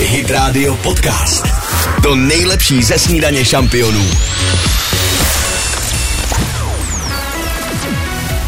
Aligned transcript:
Hit 0.00 0.30
Radio 0.30 0.74
Podcast. 0.76 1.46
To 2.02 2.14
nejlepší 2.14 2.82
ze 2.82 2.98
snídaně 2.98 3.44
šampionů. 3.44 4.04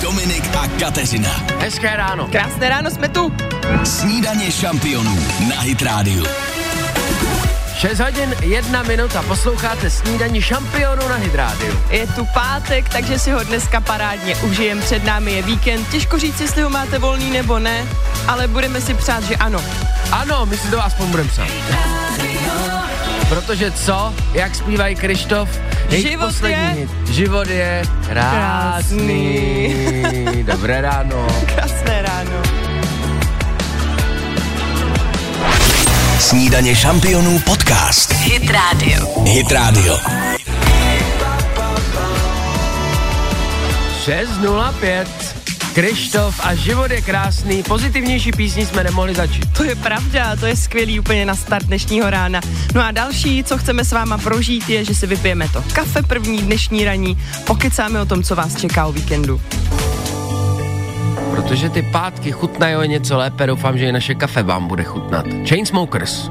Dominik 0.03 0.45
a 0.57 0.69
Kateřina. 0.81 1.45
Hezké 1.59 1.97
ráno. 1.97 2.29
Krásné 2.33 2.69
ráno, 2.69 2.91
jsme 2.91 3.09
tu. 3.09 3.33
Snídaně 3.85 4.53
šampionů 4.53 5.19
na 5.49 5.61
Hit 5.61 5.83
Radio. 5.83 6.50
6 7.81 8.01
hodin, 8.01 8.35
jedna 8.43 8.83
minuta, 8.83 9.23
posloucháte 9.23 9.91
snídaní 9.91 10.43
šampionu 10.43 11.09
na 11.09 11.17
Hydrádiu. 11.17 11.80
Je 11.91 12.07
tu 12.07 12.27
pátek, 12.35 12.89
takže 12.89 13.19
si 13.19 13.30
ho 13.30 13.45
dneska 13.45 13.80
parádně 13.80 14.37
užijem. 14.37 14.80
Před 14.80 15.05
námi 15.05 15.33
je 15.33 15.43
víkend. 15.43 15.89
Těžko 15.89 16.19
říct, 16.19 16.41
jestli 16.41 16.62
ho 16.62 16.71
máte 16.71 16.98
volný 16.98 17.30
nebo 17.30 17.59
ne, 17.59 17.85
ale 18.29 18.48
budeme 18.48 18.80
si 18.80 18.95
přát, 18.95 19.25
že 19.25 19.37
ano. 19.37 19.61
Ano, 20.12 20.47
my 20.47 20.57
si 20.57 20.69
to 20.71 20.85
aspoň 20.85 21.07
budeme 21.07 21.29
psát. 21.29 21.48
Protože 23.29 23.71
co? 23.71 24.15
Jak 24.33 24.55
zpívají 24.55 24.95
Krištof? 24.97 25.49
Život 25.88 26.27
poslední 26.27 26.57
je- 26.57 26.69
hit. 26.69 26.91
Život 27.10 27.49
je 27.49 27.83
krásný. 28.09 29.74
Dobré 30.43 30.80
ráno. 30.80 31.27
Krásné 31.55 31.80
Snídaně 36.30 36.77
šampionů 36.77 37.39
podcast. 37.39 38.12
Hit 38.12 38.51
Radio. 38.51 39.23
Hit 39.25 39.52
Radio. 39.52 39.97
6.05. 44.07 45.07
Krištof 45.74 46.41
a 46.43 46.55
život 46.55 46.91
je 46.91 47.01
krásný. 47.01 47.62
Pozitivnější 47.62 48.33
písní 48.33 48.66
jsme 48.66 48.85
nemohli 48.85 49.15
začít. 49.15 49.52
To 49.52 49.65
je 49.65 49.74
pravda, 49.74 50.37
to 50.37 50.47
je 50.47 50.57
skvělý 50.57 51.01
úplně 51.01 51.27
na 51.27 51.35
start 51.35 51.66
dnešního 51.66 52.11
rána. 52.11 52.41
No 52.74 52.83
a 52.83 52.91
další, 52.91 53.45
co 53.45 53.59
chceme 53.59 53.85
s 53.85 53.93
váma 53.93 54.19
prožít, 54.19 54.69
je, 54.69 54.85
že 54.85 54.95
si 54.95 55.07
vypijeme 55.07 55.49
to 55.49 55.65
kafe 55.73 56.02
první 56.02 56.43
dnešní 56.43 56.85
raní, 56.85 57.19
pokecáme 57.47 58.01
o 58.01 58.07
tom, 58.07 58.23
co 58.23 58.35
vás 58.35 58.57
čeká 58.57 58.87
o 58.87 58.93
víkendu. 58.93 59.41
Protože 61.30 61.68
ty 61.70 61.82
pátky 61.82 62.32
chutnají 62.32 62.76
o 62.76 62.84
něco 62.84 63.18
lépe, 63.18 63.46
doufám, 63.46 63.78
že 63.78 63.86
i 63.86 63.92
naše 63.92 64.14
kafe 64.14 64.42
vám 64.42 64.69
bude 64.69 64.84
chutnat. 64.84 65.26
Chainsmokers. 65.48 66.31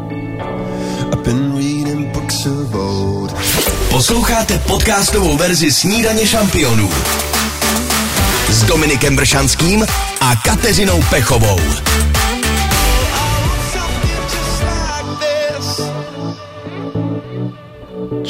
I've 1.13 1.23
been 1.23 1.55
reading 1.55 2.13
books 2.13 2.45
of 2.45 2.75
old. 2.75 3.35
Posloucháte 3.89 4.59
podcastovou 4.59 5.37
verzi 5.37 5.71
Snídaně 5.71 6.27
šampionů 6.27 6.89
s 8.49 8.63
Dominikem 8.63 9.15
Bršanským 9.15 9.85
a 10.21 10.35
Kateřinou 10.35 11.03
Pechovou. 11.09 11.59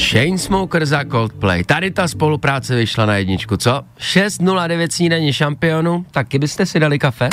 Chainsmokers 0.10 0.92
a 0.92 1.06
Coldplay. 1.06 1.64
Tady 1.64 1.92
ta 1.92 2.08
spolupráce 2.08 2.76
vyšla 2.76 3.06
na 3.06 3.16
jedničku, 3.18 3.58
co? 3.58 3.82
6.09 4.00 4.88
snídaní 4.92 5.34
šampionu, 5.34 6.06
taky 6.12 6.40
byste 6.40 6.66
si 6.66 6.80
dali 6.80 7.00
kafe? 7.00 7.30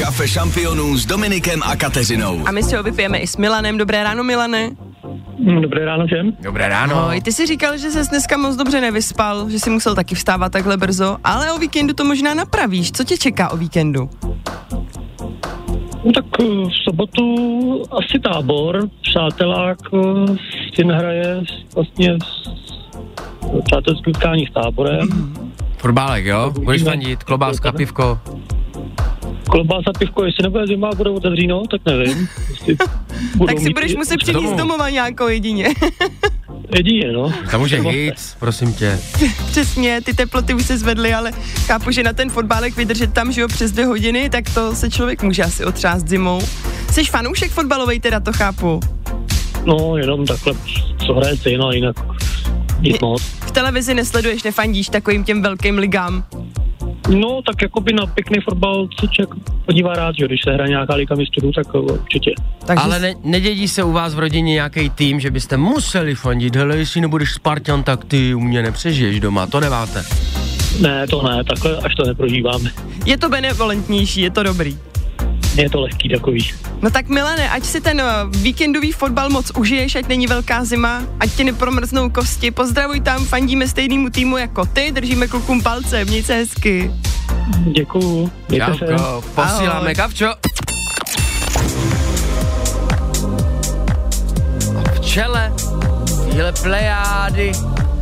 Kafe 0.00 0.28
šampionů 0.28 0.96
s 0.96 1.06
Dominikem 1.06 1.62
a 1.62 1.76
Kateřinou. 1.76 2.48
A 2.48 2.52
my 2.52 2.62
si 2.62 2.76
ho 2.76 2.82
vypijeme 2.82 3.18
i 3.18 3.26
s 3.26 3.36
Milanem. 3.36 3.78
Dobré 3.78 4.02
ráno, 4.02 4.24
Milane. 4.24 4.70
Dobré 5.62 5.84
ráno 5.84 6.06
všem. 6.06 6.32
Dobré 6.40 6.68
ráno. 6.68 6.96
Ahoj, 6.96 7.20
ty 7.20 7.32
jsi 7.32 7.46
říkal, 7.46 7.76
že 7.76 7.90
ses 7.90 8.08
dneska 8.08 8.36
moc 8.36 8.56
dobře 8.56 8.80
nevyspal, 8.80 9.50
že 9.50 9.58
jsi 9.58 9.70
musel 9.70 9.94
taky 9.94 10.14
vstávat 10.14 10.52
takhle 10.52 10.76
brzo, 10.76 11.16
ale 11.24 11.52
o 11.52 11.58
víkendu 11.58 11.94
to 11.94 12.04
možná 12.04 12.34
napravíš. 12.34 12.92
Co 12.92 13.04
tě 13.04 13.18
čeká 13.18 13.48
o 13.48 13.56
víkendu? 13.56 14.10
No 16.04 16.12
tak 16.12 16.24
eh, 16.40 16.44
v 16.44 16.72
sobotu 16.84 17.24
asi 17.90 18.18
tábor, 18.18 18.88
přátelák, 19.02 19.78
eh, 19.94 20.36
syn 20.74 20.92
hraje 20.92 21.40
vlastně 21.74 22.16
s 22.24 22.48
přátelský 23.64 24.10
utkání 24.10 24.46
s 24.46 24.52
táborem. 24.52 25.08
Fotbálek, 25.78 26.24
jo? 26.24 26.52
Budeš 26.64 26.82
fandit, 26.82 27.24
klobáska, 27.24 27.72
pivko. 27.72 28.18
Klobása, 29.48 29.92
pivko, 29.98 30.24
jestli 30.24 30.42
nebude 30.42 30.66
zima 30.66 30.90
bude 30.96 31.10
otevříno, 31.10 31.62
tak 31.70 31.80
nevím. 31.86 32.28
Tak 33.46 33.58
si 33.58 33.72
budeš 33.72 33.96
muset 33.96 34.16
přinést 34.16 34.42
domů. 34.42 34.56
domova 34.56 34.90
nějakou 34.90 35.28
jedině. 35.28 35.68
Jedině, 36.76 37.12
no. 37.12 37.32
Tam 37.50 37.60
může 37.60 37.76
jít, 37.76 38.14
prosím 38.38 38.72
tě. 38.74 38.98
Přesně, 39.50 40.00
ty 40.00 40.14
teploty 40.14 40.54
už 40.54 40.64
se 40.64 40.78
zvedly, 40.78 41.14
ale 41.14 41.32
chápu, 41.66 41.90
že 41.90 42.02
na 42.02 42.12
ten 42.12 42.30
fotbálek 42.30 42.76
vydržet 42.76 43.12
tam, 43.12 43.32
že 43.32 43.40
jo, 43.40 43.48
přes 43.48 43.72
dvě 43.72 43.86
hodiny, 43.86 44.30
tak 44.30 44.44
to 44.54 44.74
se 44.74 44.90
člověk 44.90 45.22
může 45.22 45.42
asi 45.42 45.64
otřást 45.64 46.08
zimou. 46.08 46.40
Jsi 46.90 47.04
fanoušek 47.04 47.50
fotbalovej, 47.50 48.00
teda 48.00 48.20
to 48.20 48.32
chápu. 48.32 48.80
No, 49.64 49.96
jenom 49.96 50.26
takhle, 50.26 50.52
co 51.06 51.14
hraje 51.14 51.36
stejno, 51.36 51.64
ale 51.64 51.76
jinak 51.76 51.96
nic 52.80 53.00
moc. 53.00 53.22
V 53.22 53.50
televizi 53.50 53.94
nesleduješ, 53.94 54.42
nefandíš 54.42 54.88
takovým 54.88 55.24
těm 55.24 55.42
velkým 55.42 55.78
ligám. 55.78 56.24
No, 57.08 57.42
tak 57.46 57.62
jakoby 57.62 57.92
na 57.92 58.06
pěkný 58.06 58.38
fotbal 58.40 58.88
se 59.00 59.08
člověk 59.08 59.44
podívá 59.66 59.94
rád, 59.94 60.14
že 60.18 60.26
když 60.26 60.40
se 60.44 60.52
hraje 60.52 60.68
nějaká 60.68 60.94
liga 60.94 61.16
mistrů, 61.16 61.52
tak 61.52 61.66
eh, 61.74 61.78
určitě. 61.78 62.30
Takže 62.66 62.84
Ale 62.84 62.98
ne, 62.98 63.14
nedědí 63.24 63.68
se 63.68 63.82
u 63.82 63.92
vás 63.92 64.14
v 64.14 64.18
rodině 64.18 64.52
nějaký 64.52 64.90
tým, 64.90 65.20
že 65.20 65.30
byste 65.30 65.56
museli 65.56 66.14
fandit, 66.14 66.56
hele, 66.56 66.76
jestli 66.76 67.00
nebudeš 67.00 67.32
Spartan, 67.32 67.82
tak 67.82 68.04
ty 68.04 68.34
u 68.34 68.40
mě 68.40 68.62
nepřežiješ 68.62 69.20
doma, 69.20 69.46
to 69.46 69.60
nemáte. 69.60 70.02
Ne, 70.80 71.06
to 71.06 71.22
ne, 71.22 71.44
takhle 71.44 71.76
až 71.76 71.94
to 71.94 72.04
neprožíváme. 72.04 72.70
je 73.06 73.18
to 73.18 73.28
benevolentnější, 73.28 74.20
je 74.20 74.30
to 74.30 74.42
dobrý. 74.42 74.78
Je 75.58 75.70
to 75.70 75.80
lehký 75.80 76.08
takový. 76.08 76.50
No 76.82 76.90
tak 76.90 77.08
Milane, 77.08 77.50
ať 77.50 77.64
si 77.64 77.80
ten 77.82 77.98
uh, 77.98 78.30
víkendový 78.30 78.92
fotbal 78.92 79.30
moc 79.30 79.50
užiješ, 79.58 79.94
ať 79.94 80.08
není 80.08 80.26
velká 80.26 80.64
zima, 80.64 81.02
ať 81.20 81.30
ti 81.30 81.44
nepromrznou 81.44 82.10
kosti. 82.10 82.50
Pozdravuj 82.50 83.00
tam, 83.00 83.26
fandíme 83.26 83.68
stejnému 83.68 84.10
týmu 84.10 84.36
jako 84.36 84.66
ty, 84.66 84.92
držíme 84.94 85.26
klukům 85.28 85.62
palce, 85.62 86.04
měj 86.04 86.22
se 86.22 86.34
hezky. 86.34 86.90
Děkuju. 87.58 88.30
Mějte 88.48 88.74
se. 88.78 88.86
Posíláme 89.34 89.90
Ahoj. 89.90 89.94
kavčo. 89.94 90.28
A 94.78 94.90
v 94.94 95.00
čele 95.00 95.52
téhle 96.38 96.52
plejády 96.52 97.52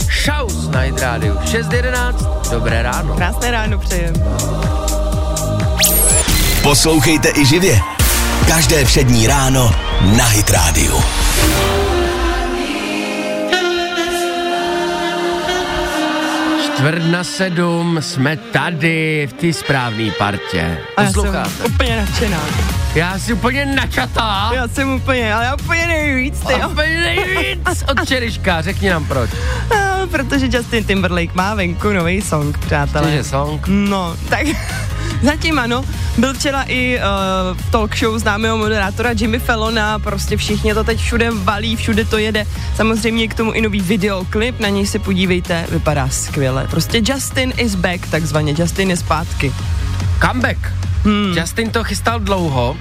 Šaus 0.08 0.68
na 0.68 0.80
Hydrádiu 0.80 1.34
6.11, 1.34 2.50
dobré 2.50 2.82
ráno. 2.82 3.14
Krásné 3.16 3.50
ráno 3.50 3.78
přejem. 3.78 4.14
Poslouchejte 6.66 7.28
i 7.36 7.46
živě. 7.46 7.80
Každé 8.48 8.84
přední 8.84 9.26
ráno 9.26 9.74
na 10.16 10.24
Hit 10.24 10.50
Radio. 10.50 11.00
Čtvrt 16.64 17.02
na 17.10 17.24
sedm, 17.24 17.98
jsme 18.00 18.36
tady 18.36 19.26
v 19.30 19.32
té 19.32 19.52
správné 19.52 20.10
partě. 20.18 20.78
A 20.96 21.02
já 21.02 21.06
Posloucháte? 21.08 21.50
jsem 21.50 21.66
úplně 21.74 21.96
nadšená. 21.96 22.40
Já 22.94 23.18
jsem 23.18 23.36
úplně 23.36 23.66
načatá. 23.66 24.50
Já 24.54 24.68
jsem 24.68 24.92
úplně, 24.94 25.34
ale 25.34 25.44
já 25.44 25.54
úplně 25.54 25.86
nejvíc, 25.86 26.40
ty 26.40 26.54
A 26.54 26.58
jo. 26.58 26.68
úplně 26.68 27.00
nejvíc 27.00 27.84
od 27.90 28.08
Čeriška, 28.08 28.62
řekni 28.62 28.90
nám 28.90 29.04
proč. 29.04 29.30
A, 29.70 29.96
Protože 30.10 30.48
Justin 30.52 30.84
Timberlake 30.84 31.34
má 31.34 31.54
venku 31.54 31.92
nový 31.92 32.22
song, 32.22 32.58
přátelé. 32.58 33.04
Cože 33.04 33.24
song? 33.24 33.60
No, 33.66 34.16
tak 34.28 34.46
zatím 35.26 35.58
ano. 35.58 35.84
Byl 36.18 36.34
včera 36.34 36.62
i 36.62 36.98
uh, 36.98 37.56
v 37.58 37.70
talk 37.70 37.96
show 37.96 38.18
známého 38.18 38.58
moderátora 38.58 39.10
Jimmy 39.10 39.38
Fallona, 39.38 39.98
prostě 39.98 40.36
všichni 40.36 40.74
to 40.74 40.84
teď 40.84 40.98
všude 41.00 41.30
valí, 41.30 41.76
všude 41.76 42.04
to 42.04 42.18
jede. 42.18 42.46
Samozřejmě 42.76 43.28
k 43.28 43.34
tomu 43.34 43.52
i 43.52 43.60
nový 43.60 43.80
videoklip, 43.80 44.60
na 44.60 44.68
něj 44.68 44.86
se 44.86 44.98
podívejte, 44.98 45.66
vypadá 45.70 46.08
skvěle. 46.08 46.66
Prostě 46.70 47.02
Justin 47.04 47.52
is 47.56 47.74
back, 47.74 48.06
takzvaně, 48.10 48.54
Justin 48.58 48.90
je 48.90 48.96
zpátky. 48.96 49.52
Comeback. 50.20 50.58
Hmm. 51.04 51.34
Justin 51.36 51.70
to 51.70 51.84
chystal 51.84 52.20
dlouho. 52.20 52.76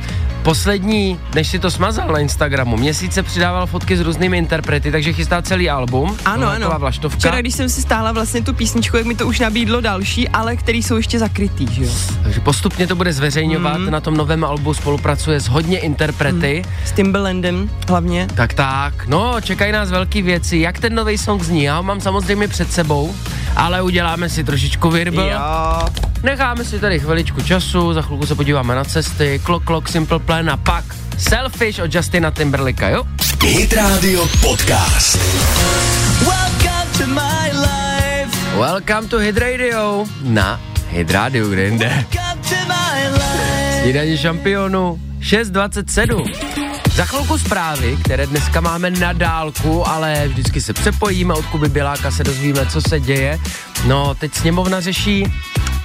Poslední, 0.46 1.20
než 1.36 1.48
si 1.48 1.60
to 1.60 1.72
smazal 1.72 2.08
na 2.08 2.20
Instagramu, 2.20 2.78
měsíce 2.78 3.24
přidával 3.24 3.68
fotky 3.68 3.98
s 3.98 4.02
různými 4.02 4.38
interprety, 4.38 4.92
takže 4.92 5.14
chystá 5.14 5.42
celý 5.42 5.70
album. 5.70 6.18
Ano, 6.26 6.48
ano. 6.48 6.72
vlaštovka. 6.78 7.18
Včera, 7.18 7.42
když 7.42 7.54
jsem 7.54 7.70
si 7.70 7.82
stála 7.82 8.12
vlastně 8.12 8.42
tu 8.42 8.54
písničku, 8.54 8.98
jak 8.98 9.06
mi 9.06 9.16
to 9.16 9.28
už 9.28 9.40
nabídlo 9.40 9.82
další, 9.82 10.30
ale 10.30 10.56
který 10.56 10.84
jsou 10.84 10.98
ještě 10.98 11.20
zakrytý, 11.20 11.68
že 11.72 11.84
jo? 11.84 11.90
Takže 12.24 12.40
postupně 12.40 12.88
to 12.88 12.96
bude 12.96 13.14
zveřejňovat. 13.14 13.76
Hmm. 13.76 13.92
Na 13.92 14.00
tom 14.00 14.18
novém 14.18 14.44
albu 14.44 14.74
spolupracuje 14.74 15.40
s 15.40 15.48
hodně 15.48 15.78
interprety. 15.78 16.62
S 16.86 16.92
Timberlandem 16.92 17.70
hlavně. 17.88 18.28
Tak 18.36 18.54
tak, 18.54 19.08
no, 19.08 19.42
čekají 19.42 19.72
nás 19.72 19.92
velké 19.92 20.22
věci. 20.22 20.58
Jak 20.58 20.80
ten 20.80 20.96
nový 20.96 21.18
song 21.18 21.44
zní? 21.44 21.64
Já 21.64 21.78
ho 21.78 21.84
mám 21.84 22.02
samozřejmě 22.02 22.48
před 22.48 22.72
sebou, 22.72 23.16
ale 23.56 23.82
uděláme 23.82 24.30
si 24.30 24.44
trošičku 24.44 24.90
virbl. 24.90 25.22
Jo. 25.22 25.40
Necháme 26.24 26.66
si 26.66 26.80
tady 26.80 27.00
chviličku 27.00 27.42
času, 27.42 27.94
za 27.94 28.02
chvilku 28.02 28.26
se 28.26 28.36
podíváme 28.36 28.76
na 28.76 28.84
cesty, 28.84 29.42
Clock 29.46 29.66
Clock 29.66 29.88
Simple 29.90 30.20
Plan 30.20 30.50
a 30.50 30.58
pak 30.58 30.86
Selfish 31.18 31.80
od 31.80 31.96
Justina 31.96 32.32
Timberlika, 32.32 32.90
jo? 32.90 33.04
Hit 33.44 33.74
Radio 33.74 34.28
Podcast. 34.42 35.20
Welcome 38.60 39.08
to 39.08 39.18
Hit 39.18 39.38
Radio 39.38 40.06
na 40.22 40.60
Hit 40.90 41.12
Radio, 41.12 41.48
kde 41.48 41.64
jinde. 41.66 42.06
Snídaní 43.82 44.18
šampionu 44.18 45.00
6.27. 45.20 46.65
Za 46.96 47.06
chvilku 47.06 47.38
zprávy, 47.38 47.98
které 48.04 48.28
dneska 48.28 48.62
máme 48.62 48.92
na 48.92 49.14
dálku, 49.14 49.88
ale 49.88 50.28
vždycky 50.28 50.62
se 50.62 50.74
přepojíme, 50.74 51.34
od 51.34 51.46
Kuby 51.46 51.70
Běláka 51.70 52.12
se 52.12 52.24
dozvíme, 52.24 52.66
co 52.66 52.82
se 52.82 53.00
děje. 53.00 53.40
No, 53.88 54.16
teď 54.16 54.34
sněmovna 54.34 54.80
řeší 54.80 55.24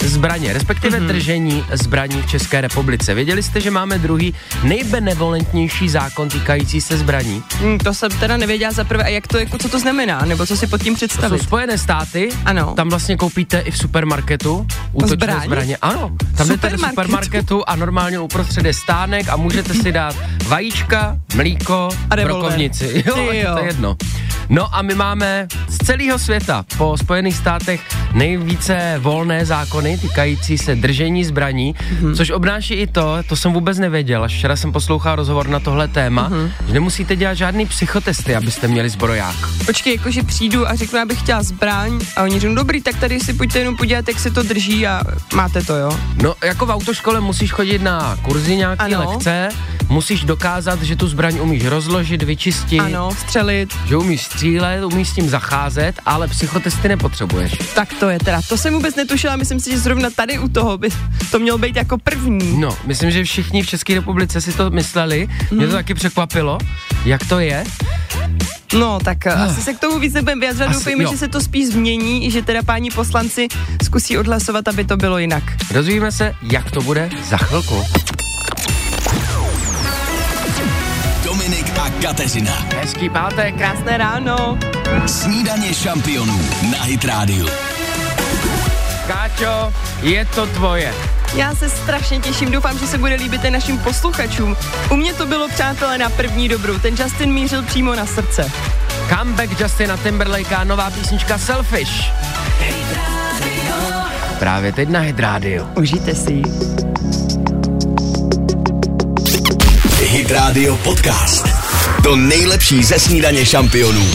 zbraně, 0.08 0.52
respektive 0.52 1.00
mm-hmm. 1.00 1.06
držení 1.06 1.64
zbraní 1.72 2.22
v 2.22 2.26
České 2.30 2.60
republice. 2.60 3.14
Věděli 3.14 3.42
jste, 3.42 3.60
že 3.60 3.70
máme 3.70 3.98
druhý 3.98 4.34
nejbenevolentnější 4.62 5.88
zákon 5.88 6.28
týkající 6.28 6.80
se 6.80 6.98
zbraní? 6.98 7.42
Hmm, 7.60 7.78
to 7.78 7.94
jsem 7.94 8.10
teda 8.10 8.36
nevěděla 8.36 8.72
za 8.72 8.84
prvé, 8.84 9.04
a 9.04 9.08
jak 9.08 9.26
to, 9.26 9.38
jako, 9.38 9.58
co 9.58 9.68
to 9.68 9.78
znamená, 9.78 10.20
nebo 10.24 10.46
co 10.46 10.56
si 10.56 10.66
pod 10.66 10.82
tím 10.82 10.94
To 10.94 10.98
jsou 11.00 11.06
představit. 11.06 11.42
Spojené 11.42 11.78
státy, 11.78 12.28
Ano. 12.44 12.74
tam 12.76 12.88
vlastně 12.88 13.16
koupíte 13.16 13.58
i 13.60 13.70
v 13.70 13.78
supermarketu 13.78 14.66
útočné 14.92 15.16
Zbraň? 15.16 15.44
zbraně. 15.44 15.76
Ano, 15.76 16.10
tam 16.36 16.48
jdete 16.48 16.70
do 16.70 16.78
Supermarketu? 16.78 17.62
a 17.68 17.76
normálně 17.76 18.18
uprostřed 18.18 18.64
je 18.66 18.74
stánek 18.74 19.28
a 19.28 19.36
můžete 19.36 19.74
si 19.74 19.92
dát 19.92 20.16
vajíčka, 20.46 21.16
mlíko, 21.34 21.88
A 22.10 22.16
brokovnici. 22.16 23.02
Jo, 23.06 23.14
Ty 23.14 23.36
je 23.36 23.44
to 23.44 23.58
jo. 23.58 23.64
jedno. 23.64 23.96
No 24.48 24.74
a 24.74 24.82
my 24.82 24.94
máme 24.94 25.48
z 25.68 25.78
celého 25.78 26.18
světa 26.18 26.64
po 26.78 26.96
Spojených 26.98 27.36
státech 27.36 27.80
nejvíce 28.12 28.94
volné 28.98 29.44
zákony 29.44 29.89
týkající 29.98 30.58
se 30.58 30.74
držení 30.74 31.24
zbraní, 31.24 31.74
Mhm. 31.90 32.14
což 32.14 32.30
obnáší 32.30 32.74
i 32.74 32.86
to, 32.86 33.16
to 33.28 33.36
jsem 33.36 33.52
vůbec 33.52 33.78
nevěděl, 33.78 34.24
až 34.24 34.34
včera 34.36 34.56
jsem 34.56 34.72
poslouchal 34.72 35.16
rozhovor 35.16 35.48
na 35.48 35.60
tohle 35.60 35.88
téma, 35.88 36.28
Mhm. 36.28 36.50
že 36.66 36.72
nemusíte 36.74 37.16
dělat 37.16 37.34
žádný 37.34 37.66
psychotesty, 37.66 38.36
abyste 38.36 38.68
měli 38.68 38.88
zbroják. 38.88 39.34
Počkej, 39.66 39.96
jakože 39.96 40.22
přijdu 40.22 40.68
a 40.68 40.74
řeknu, 40.74 40.98
já 40.98 41.04
bych 41.04 41.18
chtěla 41.18 41.42
zbraň 41.42 42.00
a 42.16 42.22
oni 42.22 42.40
řeknou, 42.40 42.54
dobrý, 42.56 42.82
tak 42.82 42.96
tady 42.96 43.20
si 43.20 43.32
pojďte 43.32 43.58
jenom 43.58 43.76
podívat, 43.76 44.08
jak 44.08 44.18
se 44.20 44.30
to 44.30 44.42
drží 44.42 44.86
a 44.86 45.02
máte 45.34 45.62
to, 45.62 45.76
jo? 45.76 45.98
No, 46.22 46.34
jako 46.44 46.66
v 46.66 46.70
autoškole 46.70 47.20
musíš 47.20 47.52
chodit 47.52 47.82
na 47.82 48.16
kurzy 48.22 48.56
nějaký 48.56 48.94
Ano. 48.94 49.10
lekce, 49.10 49.48
musíš 49.88 50.24
dokázat, 50.24 50.82
že 50.82 50.96
tu 50.96 51.08
zbraň 51.08 51.38
umíš 51.40 51.64
rozložit, 51.66 52.22
vyčistit, 52.22 52.80
Ano, 52.80 53.10
střelit, 53.18 53.74
že 53.86 53.96
umíš 53.96 54.22
střílet, 54.24 54.84
umíš 54.84 55.08
s 55.08 55.12
tím 55.12 55.28
zacházet, 55.28 56.00
ale 56.06 56.28
psychotesty 56.28 56.88
nepotřebuješ. 56.88 57.58
tak 57.74 57.94
to 58.00 58.08
je 58.08 58.18
teda. 58.18 58.40
To 58.48 58.56
jsem 58.56 58.74
vůbec 58.74 58.94
netušila, 58.96 59.36
myslím 59.36 59.60
si, 59.60 59.70
že 59.70 59.78
zrovna 59.80 60.10
tady 60.10 60.38
u 60.38 60.48
toho 60.48 60.78
by 60.78 60.88
to 61.30 61.38
mělo 61.38 61.58
být 61.58 61.76
jako 61.76 61.98
první. 61.98 62.60
No, 62.60 62.76
myslím, 62.86 63.10
že 63.10 63.24
všichni 63.24 63.62
v 63.62 63.66
České 63.66 63.94
republice 63.94 64.40
si 64.40 64.52
to 64.52 64.70
mysleli, 64.70 65.28
mě 65.50 65.60
Mhm. 65.60 65.66
to 65.70 65.72
taky 65.76 65.94
překvapilo, 65.94 66.58
jak 67.04 67.26
to 67.28 67.38
je. 67.38 67.64
No, 68.78 68.98
tak 69.04 69.18
uh, 69.26 69.42
asi 69.42 69.60
se 69.62 69.72
k 69.74 69.78
tomu 69.78 69.98
víc 69.98 70.14
nebudeme 70.14 70.40
vyjadřovat, 70.40 70.72
doufejme, 70.72 71.04
že 71.06 71.18
se 71.18 71.28
to 71.28 71.40
spíš 71.40 71.66
změní, 71.68 72.26
i 72.26 72.30
že 72.30 72.42
teda 72.42 72.62
páni 72.62 72.90
poslanci 72.90 73.48
zkusí 73.84 74.18
odhlasovat, 74.18 74.68
aby 74.68 74.84
to 74.84 74.96
bylo 74.96 75.18
jinak. 75.18 75.42
Dozvíme 75.74 76.12
se, 76.12 76.34
jak 76.42 76.70
to 76.70 76.80
bude 76.82 77.10
za 77.28 77.36
chvilku. 77.36 77.84
Dominik 81.24 81.66
a 81.78 81.90
Kateřina. 82.02 82.66
Hezký 82.80 83.08
pátek. 83.08 83.56
Krásné 83.56 83.98
ráno. 83.98 84.58
Snídaně 85.06 85.74
šampionů 85.74 86.40
na 86.72 86.82
Hit 86.82 87.04
Radio. 87.04 87.46
Káčo, 89.10 89.72
je 90.02 90.24
to 90.24 90.46
tvoje. 90.46 90.94
Já 91.34 91.54
se 91.54 91.70
strašně 91.70 92.20
těším, 92.20 92.50
doufám, 92.50 92.78
že 92.78 92.86
se 92.86 92.98
bude 92.98 93.14
líbit 93.14 93.44
i 93.44 93.50
našim 93.50 93.78
posluchačům. 93.78 94.56
U 94.90 94.96
mě 94.96 95.14
to 95.14 95.26
bylo, 95.26 95.48
přátelé, 95.48 95.98
na 95.98 96.10
první 96.10 96.48
dobrou. 96.48 96.78
Ten 96.78 96.94
Justin 96.94 97.32
mířil 97.32 97.62
přímo 97.62 97.94
na 97.94 98.06
srdce. 98.06 98.52
Comeback 99.08 99.60
Justina 99.60 99.96
Timberlake 99.96 100.52
a 100.52 100.64
nová 100.64 100.90
písnička 100.90 101.38
Selfish. 101.38 102.12
Právě 104.38 104.72
teď 104.72 104.88
na 104.88 105.00
Hit 105.00 105.20
Radio. 105.20 105.66
Užijte 105.74 106.14
si 106.14 106.32
ji. 106.32 106.44
Hit 109.98 110.30
Radio 110.30 110.76
Podcast. 110.76 111.48
To 112.02 112.16
nejlepší 112.16 112.84
ze 112.84 112.98
snídaně 112.98 113.46
šampionů. 113.46 114.06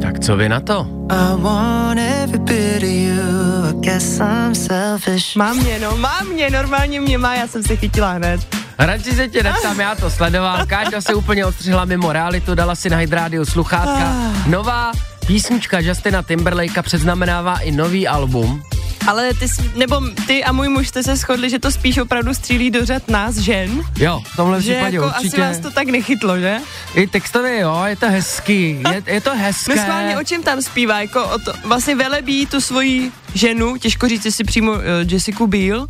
Tak 0.00 0.18
co 0.18 0.36
vy 0.36 0.48
na 0.48 0.60
to? 0.60 0.86
I 1.10 1.42
want 1.42 1.98
every 1.98 2.38
bit 2.38 2.82
of 2.82 2.88
you. 2.88 3.22
I 3.70 3.72
guess 3.80 4.20
I'm 4.20 4.54
selfish. 4.54 5.36
Má 5.36 5.52
mě, 5.52 5.78
no, 5.78 5.96
má 5.96 6.20
mě, 6.32 6.50
normálně 6.50 7.00
mě 7.00 7.18
má, 7.18 7.34
já 7.34 7.46
jsem 7.46 7.62
se 7.62 7.76
chytila 7.76 8.12
hned. 8.12 8.40
Radši 8.78 9.12
se 9.12 9.28
tě 9.28 9.42
neptám, 9.42 9.80
já 9.80 9.94
to 9.94 10.10
sledoval. 10.10 10.66
Káťa 10.66 11.00
se 11.00 11.14
úplně 11.14 11.46
odstřihla 11.46 11.84
mimo 11.84 12.12
realitu, 12.12 12.54
dala 12.54 12.74
si 12.74 12.90
na 12.90 12.96
Hydradio 12.96 13.46
sluchátka. 13.46 14.12
Nová 14.46 14.92
písnička 15.26 15.78
Justina 15.78 16.22
Timberlakea 16.22 16.82
předznamenává 16.82 17.58
i 17.58 17.70
nový 17.70 18.08
album. 18.08 18.62
Ale 19.06 19.34
ty, 19.34 19.48
jsi- 19.48 19.70
nebo 19.76 20.00
ty 20.26 20.44
a 20.44 20.52
můj 20.52 20.68
muž 20.68 20.88
jste 20.88 21.02
se 21.02 21.16
shodli, 21.16 21.50
že 21.50 21.58
to 21.58 21.70
spíš 21.70 21.98
opravdu 21.98 22.34
střílí 22.34 22.70
do 22.70 22.86
řad 22.86 23.08
nás 23.08 23.36
žen. 23.36 23.82
Jo, 23.98 24.20
v 24.32 24.36
tomhle 24.36 24.62
Že 24.62 24.74
případě 24.74 24.96
jako 24.96 25.06
určitě. 25.06 25.28
asi 25.28 25.40
vás 25.40 25.58
to 25.58 25.70
tak 25.70 25.86
nechytlo, 25.88 26.38
že? 26.38 26.58
I 26.94 27.06
textově 27.06 27.60
jo, 27.60 27.82
je 27.86 27.96
to 27.96 28.08
hezký, 28.10 28.82
je, 28.92 29.02
je 29.06 29.20
to 29.20 29.36
hezké. 29.36 29.76
No 29.76 29.82
schválně 29.82 30.18
o 30.18 30.24
čem 30.24 30.42
tam 30.42 30.62
zpívá, 30.62 31.00
jako 31.00 31.24
o 31.24 31.38
to, 31.38 31.52
vlastně 31.64 31.94
velebí 31.94 32.46
tu 32.46 32.60
svoji 32.60 33.12
ženu, 33.34 33.76
těžko 33.76 34.08
říct, 34.08 34.24
jestli 34.24 34.44
přímo 34.44 34.72
uh, 34.72 34.78
Jessica 35.08 35.46
Biel, 35.46 35.86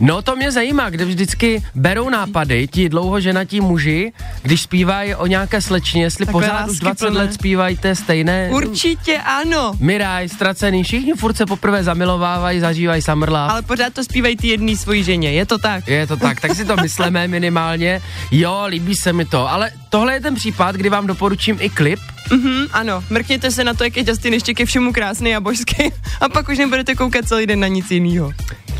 No 0.00 0.22
to 0.22 0.36
mě 0.36 0.52
zajímá, 0.52 0.90
kde 0.90 1.04
vždycky 1.04 1.62
berou 1.74 2.08
nápady 2.10 2.68
ti 2.68 2.88
dlouhoženatí 2.88 3.60
muži, 3.60 4.12
když 4.42 4.62
zpívají 4.62 5.14
o 5.14 5.26
nějaké 5.26 5.60
slečně, 5.60 6.02
jestli 6.02 6.26
Takové 6.26 6.46
pořád 6.46 6.68
už 6.68 6.78
20 6.78 6.84
láskyplné. 6.86 7.20
let 7.20 7.34
zpívají 7.34 7.76
té 7.76 7.94
stejné. 7.94 8.48
určitě 8.52 9.18
ano, 9.18 9.72
Miraj, 9.80 10.28
ztracený, 10.28 10.82
všichni 10.84 11.12
furt 11.12 11.36
se 11.36 11.46
poprvé 11.46 11.84
zamilovávají, 11.84 12.60
zažívají 12.60 13.02
Love. 13.08 13.36
ale 13.38 13.62
pořád 13.62 13.92
to 13.94 14.04
zpívají 14.04 14.36
ty 14.36 14.48
jedný 14.48 14.76
svojí 14.76 15.02
ženě, 15.04 15.32
je 15.32 15.46
to 15.46 15.58
tak? 15.58 15.88
Je 15.88 16.06
to 16.06 16.16
tak, 16.16 16.40
tak 16.40 16.54
si 16.54 16.64
to 16.64 16.76
myslíme 16.76 17.28
minimálně. 17.28 18.00
Jo, 18.30 18.64
líbí 18.68 18.94
se 18.94 19.12
mi 19.12 19.24
to, 19.24 19.50
ale 19.50 19.70
tohle 19.88 20.12
je 20.14 20.20
ten 20.20 20.34
případ, 20.34 20.76
kdy 20.76 20.88
vám 20.88 21.06
doporučím 21.06 21.56
i 21.60 21.70
klip. 21.70 22.00
Mhm, 22.32 22.66
ano, 22.72 23.04
mrkněte 23.10 23.50
se 23.50 23.64
na 23.64 23.74
to, 23.74 23.84
jak 23.84 23.96
je 23.96 24.04
Justin 24.08 24.32
ještě 24.34 24.54
ke 24.54 24.64
všemu 24.66 24.92
krásný 24.92 25.36
a 25.36 25.40
božský 25.40 25.92
a 26.20 26.28
pak 26.28 26.48
už 26.48 26.58
nebudete 26.58 26.94
koukat 26.94 27.28
celý 27.28 27.46
den 27.46 27.60
na 27.60 27.66
nic 27.68 27.90
jiného. 27.90 28.32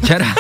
Včera 0.03 0.35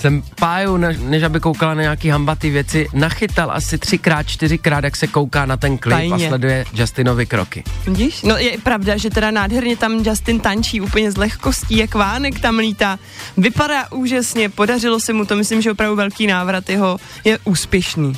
jsem 0.00 0.22
Páju, 0.34 0.76
ne- 0.76 0.96
než 0.98 1.22
aby 1.22 1.40
koukala 1.40 1.74
na 1.74 1.82
nějaký 1.82 2.08
hambatý 2.08 2.50
věci, 2.50 2.88
nachytal 2.92 3.50
asi 3.50 3.78
třikrát, 3.78 4.22
čtyřikrát, 4.22 4.84
jak 4.84 4.96
se 4.96 5.06
kouká 5.06 5.46
na 5.46 5.56
ten 5.56 5.78
klip 5.78 5.96
Tajně. 5.96 6.26
a 6.26 6.28
sleduje 6.28 6.64
Justinovi 6.74 7.26
kroky. 7.26 7.64
Vidíš? 7.86 8.22
No 8.22 8.36
je 8.36 8.58
pravda, 8.58 8.96
že 8.96 9.10
teda 9.10 9.30
nádherně 9.30 9.76
tam 9.76 9.92
Justin 9.92 10.40
tančí 10.40 10.80
úplně 10.80 11.12
s 11.12 11.16
lehkostí, 11.16 11.76
jak 11.76 11.94
vánek 11.94 12.40
tam 12.40 12.58
lítá. 12.58 12.98
Vypadá 13.36 13.92
úžasně, 13.92 14.48
podařilo 14.48 15.00
se 15.00 15.12
mu 15.12 15.24
to, 15.24 15.36
myslím, 15.36 15.62
že 15.62 15.72
opravdu 15.72 15.96
velký 15.96 16.26
návrat 16.26 16.70
jeho 16.70 16.98
je 17.24 17.38
úspěšný. 17.44 18.12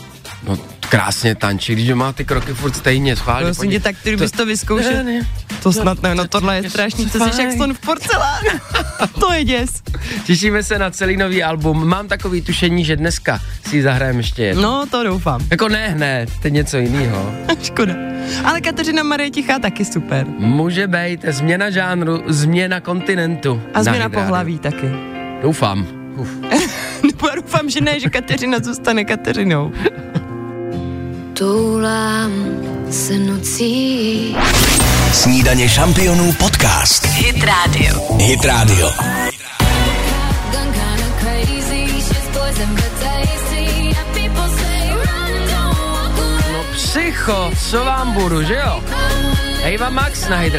No, 0.48 0.58
krásně 0.80 1.34
tančí, 1.34 1.72
když 1.72 1.90
má 1.90 2.12
ty 2.12 2.24
kroky 2.24 2.54
furt 2.54 2.76
stejně, 2.76 3.16
schválně. 3.16 3.44
Prosím 3.44 3.70
tě, 3.70 3.80
tak 3.80 3.96
ty 4.02 4.16
bys 4.16 4.32
to 4.32 4.46
vyzkoušel. 4.46 4.92
Ne, 4.92 5.04
ne. 5.04 5.28
To 5.62 5.72
snad 5.72 6.02
ne, 6.02 6.14
no 6.14 6.28
tohle 6.28 6.56
je 6.56 6.70
strašný, 6.70 7.10
to 7.10 7.30
jsi 7.30 7.42
jak 7.42 7.52
slon 7.52 7.74
v 7.74 7.78
porcelánu. 7.78 8.48
to 9.20 9.32
je 9.32 9.44
děs. 9.44 9.81
Těšíme 10.24 10.62
se 10.62 10.78
na 10.78 10.90
celý 10.90 11.16
nový 11.16 11.42
album. 11.42 11.88
Mám 11.88 12.08
takový 12.08 12.42
tušení, 12.42 12.84
že 12.84 12.96
dneska 12.96 13.40
si 13.68 13.76
ji 13.76 13.82
zahrajeme 13.82 14.18
ještě 14.18 14.42
jednou. 14.42 14.62
No, 14.62 14.86
to 14.90 15.04
doufám. 15.04 15.40
Jako 15.50 15.68
ne 15.68 15.88
hned, 15.88 16.28
to 16.42 16.46
je 16.46 16.50
něco 16.50 16.76
jiného. 16.78 17.34
Škoda. 17.62 17.94
Ale 18.44 18.60
Kateřina 18.60 19.02
Marie 19.02 19.30
Tichá 19.30 19.58
taky 19.58 19.84
super. 19.84 20.26
Může 20.38 20.86
být 20.86 21.24
změna 21.28 21.70
žánru, 21.70 22.22
změna 22.26 22.80
kontinentu. 22.80 23.62
A 23.74 23.78
na 23.78 23.82
změna 23.84 24.08
pohlaví 24.08 24.58
taky. 24.58 24.90
Doufám. 25.42 25.86
Uf. 26.16 26.28
Nebo 27.06 27.28
já 27.28 27.34
doufám, 27.34 27.70
že 27.70 27.80
ne, 27.80 28.00
že 28.00 28.10
Kateřina 28.10 28.58
zůstane 28.62 29.04
Kateřinou. 29.04 29.72
Toulám 31.34 32.32
se 32.90 33.18
nocí. 33.18 34.36
Snídaně 35.12 35.68
šampionů 35.68 36.32
podcast. 36.32 37.06
Hit 37.06 37.44
Radio. 37.44 38.16
Hit 38.18 38.44
Radio. 38.44 38.90
Away. 42.60 42.92
Psycho, 46.92 47.50
co 47.70 47.84
vám 47.84 48.12
budu, 48.12 48.42
že 48.42 48.54
jo? 48.54 48.82
Eva 49.62 49.90
Max 49.90 50.28
na 50.28 50.36
Hit 50.36 50.54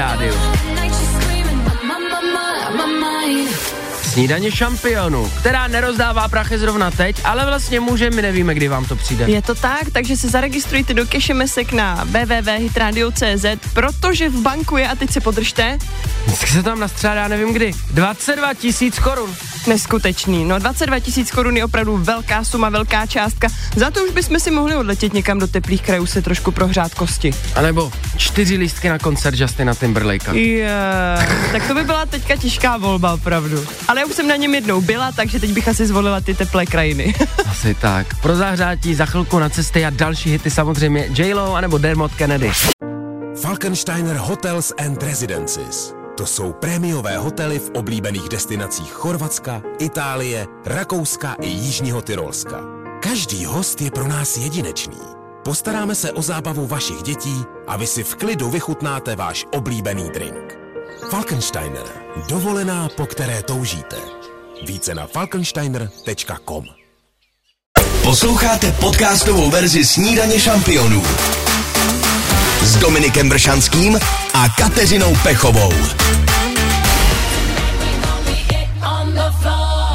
Snídaně 4.13 4.51
šampionu, 4.51 5.32
která 5.39 5.67
nerozdává 5.67 6.27
prachy 6.27 6.58
zrovna 6.60 6.91
teď, 6.91 7.22
ale 7.24 7.46
vlastně 7.46 7.79
může, 7.79 8.10
my 8.10 8.22
nevíme, 8.22 8.53
kdy 8.55 8.67
vám 8.67 8.86
to 8.86 8.96
přijde. 8.96 9.25
Je 9.27 9.41
to 9.41 9.55
tak, 9.55 9.84
takže 9.93 10.17
se 10.17 10.29
zaregistrujte 10.29 10.93
do 10.93 11.05
kešemesek 11.05 11.72
na 11.72 12.03
www.hitradio.cz, 12.03 13.46
protože 13.74 14.29
v 14.29 14.41
banku 14.41 14.77
je, 14.77 14.88
a 14.88 14.96
teď 14.96 15.12
se 15.12 15.22
podržte, 15.22 15.77
Vždycky 16.25 16.48
se 16.51 16.63
tam 16.63 16.79
nastřádá, 16.79 17.27
nevím 17.27 17.53
kdy, 17.53 17.72
22 17.91 18.53
tisíc 18.53 19.00
korun. 19.00 19.36
neskutečný. 19.67 20.46
No 20.46 20.60
22 20.60 21.00
tisíc 21.00 21.32
korun 21.32 21.58
je 21.58 21.65
opravdu 21.65 21.98
velká 21.98 22.43
suma, 22.43 22.70
velká 22.70 23.05
částka. 23.05 23.48
Za 23.75 23.91
to 23.91 24.03
už 24.05 24.12
bychom 24.12 24.39
si 24.39 24.51
mohli 24.51 24.75
odletět 24.75 25.13
někam 25.13 25.39
do 25.39 25.48
teplých 25.48 25.82
krajů 25.82 26.05
se 26.05 26.22
trošku 26.22 26.51
prohřát 26.51 26.93
kosti. 26.93 27.32
A 27.55 27.62
nebo 27.62 27.91
čtyři 28.17 28.58
lístky 28.58 28.89
na 28.89 29.00
koncert 29.00 29.39
Justina 29.39 29.75
Timberlakea. 29.75 30.34
Yeah. 30.34 31.51
tak 31.51 31.67
to 31.67 31.74
by 31.74 31.84
byla 31.84 32.05
teďka 32.05 32.36
těžká 32.36 32.77
volba 32.77 33.13
opravdu. 33.13 33.65
Ale 33.88 34.02
já 34.03 34.07
už 34.07 34.15
jsem 34.15 34.27
na 34.27 34.36
něm 34.36 34.55
jednou 34.55 34.81
byla, 34.81 35.12
takže 35.12 35.39
teď 35.39 35.51
bych 35.51 35.67
asi 35.67 35.88
zvolila 35.88 36.22
ty 36.22 36.33
teplé 36.33 36.65
krajiny. 36.65 37.15
Asi 37.45 37.75
tak. 37.75 38.22
Pro 38.22 38.36
zahřátí 38.36 38.95
za 38.95 39.05
chvilku 39.05 39.39
na 39.39 39.50
cesty 39.50 39.86
a 39.86 39.89
další 39.89 40.31
hity 40.31 40.51
samozřejmě 40.51 41.10
J-Lo 41.17 41.55
anebo 41.55 41.77
Dermot 41.77 42.15
Kennedy. 42.15 42.51
Falkensteiner 43.41 44.15
Hotels 44.15 44.74
and 44.77 45.03
Residences. 45.03 45.93
To 46.17 46.25
jsou 46.25 46.53
prémiové 46.53 47.17
hotely 47.17 47.60
v 47.60 47.69
oblíbených 47.69 48.29
destinacích 48.29 48.91
Chorvatska, 48.91 49.62
Itálie, 49.79 50.48
Rakouska 50.65 51.36
i 51.41 51.48
Jižního 51.48 52.01
Tyrolska. 52.01 52.60
Každý 53.01 53.45
host 53.45 53.81
je 53.81 53.91
pro 53.91 54.07
nás 54.07 54.38
jedinečný. 54.38 55.00
Postaráme 55.43 55.95
se 55.95 56.12
o 56.12 56.22
zábavu 56.22 56.67
vašich 56.67 57.01
dětí 57.01 57.43
a 57.67 57.77
vy 57.77 57.88
si 57.88 58.03
v 58.03 58.15
klidu 58.15 58.50
vychutnáte 58.50 59.15
váš 59.15 59.45
oblíbený 59.51 60.10
drink. 60.13 60.62
Falkensteiner. 61.10 61.83
Dovolená, 62.29 62.89
po 62.98 63.05
které 63.05 63.43
toužíte. 63.43 63.95
Více 64.67 64.95
na 64.95 65.07
falkensteiner.com 65.07 66.65
Posloucháte 68.03 68.72
podcastovou 68.72 69.50
verzi 69.50 69.86
Snídaně 69.86 70.39
šampionů 70.39 71.03
s 72.62 72.75
Dominikem 72.75 73.29
Bršanským 73.29 74.00
a 74.33 74.50
Kateřinou 74.57 75.15
Pechovou. 75.24 75.74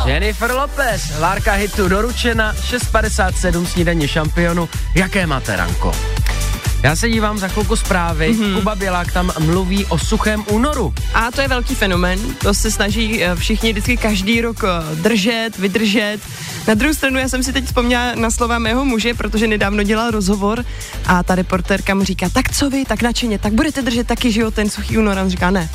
Jennifer 0.07 0.51
Lopez, 0.51 1.19
Várka 1.19 1.53
hitu 1.53 1.89
doručena, 1.89 2.55
6.57 2.55 3.67
snídaně 3.67 4.09
šampionu. 4.09 4.69
Jaké 4.95 5.27
máte 5.27 5.57
ranko? 5.57 5.93
Já 6.83 6.97
se 6.97 7.11
dívám 7.11 7.39
za 7.39 7.49
chvilku 7.49 7.77
zprávy, 7.77 8.33
mm-hmm. 8.33 8.55
Kuba 8.55 8.75
Bělák 8.75 9.13
tam 9.13 9.33
mluví 9.39 9.87
o 9.87 9.99
suchém 9.99 10.45
únoru. 10.51 10.95
A 11.15 11.31
to 11.31 11.41
je 11.41 11.49
velký 11.49 11.75
fenomen, 11.75 12.19
to 12.35 12.55
se 12.55 12.71
snaží 12.71 13.25
eh, 13.25 13.37
všichni 13.37 13.73
vždycky 13.73 13.97
každý 13.97 14.41
rok 14.41 14.65
eh, 14.65 14.97
držet, 14.97 15.59
vydržet. 15.59 16.19
Na 16.69 16.75
druhou 16.75 16.95
stranu 16.95 17.19
já 17.19 17.29
jsem 17.29 17.43
si 17.43 17.53
teď 17.53 17.65
vzpomněla 17.65 18.15
na 18.15 18.31
slova 18.31 18.59
mého 18.59 18.85
muže, 18.85 19.15
protože 19.15 19.47
nedávno 19.47 19.83
dělal 19.83 20.11
rozhovor 20.11 20.65
a 21.07 21.23
ta 21.23 21.35
reportérka 21.35 21.95
mu 21.95 22.05
říká, 22.05 22.29
tak 22.29 22.57
co 22.57 22.71
vy, 22.71 22.85
tak 22.85 23.03
nadšeně, 23.03 23.39
tak 23.39 23.53
budete 23.53 23.83
držet 23.83 24.07
taky, 24.07 24.33
že 24.33 24.41
jo, 24.41 24.51
ten 24.51 24.71
suchý 24.71 24.99
únor. 24.99 25.19
A 25.19 25.23
on 25.23 25.31
říká, 25.31 25.51
ne, 25.51 25.69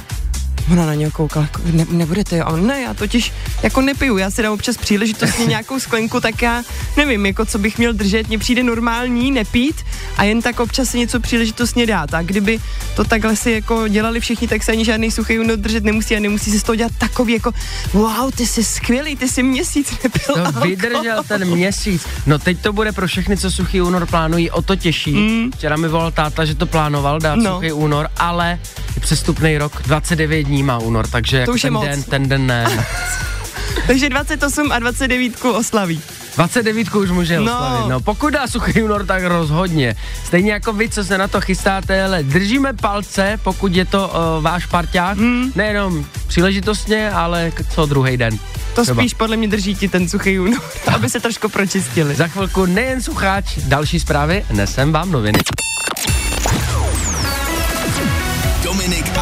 Ona 0.72 0.86
na 0.86 0.94
něho 0.94 1.12
koukala, 1.12 1.46
jako, 1.46 1.62
ne, 1.72 1.86
nebudete, 1.90 2.38
jo? 2.38 2.56
Ne, 2.58 2.82
já 2.82 2.94
totiž 2.94 3.34
jako 3.64 3.82
nepiju, 3.82 4.18
já 4.18 4.32
si 4.32 4.44
dám 4.44 4.54
občas 4.54 4.78
příležitostně 4.78 5.46
nějakou 5.54 5.80
sklenku, 5.80 6.20
tak 6.22 6.42
já 6.42 6.64
nevím, 6.98 7.26
jako 7.26 7.46
co 7.46 7.58
bych 7.60 7.78
měl 7.78 7.94
držet, 7.94 8.28
mně 8.28 8.38
přijde 8.40 8.64
normální 8.64 9.32
nepít 9.32 9.76
a 10.18 10.24
jen 10.24 10.42
tak 10.42 10.60
občas 10.60 10.90
si 10.90 11.00
něco 11.00 11.20
příležitostně 11.20 11.86
dát. 11.86 12.14
A 12.14 12.22
kdyby 12.22 12.60
to 12.96 13.04
takhle 13.04 13.36
si 13.36 13.52
jako 13.52 13.88
dělali 13.88 14.20
všichni, 14.20 14.48
tak 14.48 14.64
se 14.64 14.72
ani 14.72 14.86
žádný 14.86 15.12
suchý 15.12 15.40
únor 15.40 15.58
držet 15.58 15.84
nemusí 15.84 16.16
a 16.16 16.20
nemusí 16.20 16.52
se 16.52 16.60
z 16.60 16.64
toho 16.64 16.76
dělat 16.76 16.92
takový 16.98 17.34
jako 17.34 17.52
wow, 17.94 18.32
ty 18.36 18.48
jsi 18.48 18.64
skvělý, 18.64 19.16
ty 19.16 19.28
jsi 19.30 19.44
měsíc 19.44 19.92
nepil 20.04 20.46
alkohol. 20.46 20.68
vydržel 20.70 21.24
ten 21.28 21.46
měsíc. 21.46 22.06
No 22.26 22.40
teď 22.40 22.62
to 22.62 22.74
bude 22.74 22.92
pro 22.92 23.08
všechny, 23.08 23.38
co 23.38 23.52
suchý 23.52 23.82
únor 23.82 24.06
plánují, 24.06 24.52
o 24.52 24.62
to 24.62 24.76
těžší. 24.76 25.14
Mm. 25.14 25.52
Včera 25.52 25.76
mi 25.78 25.88
volal 25.88 26.12
táta, 26.12 26.46
že 26.46 26.56
to 26.56 26.66
plánoval 26.66 27.20
dát 27.20 27.36
No. 27.36 27.44
no. 27.44 27.56
suchý 27.56 27.72
únor, 27.72 28.08
ale 28.18 28.60
přestupný 29.00 29.58
rok, 29.58 29.82
29 29.86 30.44
dní 30.44 30.53
má 30.64 30.78
únor, 30.78 31.08
takže 31.08 31.38
jako 31.38 31.52
už 31.52 31.64
je 31.64 31.68
ten 31.68 31.74
moc. 31.74 31.86
den, 31.86 32.04
ten 32.04 32.30
den 32.30 32.48
ne. 32.48 32.66
Takže 33.88 34.10
28 34.10 34.72
a 34.72 34.80
29 34.80 35.46
oslaví. 35.46 36.02
29 36.36 36.96
už 36.96 37.10
může 37.12 37.40
No. 37.40 37.44
oslavit. 37.44 37.90
No, 37.90 38.00
pokud 38.00 38.30
dá 38.34 38.48
suchý 38.48 38.84
únor, 38.84 39.06
tak 39.06 39.24
rozhodně. 39.24 39.96
Stejně 40.26 40.52
jako 40.52 40.74
vy, 40.74 40.90
co 40.90 41.04
se 41.04 41.18
na 41.18 41.28
to 41.28 41.42
chystáte, 41.42 42.04
ale 42.04 42.24
držíme 42.24 42.74
palce, 42.74 43.40
pokud 43.44 43.76
je 43.76 43.86
to 43.86 44.08
uh, 44.38 44.44
váš 44.44 44.66
parťák. 44.66 45.18
Hmm. 45.18 45.52
Nejenom 45.56 46.06
příležitostně, 46.28 47.12
ale 47.12 47.52
co 47.70 47.86
druhý 47.86 48.18
den. 48.18 48.38
To 48.76 48.82
Třeba. 48.84 49.02
spíš 49.02 49.14
podle 49.14 49.38
mě 49.38 49.48
drží 49.48 49.76
ti 49.76 49.88
ten 49.90 50.10
suchý 50.10 50.40
únor, 50.40 50.62
aby 50.96 51.10
se 51.10 51.20
trošku 51.20 51.50
pročistili. 51.50 52.16
Za 52.16 52.28
chvilku 52.28 52.66
nejen 52.66 53.02
sucháč, 53.02 53.58
další 53.58 54.00
zprávy, 54.00 54.46
nesem 54.52 54.92
vám 54.92 55.12
noviny. 55.12 55.40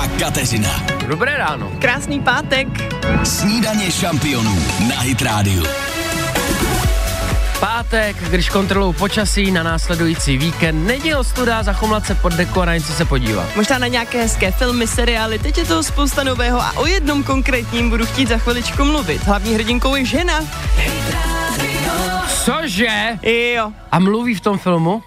A 0.01 0.07
Kateřina. 0.07 0.83
Dobré 1.07 1.37
ráno. 1.37 1.71
Krásný 1.79 2.19
pátek. 2.19 2.67
Snídaně 3.23 3.91
šampionů 3.91 4.55
na 4.89 4.99
Hit 4.99 5.21
Radio. 5.21 5.63
Pátek, 7.59 8.29
když 8.29 8.49
kontrolují 8.49 8.93
počasí 8.93 9.51
na 9.51 9.63
následující 9.63 10.37
víkend, 10.37 10.85
není 10.87 11.15
ostuda 11.15 11.63
zachomlat 11.63 12.05
se 12.05 12.15
pod 12.15 12.33
deko 12.33 12.61
a 12.61 12.65
na 12.65 12.73
něco 12.75 12.93
se 12.93 13.05
podívat. 13.05 13.55
Možná 13.55 13.77
na 13.77 13.87
nějaké 13.87 14.21
hezké 14.21 14.51
filmy, 14.51 14.87
seriály, 14.87 15.39
teď 15.39 15.57
je 15.57 15.65
toho 15.65 15.83
spousta 15.83 16.23
nového 16.23 16.61
a 16.61 16.71
o 16.77 16.85
jednom 16.85 17.23
konkrétním 17.23 17.89
budu 17.89 18.05
chtít 18.05 18.27
za 18.29 18.37
chviličku 18.37 18.83
mluvit. 18.85 19.23
Hlavní 19.23 19.53
hrdinkou 19.53 19.95
je 19.95 20.05
žena. 20.05 20.39
Cože? 22.45 23.17
Jo, 23.55 23.71
A 23.91 23.99
mluví 23.99 24.35
v 24.35 24.41
tom 24.41 24.57
filmu? 24.57 25.03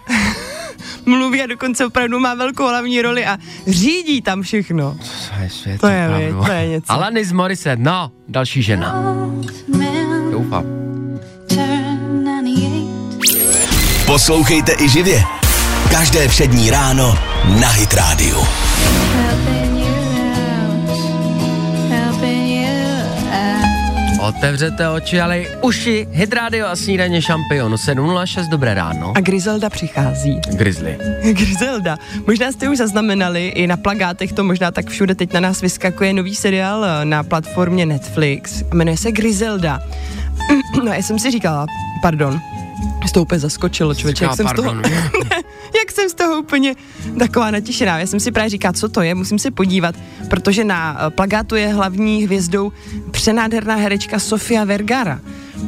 Mluví 1.05 1.41
a 1.41 1.45
dokonce 1.45 1.85
opravdu 1.85 2.19
má 2.19 2.33
velkou 2.33 2.67
hlavní 2.67 3.01
roli 3.01 3.25
a 3.25 3.37
řídí 3.67 4.21
tam 4.21 4.41
všechno. 4.41 4.97
To 5.35 5.43
je 5.43 5.49
svět, 5.49 5.81
To 5.81 5.87
je, 5.87 6.07
věc, 6.17 6.35
to 6.45 6.51
je 6.51 6.67
něco. 6.67 6.91
Alanis 6.91 7.31
Morissette, 7.31 7.83
no, 7.83 8.11
další 8.27 8.63
žena. 8.63 9.03
Doufám. 10.31 10.63
Poslouchejte 14.05 14.75
i 14.79 14.89
živě. 14.89 15.23
Každé 15.91 16.27
všední 16.27 16.69
ráno 16.71 17.17
na 17.59 17.67
Hit 17.69 17.93
Radio. 17.93 18.43
Otevřete 24.27 24.89
oči, 24.89 25.21
ale 25.21 25.39
i 25.39 25.47
uši, 25.61 26.07
Hit 26.11 26.33
Radio 26.33 26.67
a 26.67 26.75
snídaně 26.75 27.21
šampionu 27.21 27.77
706, 27.77 28.47
dobré 28.47 28.73
ráno. 28.73 29.13
A 29.15 29.19
Griselda 29.19 29.69
přichází. 29.69 30.41
Grizzly. 30.51 30.97
Griselda. 31.33 31.97
Možná 32.27 32.51
jste 32.51 32.69
už 32.69 32.77
zaznamenali, 32.77 33.47
i 33.47 33.67
na 33.67 33.77
plagátech 33.77 34.33
to 34.33 34.43
možná 34.43 34.71
tak 34.71 34.89
všude 34.89 35.15
teď 35.15 35.33
na 35.33 35.39
nás 35.39 35.61
vyskakuje 35.61 36.13
nový 36.13 36.35
seriál 36.35 37.05
na 37.05 37.23
platformě 37.23 37.85
Netflix. 37.85 38.63
Jmenuje 38.73 38.97
se 38.97 39.11
Griselda. 39.11 39.79
No 40.83 40.93
já 40.93 41.01
jsem 41.01 41.19
si 41.19 41.31
říkala, 41.31 41.65
pardon, 42.01 42.41
mě 42.79 43.11
to 43.13 43.21
úplně 43.21 43.39
zaskočilo, 43.39 43.95
člověče, 43.95 44.23
jak 44.25 44.31
Říká, 44.31 44.35
jsem 44.35 44.47
z 44.47 44.53
toho, 44.53 44.73
pardon. 44.73 44.91
jak 45.79 45.91
jsem 45.91 46.09
z 46.09 46.13
toho 46.13 46.39
úplně 46.39 46.75
taková 47.19 47.51
natěšená. 47.51 47.99
Já 47.99 48.07
jsem 48.07 48.19
si 48.19 48.31
právě 48.31 48.49
říkala, 48.49 48.73
co 48.73 48.89
to 48.89 49.01
je, 49.01 49.15
musím 49.15 49.39
se 49.39 49.51
podívat, 49.51 49.95
protože 50.29 50.63
na 50.63 50.97
eh, 50.99 51.09
plagátu 51.09 51.55
je 51.55 51.67
hlavní 51.73 52.23
hvězdou 52.23 52.71
přenádherná 53.11 53.75
herečka 53.75 54.19
Sofia 54.19 54.63
Vergara. 54.63 55.19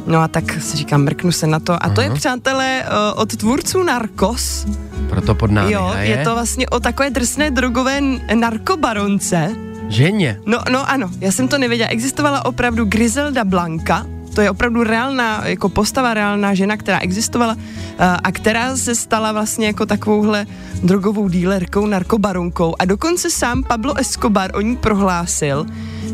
No 0.06 0.18
a 0.18 0.28
tak 0.28 0.62
si 0.62 0.76
říkám, 0.76 1.02
mrknu 1.02 1.32
se 1.32 1.46
na 1.46 1.60
to. 1.60 1.82
A 1.84 1.88
to 1.88 2.00
je, 2.00 2.10
přátelé, 2.10 2.82
eh, 2.82 2.88
od 3.14 3.36
tvůrců 3.36 3.82
Narcos. 3.82 4.66
Proto 5.08 5.34
pod 5.34 5.50
námi 5.50 5.72
Jo, 5.72 5.82
hraje. 5.92 6.10
je 6.10 6.24
to 6.24 6.34
vlastně 6.34 6.68
o 6.68 6.80
takové 6.80 7.10
drsné 7.10 7.50
drogové 7.50 8.00
narkobaronce. 8.34 9.50
Ženě. 9.88 10.40
No, 10.46 10.58
no 10.72 10.90
ano, 10.90 11.10
já 11.20 11.32
jsem 11.32 11.48
to 11.48 11.58
nevěděla. 11.58 11.88
Existovala 11.90 12.44
opravdu 12.44 12.84
Griselda 12.84 13.44
Blanca, 13.44 14.06
to 14.34 14.40
je 14.40 14.50
opravdu 14.50 14.84
reálná, 14.84 15.46
jako 15.46 15.68
postava 15.68 16.14
reálná 16.14 16.54
žena, 16.54 16.76
která 16.76 16.98
existovala 16.98 17.56
eh, 17.58 18.16
a 18.24 18.32
která 18.32 18.76
se 18.76 18.94
stala 18.94 19.32
vlastně 19.32 19.66
jako 19.66 19.86
takovouhle 19.86 20.46
drogovou 20.82 21.28
dílerkou, 21.28 21.86
narkobaronkou 21.86 22.74
a 22.78 22.84
dokonce 22.84 23.30
sám 23.30 23.62
Pablo 23.62 23.98
Escobar 23.98 24.50
o 24.54 24.60
ní 24.60 24.76
prohlásil, 24.76 25.66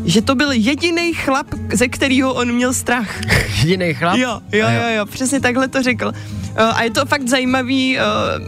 že 0.05 0.21
to 0.21 0.35
byl 0.35 0.51
jediný 0.51 1.13
chlap, 1.13 1.47
ze 1.73 1.87
kterého 1.87 2.33
on 2.33 2.51
měl 2.51 2.73
strach. 2.73 3.21
Jediný 3.59 3.93
chlap. 3.93 4.17
Jo, 4.17 4.41
jo, 4.51 4.67
jo, 4.69 4.97
jo, 4.97 5.05
přesně 5.05 5.39
takhle 5.39 5.67
to 5.67 5.83
řekl. 5.83 6.07
Uh, 6.07 6.77
a 6.77 6.83
je 6.83 6.91
to 6.91 7.05
fakt 7.05 7.27
zajímavý, 7.27 7.97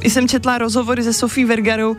i 0.01 0.09
jsem 0.09 0.27
četla 0.27 0.57
rozhovory 0.57 1.03
se 1.03 1.13
Sofí 1.13 1.45
Vergarou, 1.45 1.95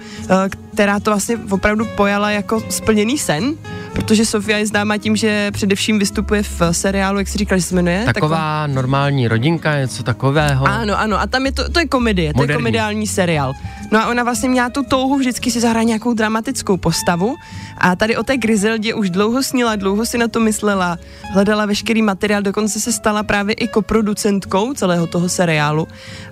která 0.73 1.01
to 1.01 1.11
vlastně 1.11 1.39
opravdu 1.51 1.85
pojala 1.97 2.31
jako 2.31 2.63
splněný 2.69 3.19
sen, 3.19 3.55
protože 3.99 4.25
Sofia 4.27 4.59
je 4.59 4.67
známá 4.67 4.97
tím, 4.99 5.17
že 5.17 5.51
především 5.51 5.99
vystupuje 5.99 6.43
v 6.43 6.63
seriálu, 6.73 7.19
jak 7.19 7.29
si 7.29 7.39
říkal, 7.39 7.59
že 7.59 7.65
se 7.65 7.75
jmenuje? 7.75 8.05
Taková 8.15 8.67
normální 8.67 9.29
rodinka, 9.29 9.79
něco 9.79 10.03
takového. 10.03 10.67
Ano, 10.67 10.99
ano, 10.99 11.21
a 11.21 11.27
tam 11.27 11.47
je 11.47 11.53
to, 11.53 11.69
to 11.71 11.81
je 11.81 11.87
komedie, 11.89 12.33
to 12.35 12.39
je 12.39 12.43
Moderní. 12.43 12.59
komediální 12.63 13.07
seriál. 13.07 13.53
No 13.91 14.01
a 14.01 14.07
ona 14.07 14.25
vlastně 14.25 14.49
měla 14.49 14.71
tu 14.71 14.83
touhu 14.83 15.17
vždycky 15.19 15.51
si 15.51 15.61
zahrát 15.61 15.87
nějakou 15.87 16.15
dramatickou 16.15 16.77
postavu 16.77 17.37
a 17.79 17.97
tady 17.97 18.17
o 18.17 18.23
té 18.23 18.37
Grizeldě 18.37 18.95
už 18.95 19.11
dlouho 19.11 19.43
snila, 19.43 19.77
dlouho 19.77 20.07
si 20.07 20.19
na 20.19 20.29
to 20.29 20.41
myslela, 20.41 20.99
hledala 21.33 21.67
veškerý 21.67 22.03
materiál, 22.03 22.43
dokonce 22.43 22.81
se 22.81 22.93
stala 22.93 23.23
právě 23.23 23.55
i 23.55 23.69
koproducentkou 23.69 24.75
celého 24.75 25.07
toho 25.07 25.29
seriálu 25.29 25.89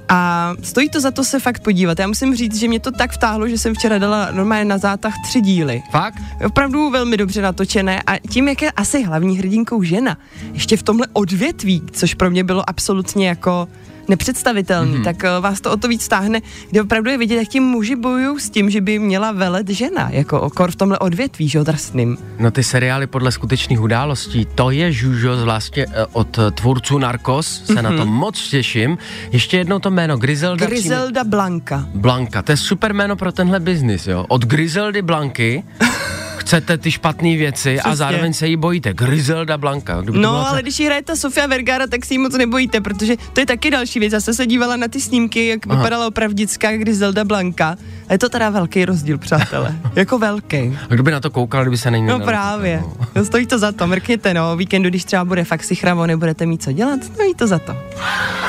a 0.08 0.52
stojí 0.62 0.88
to 0.88 1.00
za 1.00 1.10
to 1.10 1.24
se 1.24 1.40
fakt 1.40 1.62
podívat. 1.62 1.98
Já 1.98 2.06
musím 2.06 2.36
říct, 2.36 2.56
že 2.56 2.68
mě 2.68 2.80
to 2.80 2.90
tak 2.90 3.12
vtáhlo, 3.12 3.48
že 3.48 3.58
jsem 3.58 3.74
včera 3.74 3.98
dala 3.98 4.28
normálně 4.30 4.64
na 4.64 4.78
zátah 4.78 5.14
tři 5.24 5.40
díly. 5.40 5.82
Fakt? 5.90 6.18
Opravdu 6.46 6.90
velmi 6.90 7.16
dobře 7.16 7.42
natočené 7.42 8.02
a 8.06 8.18
tím, 8.18 8.48
jak 8.48 8.62
je 8.62 8.70
asi 8.70 9.02
hlavní 9.02 9.38
hrdinkou 9.38 9.82
žena, 9.82 10.16
ještě 10.52 10.76
v 10.76 10.82
tomhle 10.82 11.06
odvětví, 11.12 11.82
což 11.92 12.14
pro 12.14 12.30
mě 12.30 12.44
bylo 12.44 12.70
absolutně 12.70 13.28
jako 13.28 13.68
nepředstavitelný, 14.08 14.90
Mhm. 14.92 15.00
mm-hmm. 15.00 15.04
tak 15.04 15.16
uh, 15.36 15.42
vás 15.42 15.60
to 15.60 15.70
o 15.72 15.76
to 15.76 15.88
víc 15.88 16.02
stáhne, 16.02 16.40
kde 16.70 16.82
opravdu 16.82 17.10
je 17.10 17.18
vidět, 17.18 17.36
jak 17.36 17.48
ti 17.48 17.60
muži 17.60 17.96
bojují 17.96 18.40
s 18.40 18.50
tím, 18.50 18.70
že 18.70 18.80
by 18.80 18.98
měla 18.98 19.32
velet 19.32 19.68
žena, 19.68 20.08
jako 20.10 20.40
okor 20.40 20.70
v 20.70 20.76
tomhle 20.76 20.98
odvětví, 20.98 21.48
že 21.48 21.58
jo, 21.58 21.64
drsným. 21.64 22.16
No 22.38 22.50
ty 22.50 22.64
seriály 22.64 23.06
podle 23.06 23.32
skutečných 23.32 23.80
událostí, 23.80 24.46
to 24.54 24.70
je 24.70 24.92
žužo 24.92 25.36
zvláště 25.36 25.86
eh, 25.90 26.06
od 26.12 26.38
eh, 26.38 26.50
tvůrců 26.50 26.98
Narcos, 26.98 27.62
se 27.64 27.72
mm-hmm. 27.74 27.82
na 27.82 27.96
to 27.96 28.06
moc 28.06 28.48
těším. 28.48 28.98
Ještě 29.32 29.56
jednou 29.58 29.78
to 29.78 29.90
jméno, 29.90 30.16
Griselda 30.16 30.66
Griselda 30.66 31.24
Blanka. 31.24 31.86
Blanka, 31.94 32.42
to 32.42 32.52
je 32.52 32.56
super 32.56 32.92
jméno 32.92 33.16
pro 33.16 33.32
tenhle 33.32 33.60
biznis, 33.60 34.06
jo. 34.06 34.24
Od 34.28 34.44
Griseldy 34.44 35.02
Blanky 35.02 35.64
chcete 36.46 36.78
ty 36.78 36.90
špatné 36.92 37.36
věci 37.36 37.80
a 37.80 37.82
Přesně. 37.82 37.96
zároveň 37.96 38.32
se 38.32 38.48
jí 38.48 38.56
bojíte. 38.56 38.94
Griselda 38.94 39.58
Blanka. 39.58 40.00
Kdyby 40.00 40.18
No, 40.18 40.30
třeba- 40.30 40.48
ale 40.50 40.62
když 40.62 40.78
ji 40.80 40.86
hraje 40.86 41.02
ta 41.02 41.16
Sofia 41.16 41.46
Vergara, 41.46 41.86
tak 41.86 42.04
si 42.06 42.14
ji 42.14 42.18
moc 42.18 42.36
nebojíte, 42.36 42.80
protože 42.80 43.16
to 43.32 43.40
je 43.40 43.46
taky 43.46 43.70
další 43.70 43.98
věc. 44.00 44.12
Já 44.12 44.20
jsem 44.20 44.34
se 44.34 44.46
dívala 44.46 44.76
na 44.76 44.88
ty 44.88 45.00
snímky, 45.00 45.46
jak 45.46 45.66
Aha. 45.66 45.76
vypadala 45.76 46.06
opravdická 46.06 46.76
Griselda 46.76 47.24
Blanka. 47.24 47.76
A 48.08 48.12
je 48.12 48.18
to 48.18 48.28
teda 48.28 48.50
velký 48.50 48.84
rozdíl, 48.84 49.18
přátelé. 49.18 49.76
jako 49.96 50.18
velký. 50.18 50.78
A 50.90 50.94
kdo 50.94 51.02
by 51.02 51.10
na 51.10 51.20
to 51.20 51.30
koukal, 51.30 51.62
kdyby 51.64 51.78
se 51.78 51.90
na 51.90 51.96
ní 51.98 52.06
No 52.06 52.20
právě. 52.20 52.82
No, 53.16 53.24
stojí 53.24 53.46
to 53.46 53.58
za 53.58 53.72
to, 53.72 53.86
mrkněte, 53.86 54.34
no. 54.34 54.52
O 54.52 54.56
víkendu, 54.56 54.88
když 54.88 55.04
třeba 55.04 55.24
bude 55.24 55.44
fakt 55.44 55.64
si 55.64 55.74
chravo, 55.74 56.06
nebudete 56.06 56.46
mít 56.46 56.62
co 56.62 56.72
dělat, 56.72 57.04
stojí 57.04 57.34
to 57.34 57.46
za 57.46 57.58
to. 57.58 57.76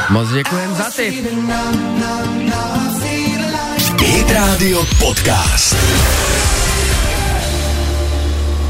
Moc 0.09 0.29
děkujem 0.33 0.75
za 0.75 0.83
tip. 0.95 1.13
Hit 4.01 4.31
Radio 4.31 4.85
Podcast. 4.99 5.75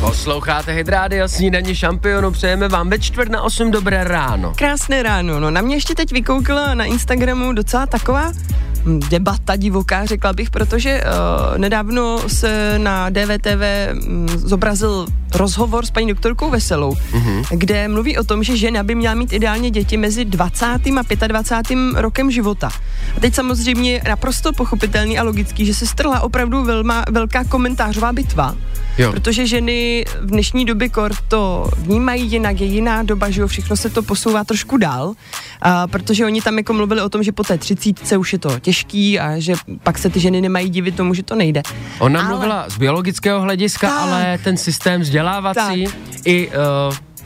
Posloucháte 0.08 0.72
Hit 0.74 0.90
Radio, 0.90 1.28
snídaní 1.28 1.76
šampionu, 1.76 2.32
přejeme 2.32 2.68
vám 2.68 2.90
ve 2.90 3.00
čtvrt 3.00 3.32
na 3.32 3.42
8 3.42 3.72
dobré 3.72 4.04
ráno. 4.04 4.54
Krásné 4.56 5.04
ráno, 5.04 5.40
no 5.40 5.52
na 5.52 5.62
mě 5.62 5.76
ještě 5.76 5.96
teď 5.96 6.12
vykoukla 6.12 6.74
na 6.74 6.86
Instagramu 6.86 7.54
docela 7.54 7.86
taková 7.86 8.32
debata 9.10 9.56
divoká, 9.56 10.06
řekla 10.06 10.34
bych, 10.34 10.50
protože 10.50 11.02
uh, 11.02 11.58
nedávno 11.58 12.20
se 12.28 12.80
na 12.80 13.10
DVTV 13.10 13.64
hm, 13.94 14.28
zobrazil 14.36 15.06
rozhovor 15.36 15.86
s 15.86 15.92
paní 15.92 16.08
doktorkou 16.08 16.50
Veselou, 16.50 16.94
mm-hmm. 16.94 17.46
kde 17.52 17.88
mluví 17.88 18.18
o 18.18 18.24
tom, 18.24 18.44
že 18.44 18.58
žena 18.58 18.84
by 18.84 18.96
měla 18.96 19.16
mít 19.16 19.34
ideálně 19.34 19.72
děti 19.72 19.98
mezi 19.98 20.26
20. 20.26 20.66
a 20.66 21.28
25. 21.28 21.80
rokem 21.96 22.32
života. 22.32 22.70
A 23.18 23.20
teď 23.20 23.36
samozřejmě 23.36 23.92
je 23.92 24.02
naprosto 24.08 24.54
pochopitelný 24.54 25.20
a 25.20 25.24
logický, 25.24 25.66
že 25.66 25.74
se 25.74 25.88
strhla 25.88 26.22
opravdu 26.22 26.64
velma, 26.64 27.06
velká 27.12 27.44
komentářová 27.44 28.14
bitva, 28.14 28.56
Jo. 28.98 29.12
Protože 29.12 29.48
ženy 29.48 30.06
v 30.22 30.26
dnešní 30.26 30.66
době 30.66 30.90
kor 30.90 31.12
to 31.28 31.70
vnímají 31.78 32.32
jinak, 32.32 32.62
je 32.62 32.68
jiná 32.68 33.04
doba, 33.04 33.30
že 33.30 33.42
jo, 33.42 33.48
všechno 33.48 33.76
se 33.76 33.90
to 33.90 34.04
posouvá 34.04 34.44
trošku 34.44 34.78
dál, 34.78 35.14
a 35.62 35.88
protože 35.88 36.26
oni 36.26 36.42
tam 36.42 36.58
jako 36.58 36.74
mluvili 36.74 37.02
o 37.02 37.10
tom, 37.10 37.24
že 37.24 37.32
po 37.32 37.44
té 37.44 37.58
třicítce 37.58 38.18
už 38.18 38.34
je 38.34 38.40
to 38.40 38.60
těžký 38.78 39.20
a 39.20 39.40
že 39.40 39.54
pak 39.84 39.98
se 39.98 40.10
ty 40.10 40.20
ženy 40.20 40.42
nemají 40.42 40.70
divit 40.70 40.96
tomu, 40.96 41.14
že 41.14 41.24
to 41.24 41.36
nejde. 41.36 41.62
Ona 42.00 42.20
Ale- 42.20 42.30
mluvila 42.30 42.70
z 42.70 42.78
biologického 42.78 43.42
hlediska, 43.42 43.88
Tak. 43.88 44.00
ale 44.02 44.38
ten 44.44 44.58
systém 44.58 45.02
vzdělávací 45.02 45.84
Tak. 45.86 45.94
i 46.26 46.48
uh, 46.48 46.54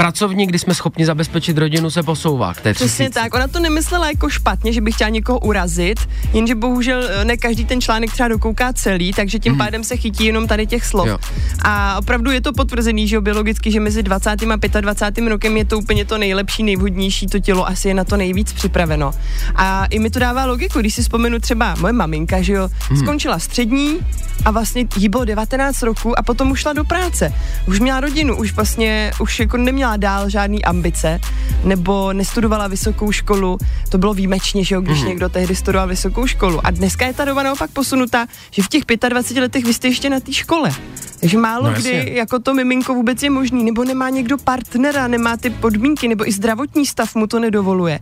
pracovní, 0.01 0.48
kdy 0.48 0.60
jsme 0.60 0.74
schopni 0.74 1.05
zabezpečit 1.05 1.58
rodinu, 1.58 1.89
se 1.89 2.03
posouvá 2.03 2.53
k 2.53 2.62
té 2.62 2.74
Přesně 2.74 3.10
tak, 3.10 3.34
ona 3.34 3.48
to 3.48 3.60
nemyslela 3.60 4.08
jako 4.08 4.29
špatně, 4.29 4.74
že 4.74 4.81
by 4.81 4.91
chtěla 4.91 5.10
někoho 5.10 5.39
urazit, 5.39 6.00
jenže 6.34 6.55
bohužel 6.55 7.03
eh, 7.10 7.25
ne 7.25 7.38
každý 7.38 7.65
ten 7.65 7.81
článek 7.81 8.12
třeba 8.12 8.29
dokouká 8.29 8.74
celý, 8.74 9.13
takže 9.13 9.39
tím 9.39 9.58
pádem 9.58 9.84
se 9.84 9.98
chytí 9.98 10.25
jenom 10.25 10.48
tady 10.48 10.67
těch 10.67 10.86
slov. 10.86 11.08
Jo. 11.08 11.17
A 11.63 11.98
opravdu 12.00 12.31
je 12.31 12.41
to 12.41 12.53
potvrzený, 12.53 13.08
že 13.08 13.15
jo, 13.15 13.22
biologicky, 13.22 13.72
že 13.72 13.79
mezi 13.79 14.03
20. 14.03 14.29
a 14.29 14.81
25. 14.81 15.27
rokem 15.27 15.58
je 15.58 15.65
to 15.65 15.77
úplně 15.77 16.05
to 16.05 16.17
nejlepší, 16.17 16.63
nejvhodnější, 16.63 17.27
to 17.27 17.39
tělo 17.39 17.67
asi 17.67 17.88
je 17.88 17.93
na 17.93 18.03
to 18.03 18.17
nejvíc 18.17 18.53
připraveno. 18.53 19.12
A 19.55 19.86
i 19.86 20.00
mi 20.00 20.10
to 20.10 20.20
dává 20.20 20.46
logiku, 20.46 20.79
když 20.79 20.93
si 20.96 21.01
vzpomenu 21.01 21.39
třeba 21.39 21.75
moje 21.79 21.93
maminka, 21.93 22.41
že 22.41 22.53
jo, 22.53 22.70
skončila 22.98 23.39
střední 23.39 24.00
a 24.46 24.51
vlastně 24.51 24.86
jí 24.98 25.10
bylo 25.10 25.25
19 25.25 25.81
roku 25.81 26.20
a 26.20 26.24
potom 26.24 26.51
už 26.51 26.60
šla 26.60 26.74
do 26.74 26.84
práce. 26.84 27.34
Už 27.67 27.79
měla 27.79 28.00
rodinu, 28.00 28.38
už 28.38 28.53
vlastně, 28.53 29.12
už 29.20 29.39
jako 29.39 29.58
neměla 29.58 29.90
dál 29.98 30.29
žádný 30.29 30.65
ambice, 30.65 31.19
nebo 31.63 32.13
nestudovala 32.13 32.67
vysokou 32.67 33.12
školu. 33.12 33.58
To 33.89 33.97
bylo 33.97 34.13
výjimečně, 34.13 34.63
že 34.63 34.75
jo, 34.75 34.82
když 34.82 35.01
někdo 35.01 35.30
tehdy 35.30 35.56
studoval 35.56 35.88
vysokou 35.88 36.27
školu. 36.27 36.67
A 36.67 36.71
dneska 36.71 37.06
je 37.08 37.13
ta 37.13 37.25
doba 37.25 37.43
naopak 37.43 37.71
posunutá, 37.71 38.25
že 38.51 38.63
v 38.63 38.67
těch 38.67 38.84
25 39.10 39.41
letech 39.41 39.65
vy 39.65 39.73
jste 39.73 39.88
ještě 39.88 40.10
na 40.10 40.19
té 40.19 40.34
škole. 40.34 40.71
Takže 41.19 41.38
málo 41.38 41.63
No 41.63 41.69
no, 41.69 41.75
jasně. 41.75 42.01
kdy 42.04 42.15
jako 42.15 42.39
to 42.39 42.54
miminko 42.54 42.93
vůbec 42.93 43.23
je 43.23 43.30
možný, 43.30 43.63
nebo 43.63 43.84
nemá 43.84 44.10
někdo 44.10 44.38
partnera, 44.38 45.08
nemá 45.08 45.38
ty 45.38 45.49
podmínky, 45.49 46.08
nebo 46.08 46.27
i 46.27 46.32
zdravotní 46.32 46.86
stav 46.86 47.15
mu 47.15 47.27
to 47.27 47.39
nedovoluje. 47.39 47.99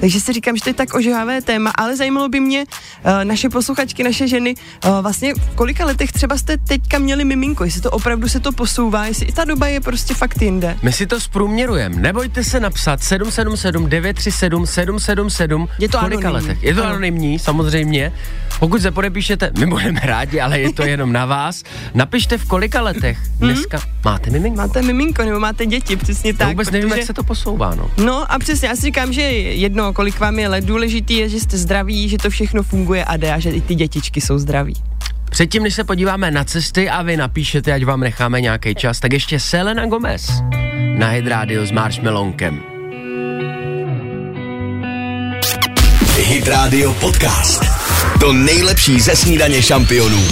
Takže 0.00 0.20
si 0.20 0.32
říkám, 0.32 0.56
že 0.56 0.62
to 0.62 0.70
je 0.70 0.74
tak 0.74 0.94
ožehavé 0.94 1.42
téma, 1.42 1.70
ale 1.74 1.96
zajímalo 1.96 2.28
by 2.28 2.40
mě 2.40 2.64
uh, 2.64 3.24
naše 3.24 3.48
posluchačky, 3.48 4.04
naše 4.04 4.28
ženy, 4.28 4.54
uh, 4.84 5.00
vlastně 5.00 5.34
v 5.34 5.54
kolika 5.54 5.84
letech 5.84 6.12
třeba 6.12 6.38
jste 6.38 6.56
teďka 6.56 6.98
měli 6.98 7.24
miminko, 7.24 7.64
jestli 7.64 7.80
to 7.80 7.90
opravdu 7.90 8.28
se 8.28 8.40
to 8.40 8.52
posouvá, 8.52 9.06
jestli 9.06 9.26
i 9.26 9.32
ta 9.32 9.44
doba 9.44 9.66
je 9.66 9.80
prostě 9.80 10.14
fakt 10.14 10.42
jinde. 10.42 10.76
My 10.82 10.92
si 10.92 11.06
to 11.06 11.20
zprůměrujeme. 11.30 11.96
Nebojte 11.96 12.44
se 12.44 12.60
napsat 12.60 13.02
777 13.02 13.88
937 13.88 14.66
777 14.66 15.68
Je 15.78 15.88
to 15.88 15.98
kolika 15.98 16.28
anonymní. 16.28 16.48
letech. 16.48 16.62
Je 16.64 16.74
to 16.74 16.80
Ano. 16.82 16.90
anonymní, 16.90 17.38
samozřejmě. 17.38 18.12
Pokud 18.58 18.82
se 18.82 18.90
podepíšete, 18.90 19.50
my 19.58 19.66
budeme 19.66 20.00
rádi, 20.04 20.40
ale 20.40 20.60
je 20.60 20.72
to 20.72 20.82
jenom 20.82 21.12
na 21.12 21.26
vás. 21.26 21.62
Napište 21.94 22.38
v 22.38 22.44
kolika 22.44 22.82
letech 22.82 23.18
dneska 23.38 23.80
máte 24.04 24.30
miminko. 24.30 24.56
Máte 24.56 24.82
miminko 24.82 25.22
nebo 25.24 25.40
máte 25.40 25.66
děti, 25.66 25.96
přesně 25.96 26.30
Já 26.30 26.36
tak. 26.36 26.48
vůbec 26.48 26.70
nevím, 26.70 26.90
jak 26.90 27.06
se 27.06 27.12
to 27.14 27.22
posouvá, 27.24 27.74
no. 27.74 27.90
No 28.04 28.32
a 28.32 28.38
přesně, 28.38 28.68
já 28.68 28.76
si 28.76 28.82
říkám, 28.82 29.12
že 29.12 29.22
jedno, 29.22 29.92
kolik 29.92 30.20
vám 30.20 30.38
je 30.38 30.48
let, 30.48 30.64
důležitý 30.64 31.16
je, 31.16 31.28
že 31.28 31.40
jste 31.40 31.56
zdraví, 31.58 32.08
že 32.08 32.18
to 32.18 32.30
všechno 32.30 32.62
funguje 32.62 33.04
a 33.04 33.16
jde 33.16 33.32
a 33.32 33.38
že 33.38 33.50
i 33.50 33.60
ty 33.60 33.74
dětičky 33.74 34.20
jsou 34.20 34.38
zdraví. 34.38 34.74
Předtím, 35.30 35.62
než 35.62 35.74
se 35.74 35.84
podíváme 35.84 36.30
na 36.30 36.44
cesty 36.44 36.90
a 36.90 37.02
vy 37.02 37.16
napíšete, 37.16 37.72
ať 37.72 37.84
vám 37.84 38.00
necháme 38.00 38.40
nějaký 38.40 38.74
čas, 38.74 39.00
tak 39.00 39.12
ještě 39.12 39.40
Selena 39.40 39.86
Gomez 39.86 40.30
na 41.00 41.08
Hit 41.08 41.26
Radio 41.26 41.66
s 41.66 41.70
Marshmallonkem. 41.70 42.62
Hit 46.16 46.48
Radio 46.48 46.94
Podcast. 46.94 47.64
To 48.20 48.32
nejlepší 48.32 49.00
ze 49.00 49.16
snídaně 49.16 49.62
šampionů. 49.62 50.24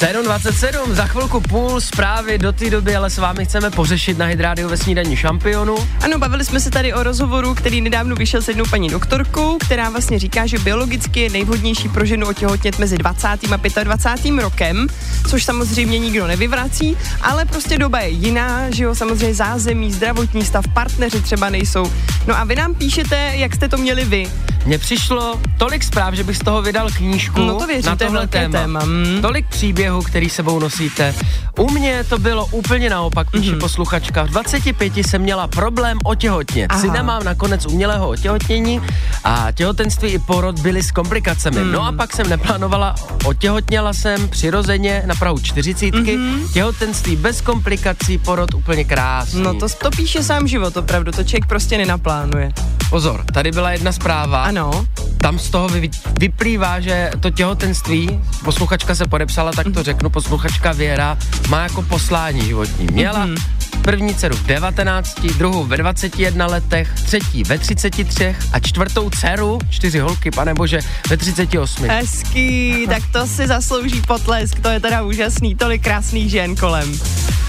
7.27, 0.00 0.92
za 0.94 1.06
chvilku 1.06 1.40
půl 1.40 1.80
zprávy 1.80 2.38
do 2.38 2.52
té 2.52 2.70
doby, 2.70 2.96
ale 2.96 3.10
s 3.10 3.18
vámi 3.18 3.44
chceme 3.44 3.70
pořešit 3.70 4.18
na 4.18 4.26
Hit 4.26 4.40
Radio 4.40 4.68
ve 4.68 4.76
snídaní 4.76 5.16
šampionu. 5.16 5.76
Ano, 6.04 6.18
bavili 6.18 6.44
jsme 6.44 6.60
se 6.60 6.70
tady 6.70 6.94
o 6.94 7.02
rozhovoru, 7.02 7.54
který 7.54 7.80
nedávno 7.80 8.16
vyšel 8.16 8.42
s 8.42 8.48
jednou 8.48 8.64
paní 8.70 8.88
doktorkou, 8.88 9.58
která 9.58 9.90
vlastně 9.90 10.18
říká, 10.18 10.46
že 10.46 10.58
biologicky 10.58 11.20
je 11.20 11.30
nejvhodnější 11.30 11.88
pro 11.88 12.04
ženu 12.04 12.26
otěhotnět 12.28 12.78
mezi 12.78 12.98
20. 12.98 13.28
a 13.76 13.84
25. 13.84 14.38
rokem, 14.42 14.86
což 15.28 15.44
samozřejmě 15.44 15.98
nikdo 15.98 16.26
nevyvrací, 16.26 16.96
ale 17.22 17.44
prostě 17.44 17.78
doba 17.78 18.00
je 18.00 18.08
jiná, 18.08 18.70
že 18.70 18.84
jo, 18.84 18.94
samozřejmě 18.94 19.34
zázemí, 19.34 19.92
zdravotní 19.92 20.44
stav, 20.44 20.64
partneři 20.74 21.20
třeba 21.22 21.50
nejsou. 21.50 21.92
No 22.26 22.38
a 22.38 22.44
vy 22.44 22.54
nám 22.56 22.74
píšete, 22.74 23.30
jak 23.34 23.54
jste 23.54 23.68
to 23.68 23.76
měli 23.76 24.04
vy. 24.04 24.26
Mně 24.66 24.78
přišlo 24.78 25.40
tolik 25.58 25.84
zpráv, 25.84 26.14
že 26.14 26.24
bych 26.24 26.36
z 26.36 26.40
toho 26.40 26.62
vydal 26.62 26.88
knížku 26.96 27.40
No 27.40 27.58
to 27.58 27.66
věřím, 27.66 27.90
na 27.90 27.96
tohle 27.96 28.26
téma. 28.26 28.58
téma, 28.60 28.84
mm. 28.84 29.18
Tolik 29.22 29.46
příběhů, 29.48 29.89
který 29.98 30.30
sebou 30.30 30.58
nosíte. 30.58 31.14
U 31.58 31.70
mě 31.70 32.04
to 32.04 32.18
bylo 32.18 32.46
úplně 32.46 32.90
naopak, 32.90 33.30
píše 33.30 33.50
Mhm. 33.50 33.60
posluchačka. 33.60 34.22
V 34.24 34.28
25 34.28 34.96
jsem 34.96 35.22
měla 35.22 35.46
problém 35.46 35.98
otěhotnět. 36.04 36.70
Aha. 36.72 36.80
Syna 36.80 37.02
mám 37.02 37.24
nakonec 37.24 37.66
umělého 37.66 38.08
otěhotnění 38.08 38.80
a 39.24 39.46
těhotenství 39.54 40.08
i 40.08 40.18
porod 40.18 40.60
byly 40.60 40.82
s 40.82 40.90
komplikacemi. 40.90 41.60
Mhm. 41.60 41.72
No 41.72 41.82
a 41.86 41.92
pak 41.92 42.12
jsem 42.16 42.28
neplánovala, 42.28 42.94
otěhotněla 43.24 43.92
jsem 43.92 44.28
přirozeně 44.28 45.02
na 45.06 45.14
prahu 45.14 45.38
čtyřicítky. 45.38 46.18
Těhotenství 46.52 47.16
bez 47.16 47.40
komplikací, 47.40 48.18
porod 48.18 48.54
úplně 48.54 48.84
krásný. 48.84 49.42
No 49.42 49.54
to, 49.54 49.68
to 49.68 49.90
píše 49.90 50.22
sám 50.22 50.48
život, 50.48 50.76
opravdu, 50.76 51.12
to 51.12 51.24
člověk 51.24 51.46
prostě 51.46 51.78
nenaplánuje. 51.78 52.52
Pozor, 52.90 53.24
tady 53.34 53.50
byla 53.52 53.70
jedna 53.70 53.92
zpráva. 53.92 54.42
Ano. 54.44 54.86
Tam 55.20 55.38
z 55.38 55.50
toho 55.50 55.68
vy, 55.68 55.90
vyplývá, 56.20 56.80
že 56.80 57.10
to 57.20 57.30
těhotenství, 57.30 58.20
posluchačka 58.44 58.94
se 58.94 59.06
podepsala, 59.06 59.52
tak 59.52 59.66
Mhm. 59.66 59.74
To 59.80 59.84
řeknu, 59.84 60.10
posluchačka 60.10 60.72
Věra 60.72 61.18
má 61.48 61.62
jako 61.62 61.82
poslání 61.82 62.40
životní. 62.40 62.86
Měla 62.92 63.26
Mhm. 63.26 63.59
První 63.76 64.14
dceru 64.14 64.36
v 64.36 64.46
19, 64.46 65.20
druhou 65.20 65.64
ve 65.64 65.76
21 65.76 66.46
letech, 66.46 66.92
třetí 67.04 67.42
ve 67.44 67.58
33 67.58 68.36
a 68.52 68.58
čtvrtou 68.60 69.10
dceru, 69.10 69.58
čtyři 69.70 69.98
holky, 69.98 70.30
pane 70.30 70.54
bože, 70.54 70.80
ve 71.10 71.16
38. 71.16 71.88
Hezký, 71.88 72.86
tak 72.88 73.02
to 73.12 73.26
si 73.26 73.46
zaslouží 73.46 74.00
potlesk, 74.02 74.60
to 74.60 74.68
je 74.68 74.80
teda 74.80 75.02
úžasný, 75.02 75.54
tolik 75.54 75.82
krásných 75.82 76.30
žen 76.30 76.56
kolem. 76.56 77.00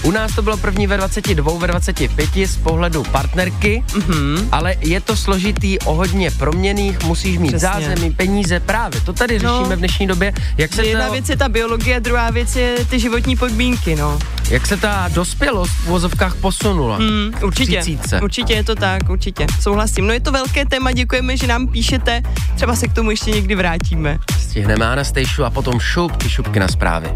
U 0.02 0.10
nás 0.10 0.34
to 0.34 0.42
bylo 0.42 0.56
první 0.56 0.86
ve 0.86 0.96
22, 0.96 1.58
ve 1.58 1.66
25 1.66 2.46
z 2.46 2.56
pohledu 2.56 3.02
partnerky, 3.02 3.84
Mhm. 3.96 4.48
ale 4.52 4.74
je 4.80 5.00
to 5.00 5.16
složitý 5.16 5.78
o 5.78 5.94
hodně 5.94 6.30
proměných, 6.30 7.04
musíš 7.04 7.38
mít 7.38 7.48
Přesně. 7.48 7.68
zázemí, 7.68 8.10
peníze, 8.10 8.60
právě. 8.60 9.00
To 9.00 9.12
tady 9.12 9.38
No. 9.38 9.58
řešíme 9.58 9.76
v 9.76 9.78
dnešní 9.78 10.06
době, 10.06 10.32
jak 10.58 10.72
se 10.74 10.86
Jedna 10.86 11.06
to... 11.06 11.12
věc 11.12 11.28
je 11.28 11.36
ta 11.36 11.48
biologie, 11.48 12.00
druhá 12.00 12.30
věc 12.30 12.56
je 12.56 12.74
ty 12.90 13.00
životní 13.00 13.36
podmínky, 13.36 13.96
no. 13.96 14.18
Jak 14.50 14.66
se 14.66 14.76
ta 14.76 15.08
dospělost 15.14 15.72
v 15.72 15.88
vozovkách 16.12 16.40
posunula? 16.40 16.98
Mm, 16.98 17.32
určitě, 17.42 17.80
Třicítce. 17.80 18.20
určitě 18.20 18.52
je 18.54 18.64
to 18.64 18.74
tak, 18.74 19.08
určitě, 19.10 19.46
souhlasím. 19.60 20.06
No 20.06 20.12
je 20.12 20.20
to 20.20 20.32
velké 20.32 20.66
téma, 20.66 20.92
děkujeme, 20.92 21.36
že 21.36 21.46
nám 21.46 21.66
píšete, 21.68 22.22
třeba 22.56 22.76
se 22.76 22.88
k 22.88 22.92
tomu 22.92 23.10
ještě 23.10 23.30
někdy 23.30 23.54
vrátíme. 23.54 24.18
Stihneme 24.38 24.86
Anastejšu 24.86 25.44
a 25.44 25.50
potom 25.50 25.80
šupky, 25.80 26.28
šupky 26.30 26.60
na 26.60 26.68
zprávy. 26.68 27.12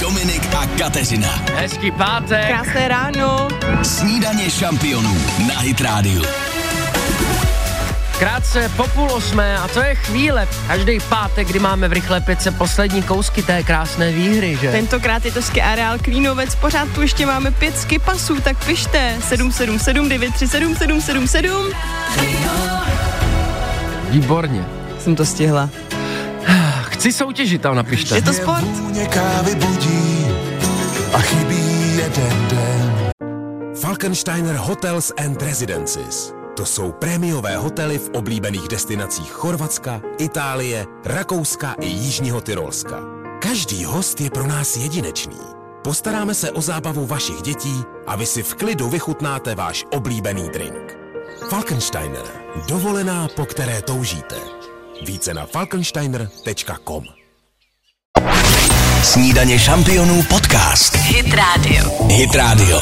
Dominik 0.00 0.54
a 0.54 0.66
Kateřina. 0.78 1.28
Hezký 1.54 1.90
pátek. 1.90 2.46
Krásné 2.46 2.88
ráno. 2.88 3.48
Snídaně 3.82 4.50
šampionů 4.50 5.16
na 5.48 5.58
Hit 5.60 5.80
Radio. 5.80 6.22
Krátce 8.18 8.70
po 8.76 8.88
půl 8.88 9.12
osmé 9.12 9.58
a 9.58 9.68
to 9.68 9.80
je 9.80 9.94
chvíle. 9.94 10.48
Každý 10.66 10.98
pátek, 11.08 11.48
kdy 11.48 11.58
máme 11.58 11.88
v 11.88 11.92
rychlé 11.92 12.20
pětce 12.20 12.50
poslední 12.50 13.02
kousky 13.02 13.42
té 13.42 13.62
krásné 13.62 14.12
výhry, 14.12 14.58
že? 14.60 14.70
Tentokrát 14.70 15.24
je 15.24 15.32
to 15.32 15.42
ski 15.42 15.62
areál 15.62 15.98
Klínovec, 15.98 16.54
pořád 16.54 16.88
tu 16.94 17.02
ještě 17.02 17.26
máme 17.26 17.50
pět 17.50 17.78
ski 17.78 17.98
pasů, 17.98 18.40
tak 18.40 18.64
pište 18.64 19.16
777 19.20 20.08
937 20.08 20.74
777. 20.74 21.72
Výborně. 24.10 24.64
Jsem 24.98 25.16
to 25.16 25.24
stihla. 25.24 25.70
Chci 26.82 27.12
soutěžit, 27.12 27.62
tam 27.62 27.76
napište. 27.76 28.14
Je 28.14 28.22
to 28.22 28.32
sport? 28.32 28.66
A 31.12 31.18
chybí 31.18 31.96
jeden 31.96 32.48
den. 32.48 33.10
Falkensteiner 33.80 34.56
Hotels 34.56 35.12
and 35.18 35.42
Residences. 35.42 36.35
To 36.56 36.66
jsou 36.66 36.92
prémiové 36.92 37.56
hotely 37.56 37.98
v 37.98 38.10
oblíbených 38.14 38.68
destinacích 38.68 39.32
Chorvatska, 39.32 40.00
Itálie, 40.18 40.86
Rakouska 41.04 41.74
i 41.80 41.86
Jižního 41.86 42.40
Tyrolska. 42.40 43.00
Každý 43.42 43.84
host 43.84 44.20
je 44.20 44.30
pro 44.30 44.46
nás 44.46 44.76
jedinečný. 44.76 45.38
Postaráme 45.84 46.34
se 46.34 46.50
o 46.50 46.60
zábavu 46.60 47.06
vašich 47.06 47.42
dětí 47.42 47.82
a 48.06 48.16
vy 48.16 48.26
si 48.26 48.42
v 48.42 48.54
klidu 48.54 48.88
vychutnáte 48.88 49.54
váš 49.54 49.84
oblíbený 49.92 50.48
drink. 50.48 50.98
Falkensteiner. 51.50 52.24
Dovolená, 52.68 53.28
po 53.36 53.46
které 53.46 53.82
toužíte. 53.82 54.36
Více 55.06 55.34
na 55.34 55.46
falkensteiner.com 55.46 57.04
Snídaně 59.02 59.58
šampionů 59.58 60.22
podcast. 60.22 60.96
Hit 60.96 61.34
Radio. 61.34 62.06
Hit 62.08 62.34
Radio. 62.34 62.80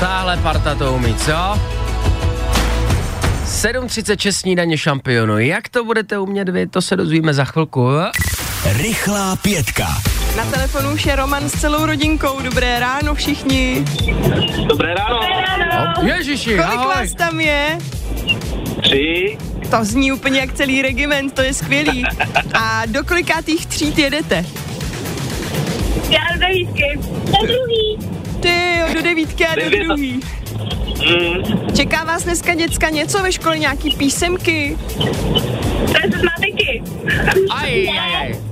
Tahle 0.00 0.36
parta 0.36 0.74
to 0.74 0.92
umí, 0.94 1.14
co? 1.14 1.32
7.36 3.46 4.30
snídaně 4.32 4.78
šampionu. 4.78 5.38
Jak 5.38 5.68
to 5.68 5.84
budete 5.84 6.18
umět 6.18 6.48
vy, 6.48 6.66
to 6.66 6.82
se 6.82 6.96
dozvíme 6.96 7.34
za 7.34 7.44
chvilku. 7.44 7.88
Rychlá 8.76 9.36
pětka. 9.36 9.86
Na 10.36 10.44
telefonu 10.44 10.90
už 10.90 11.06
je 11.06 11.16
Roman 11.16 11.48
s 11.48 11.60
celou 11.60 11.86
rodinkou. 11.86 12.40
Dobré 12.40 12.80
ráno 12.80 13.14
všichni. 13.14 13.84
Dobré 14.68 14.94
ráno. 14.94 15.20
O, 16.02 16.04
Ježiši, 16.06 16.50
Kolik 16.56 16.62
ahoj. 16.78 16.94
vás 16.94 17.14
tam 17.14 17.40
je? 17.40 17.78
Tři. 18.82 19.38
To 19.70 19.84
zní 19.84 20.12
úplně 20.12 20.40
jak 20.40 20.52
celý 20.52 20.82
regiment, 20.82 21.34
to 21.34 21.42
je 21.42 21.54
skvělý. 21.54 22.04
A 22.54 22.82
do 22.86 23.04
kolikátých 23.04 23.66
tříd 23.66 23.98
jedete? 23.98 24.44
Já 26.10 26.20
do 26.34 26.40
devítky. 26.40 26.98
Do 27.24 27.46
druhý. 27.46 27.98
Ty 28.40 28.78
do 28.94 29.02
devítky 29.02 29.46
a 29.46 29.54
do 29.54 29.70
druhý. 29.70 30.20
Mm. 31.08 31.76
Čeká 31.76 32.04
vás 32.04 32.24
dneska 32.24 32.54
děcka 32.54 32.88
něco 32.90 33.22
ve 33.22 33.32
škole, 33.32 33.58
nějaký 33.58 33.96
písemky? 33.96 34.78
To 35.92 35.98
je 36.02 36.10
z 36.10 36.22
matiky. 36.22 36.82
Aj, 37.50 37.88
aj, 37.88 38.16
aj. 38.16 38.47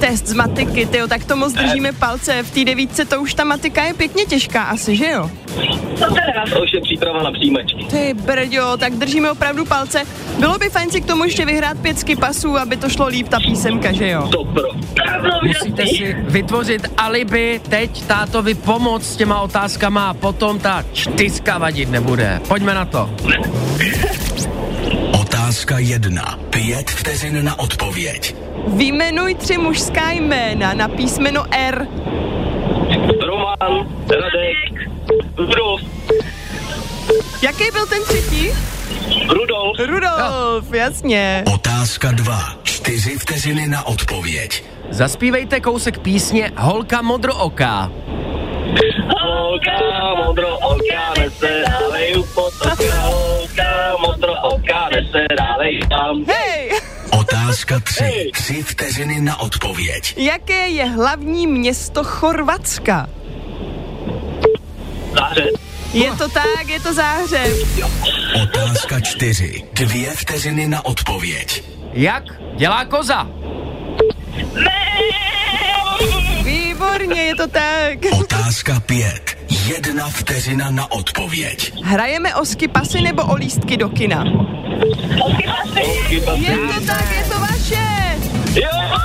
Test 0.00 0.26
z 0.26 0.32
matiky, 0.32 0.86
tyjo, 0.86 1.08
tak 1.08 1.24
to 1.24 1.36
moc 1.36 1.52
držíme 1.52 1.92
palce. 1.92 2.42
V 2.42 2.50
té 2.50 2.64
devítce 2.64 3.04
to 3.04 3.20
už 3.20 3.34
ta 3.34 3.44
matika 3.44 3.84
je 3.84 3.94
pěkně 3.94 4.24
těžká 4.24 4.62
asi, 4.62 4.96
že 4.96 5.10
jo? 5.10 5.30
To 5.98 6.14
teda. 6.14 6.44
To 6.52 6.62
už 6.62 6.72
je 6.72 6.80
příprava 6.80 7.22
na 7.22 7.32
přijímačky. 7.32 7.84
Ty 7.90 8.14
brďo, 8.14 8.76
tak 8.76 8.92
držíme 8.92 9.30
opravdu 9.30 9.64
palce. 9.64 10.02
Bylo 10.38 10.58
by 10.58 10.68
fajn 10.68 10.90
si 10.90 11.00
k 11.00 11.06
tomu 11.06 11.24
ještě 11.24 11.44
vyhrát 11.44 11.78
pět 11.78 11.96
pasů, 12.20 12.58
aby 12.58 12.76
to 12.76 12.88
šlo 12.88 13.06
líp 13.06 13.28
ta 13.28 13.40
písemka, 13.40 13.92
že 13.92 14.10
jo? 14.10 14.28
To 14.32 14.44
pro. 14.44 14.68
To 14.72 15.20
bylo 15.20 15.40
Musíte 15.42 15.86
si 15.86 16.16
vytvořit 16.18 16.86
alibi, 16.96 17.60
teď 17.68 18.02
tátovi 18.06 18.54
pomoct 18.54 19.12
s 19.12 19.16
těma 19.16 19.40
otázkama 19.40 20.08
a 20.08 20.14
potom 20.14 20.58
ta 20.58 20.84
čtyřka 20.92 21.58
vadit 21.58 21.90
nebude. 21.90 22.40
Pojďme 22.48 22.74
na 22.74 22.84
to. 22.84 23.10
Otázka 25.48 25.78
jedna. 25.78 26.38
Pět 26.50 26.90
vteřin 26.90 27.44
na 27.44 27.58
odpověď. 27.58 28.34
Vyjmenuj 28.66 29.34
tři 29.34 29.58
mužská 29.58 30.10
jména 30.10 30.74
na 30.74 30.88
písmeno 30.88 31.44
R. 31.50 31.86
Roman, 33.26 33.88
Radek, 34.10 34.90
Rudolf, 35.38 35.80
Jaký 37.42 37.64
byl 37.72 37.86
ten 37.86 38.02
třetí? 38.04 38.48
Rudolf, 39.28 39.78
Rudolf, 39.86 40.72
jasně. 40.72 41.44
Otázka 41.54 42.12
dva. 42.12 42.40
Čtyři 42.62 43.18
vteřiny 43.18 43.68
na 43.68 43.86
odpověď. 43.86 44.64
Zaspívejte 44.90 45.60
kousek 45.60 45.98
písně 45.98 46.50
Holka 46.56 47.02
modrooká. 47.02 47.90
holka, 49.20 49.72
modro 50.26 50.58
oka, 50.58 51.14
nesedávej 51.18 52.16
u 52.16 52.22
potoka, 52.22 53.10
tam. 55.88 56.24
Hej, 56.28 56.70
Otázka 57.20 57.80
tři. 57.80 58.30
Tři 58.32 58.62
vteřiny 58.62 59.20
na 59.20 59.40
odpověď. 59.40 60.14
jaké 60.16 60.68
je 60.68 60.84
hlavní 60.84 61.46
město 61.46 62.04
Chorvatska? 62.04 63.06
Záře, 65.12 65.46
Je 65.92 66.12
to 66.12 66.28
tak, 66.28 66.68
je 66.68 66.80
to 66.80 66.94
Záhřeb. 66.94 67.56
Otázka 68.42 69.00
čtyři. 69.00 69.62
Dvě 69.72 70.10
vteřiny 70.10 70.68
na 70.68 70.84
odpověď. 70.84 71.64
Jak 71.92 72.24
dělá 72.56 72.84
koza? 72.84 73.26
Výborně, 76.98 77.22
je 77.22 77.34
to 77.34 77.46
tak. 77.46 77.98
Otázka 78.20 78.80
pět. 78.80 79.36
Jedna 79.66 80.08
vteřina 80.08 80.70
na 80.70 80.92
odpověď. 80.92 81.72
Hrajeme 81.82 82.34
o 82.34 82.44
skipasy 82.44 83.00
nebo 83.00 83.22
o 83.22 83.34
lístky 83.34 83.76
do 83.76 83.88
kina? 83.88 84.24
chyba 86.06 86.32
Je 86.32 86.56
to 86.56 86.86
tak, 86.86 87.10
je 87.10 87.24
to 87.24 87.38
vaše. 87.38 88.16
Jo! 88.54 88.98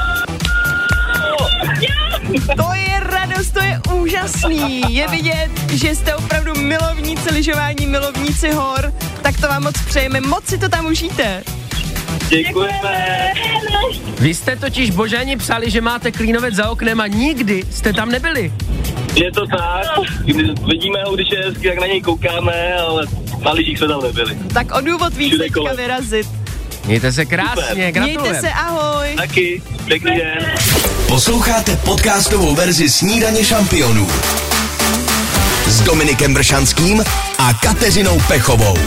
To 2.56 2.74
je 2.74 3.00
radost, 3.00 3.52
to 3.52 3.62
je 3.64 3.82
úžasný. 3.94 4.96
Je 4.96 5.08
vidět, 5.08 5.50
že 5.74 5.96
jste 5.96 6.16
opravdu 6.16 6.54
milovníci 6.56 7.34
lyžování, 7.34 7.86
milovníci 7.86 8.52
hor. 8.52 8.94
Tak 9.22 9.42
to 9.42 9.48
vám 9.48 9.64
moc 9.64 9.76
přejeme, 9.88 10.22
moc 10.22 10.46
si 10.46 10.58
to 10.58 10.70
tam 10.70 10.86
užijte. 10.86 11.44
Děkujeme. 12.30 13.34
Vy 14.20 14.34
jste 14.34 14.56
totiž 14.56 14.90
Božani 14.92 15.38
psali, 15.38 15.72
že 15.72 15.82
máte 15.82 16.12
klínovec 16.12 16.56
za 16.56 16.70
oknem 16.70 17.02
a 17.02 17.08
nikdy 17.08 17.64
jste 17.72 17.94
tam 17.94 18.10
nebyli. 18.10 18.54
Je 19.16 19.32
to 19.32 19.48
tak, 19.48 19.86
když 20.26 20.36
vidíme 20.72 21.00
ho, 21.06 21.16
když 21.16 21.28
je 21.32 21.40
hezky, 21.46 21.68
tak 21.70 21.80
na 21.80 21.88
něj 21.88 22.02
koukáme, 22.02 22.74
ale 22.74 23.06
na 23.46 23.52
lyžích 23.52 23.78
jsme 23.78 23.88
tam 23.88 24.02
nebyli. 24.04 24.38
Tak 24.54 24.76
o 24.76 24.82
důvod 24.82 25.14
víc 25.14 25.38
teďka 25.38 25.60
kolem. 25.60 25.78
vyrazit. 25.78 26.28
Mějte 26.86 27.12
se 27.12 27.26
krásně, 27.26 27.62
Super. 27.62 27.76
Mějte 27.76 28.00
gratulujem. 28.00 28.42
se, 28.42 28.50
ahoj. 28.52 29.08
Taky, 29.18 29.62
pěkný 29.86 30.12
den. 30.18 30.52
Posloucháte 31.08 31.76
podcastovou 31.76 32.56
verzi 32.56 32.90
Snídaně 32.90 33.46
šampionů 33.46 34.08
s 35.68 35.82
Dominikem 35.82 36.34
Bršanským 36.34 37.04
a 37.38 37.54
Kateřinou 37.54 38.22
Pechovou. 38.28 38.78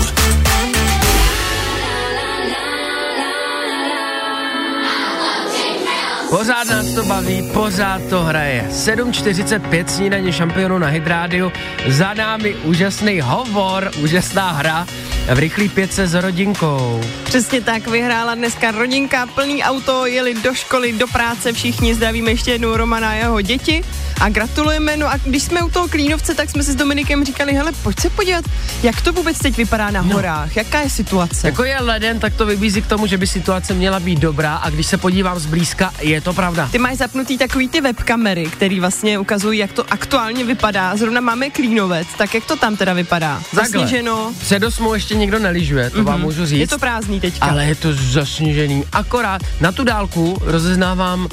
Pořád 6.30 6.64
nás 6.64 6.86
to 6.94 7.04
baví, 7.04 7.50
pořád 7.52 8.02
to 8.10 8.22
hraje. 8.22 8.68
7.45 8.70 9.86
snídaně 9.86 10.32
šampionu 10.32 10.78
na 10.78 10.86
Hydrádiu. 10.86 11.52
Za 11.88 12.14
námi 12.14 12.54
úžasný 12.54 13.20
hovor, 13.20 13.90
úžasná 14.02 14.50
hra 14.50 14.86
v 15.34 15.38
rychlý 15.38 15.68
pětce 15.68 16.06
s 16.06 16.14
rodinkou. 16.14 17.00
Přesně 17.24 17.60
tak, 17.60 17.86
vyhrála 17.86 18.34
dneska 18.34 18.70
rodinka, 18.70 19.26
plný 19.26 19.62
auto, 19.62 20.06
jeli 20.06 20.34
do 20.34 20.54
školy, 20.54 20.92
do 20.92 21.06
práce, 21.06 21.52
všichni 21.52 21.94
zdravíme 21.94 22.30
ještě 22.30 22.50
jednou 22.50 22.76
Romana 22.76 23.10
a 23.10 23.12
jeho 23.12 23.40
děti. 23.40 23.84
A 24.20 24.28
gratulujeme, 24.28 24.96
no 24.96 25.10
a 25.10 25.16
když 25.16 25.42
jsme 25.42 25.62
u 25.62 25.70
toho 25.70 25.88
Klínovce, 25.88 26.34
tak 26.34 26.50
jsme 26.50 26.62
si 26.62 26.72
s 26.72 26.74
Dominikem 26.74 27.24
říkali, 27.24 27.52
hele, 27.52 27.72
pojď 27.82 28.00
se 28.00 28.10
podívat, 28.10 28.44
jak 28.82 29.00
to 29.00 29.12
vůbec 29.12 29.38
teď 29.38 29.56
vypadá 29.56 29.90
na 29.90 30.00
horách, 30.00 30.56
jaká 30.56 30.80
je 30.80 30.90
situace. 30.90 31.46
Jako 31.46 31.64
je 31.64 31.80
leden, 31.80 32.20
tak 32.20 32.34
to 32.34 32.46
vybízí 32.46 32.82
k 32.82 32.86
tomu, 32.86 33.06
že 33.06 33.18
by 33.18 33.26
situace 33.26 33.74
měla 33.74 34.00
být 34.00 34.18
dobrá 34.18 34.56
a 34.56 34.70
když 34.70 34.86
se 34.86 34.96
podívám 34.96 35.38
zblízka, 35.38 35.92
je 36.00 36.20
to 36.20 36.32
pravda. 36.32 36.68
Ty 36.72 36.78
máš 36.78 36.96
zapnutý 36.96 37.38
takový 37.38 37.68
ty 37.68 37.80
webkamery, 37.80 38.46
který 38.46 38.80
vlastně 38.80 39.18
ukazují, 39.18 39.58
jak 39.58 39.72
to 39.72 39.92
aktuálně 39.92 40.44
vypadá. 40.44 40.96
Zrovna 40.96 41.20
máme 41.20 41.50
Klínovec, 41.50 42.08
tak 42.18 42.34
jak 42.34 42.44
to 42.44 42.56
tam 42.56 42.76
teda 42.76 42.92
vypadá? 42.92 43.42
Zasněženo, 43.52 44.32
Před 44.40 44.62
osmou 44.62 44.94
ještě 44.94 45.14
nikdo 45.14 45.38
neližuje, 45.38 45.90
to 45.90 45.98
mm-hmm. 45.98 46.04
vám 46.04 46.20
můžu 46.20 46.46
říct. 46.46 46.52
Mhm. 46.52 46.60
je 46.60 46.68
to 46.68 46.78
prázdný 46.78 47.20
teďka. 47.20 47.46
Ale 47.46 47.66
je 47.66 47.74
to 47.74 47.94
zasněžený. 47.94 48.84
Akorát 48.92 49.42
na 49.60 49.72
tu 49.72 49.84
dálku 49.84 50.38
rozeznávám 50.40 51.28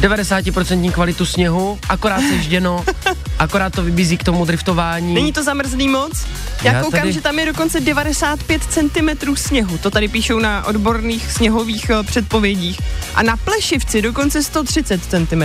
90% 0.00 0.92
kvalitu 0.92 1.26
sněhu, 1.26 1.78
akorát 1.88 2.20
sežděno, 2.20 2.84
akorát 3.38 3.72
to 3.72 3.82
vybízí 3.82 4.16
k 4.16 4.24
tomu 4.24 4.44
driftování. 4.44 5.14
Není 5.14 5.32
to 5.32 5.42
zamrzlý 5.42 5.88
moc? 5.88 6.26
Já, 6.62 6.72
Já 6.72 6.82
koukám, 6.82 7.00
tady- 7.00 7.12
že 7.12 7.20
tam 7.20 7.38
je 7.38 7.46
dokonce 7.46 7.80
95 7.80 8.62
cm 8.62 9.36
sněhu. 9.36 9.78
To 9.78 9.90
tady 9.90 10.08
píšou 10.08 10.38
na 10.38 10.64
odborných 10.66 11.32
sněhových 11.32 11.90
eh, 11.90 12.02
předpovědích. 12.02 12.80
A 13.14 13.22
na 13.22 13.36
plešivci 13.36 14.02
dokonce 14.02 14.42
130 14.42 15.00
cm. 15.04 15.42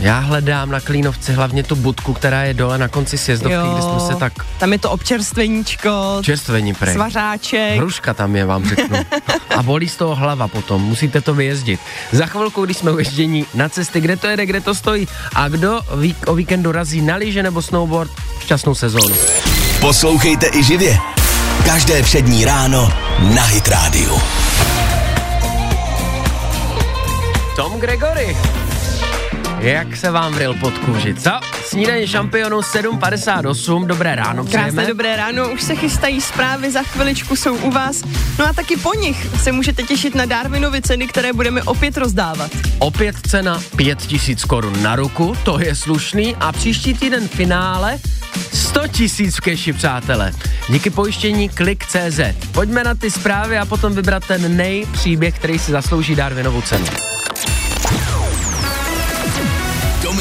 Já 0.00 0.18
hledám 0.18 0.70
na 0.70 0.80
Klínovci 0.80 1.32
hlavně 1.32 1.62
tu 1.62 1.76
budku, 1.76 2.12
která 2.14 2.42
je 2.42 2.54
dole 2.54 2.78
na 2.78 2.88
konci 2.88 3.18
sjezdovky, 3.18 3.68
kde 3.72 3.82
jsme 3.82 4.00
se 4.00 4.14
tak 4.14 4.32
Tam 4.58 4.72
je 4.72 4.78
to 4.78 4.90
občerstveníčko, 4.90 6.18
čerstvení 6.22 6.74
prej. 6.74 6.94
svařáček. 6.94 7.76
Hruška 7.76 8.14
tam 8.14 8.36
je, 8.36 8.44
vám 8.44 8.68
řeknu. 8.68 8.98
A 9.56 9.62
bolí 9.62 9.88
z 9.88 9.96
toho 9.96 10.14
hlava 10.14 10.48
potom, 10.48 10.82
musíte 10.82 11.20
to 11.20 11.34
vyjezdit. 11.34 11.80
Za 12.12 12.26
chvilku, 12.26 12.64
když 12.64 12.76
jsme 12.76 12.90
uježdění 12.92 13.46
na 13.54 13.68
cesty, 13.68 14.00
kde 14.00 14.16
to 14.16 14.26
jede, 14.26 14.46
kde 14.46 14.60
to 14.60 14.74
stojí 14.74 15.08
a 15.34 15.48
kdo 15.48 15.80
vík, 15.96 16.16
o 16.26 16.34
víkendu 16.34 16.72
razí 16.72 17.00
na 17.00 17.16
lyže 17.16 17.42
nebo 17.42 17.62
snowboard, 17.62 18.10
šťastnou 18.40 18.74
sezónu. 18.74 19.14
Poslouchejte 19.80 20.46
i 20.54 20.64
živě. 20.64 20.98
Každé 21.64 22.02
přední 22.02 22.44
ráno 22.44 22.92
na 23.34 23.42
Hit 23.42 23.68
Radio. 23.68 24.20
Gregory. 27.76 28.36
Jak 29.58 29.96
se 29.96 30.10
vám 30.10 30.32
vril 30.34 30.54
pod 30.54 30.78
kůži, 30.78 31.14
co? 31.14 31.30
Snídaně 31.64 32.06
šampionů 32.08 32.60
7.58, 32.60 33.86
dobré 33.86 34.14
ráno 34.14 34.42
Krásné 34.44 34.58
přejeme. 34.58 34.86
dobré 34.86 35.16
ráno, 35.16 35.48
už 35.50 35.62
se 35.62 35.74
chystají 35.76 36.20
zprávy, 36.20 36.70
za 36.70 36.82
chviličku 36.82 37.36
jsou 37.36 37.56
u 37.56 37.70
vás. 37.70 38.02
No 38.38 38.46
a 38.48 38.52
taky 38.52 38.76
po 38.76 38.94
nich 38.94 39.26
se 39.42 39.52
můžete 39.52 39.82
těšit 39.82 40.14
na 40.14 40.24
Darwinovy 40.26 40.82
ceny, 40.82 41.06
které 41.06 41.32
budeme 41.32 41.62
opět 41.62 41.96
rozdávat. 41.96 42.50
Opět 42.78 43.16
cena 43.26 43.60
5000 43.76 44.44
korun 44.44 44.82
na 44.82 44.96
ruku, 44.96 45.36
to 45.44 45.60
je 45.60 45.74
slušný 45.74 46.36
a 46.40 46.52
příští 46.52 46.94
týden 46.94 47.28
finále 47.28 47.98
100 48.52 48.88
tisíc 48.88 49.36
v 49.36 49.40
keši, 49.40 49.72
přátelé. 49.72 50.32
Díky 50.68 50.90
pojištění 50.90 51.48
Klik.cz. 51.48 52.20
Pojďme 52.52 52.84
na 52.84 52.94
ty 52.94 53.10
zprávy 53.10 53.58
a 53.58 53.64
potom 53.64 53.94
vybrat 53.94 54.26
ten 54.26 54.56
nejpříběh, 54.56 55.34
který 55.38 55.58
si 55.58 55.72
zaslouží 55.72 56.14
Darwinovu 56.14 56.62
cenu. 56.62 56.86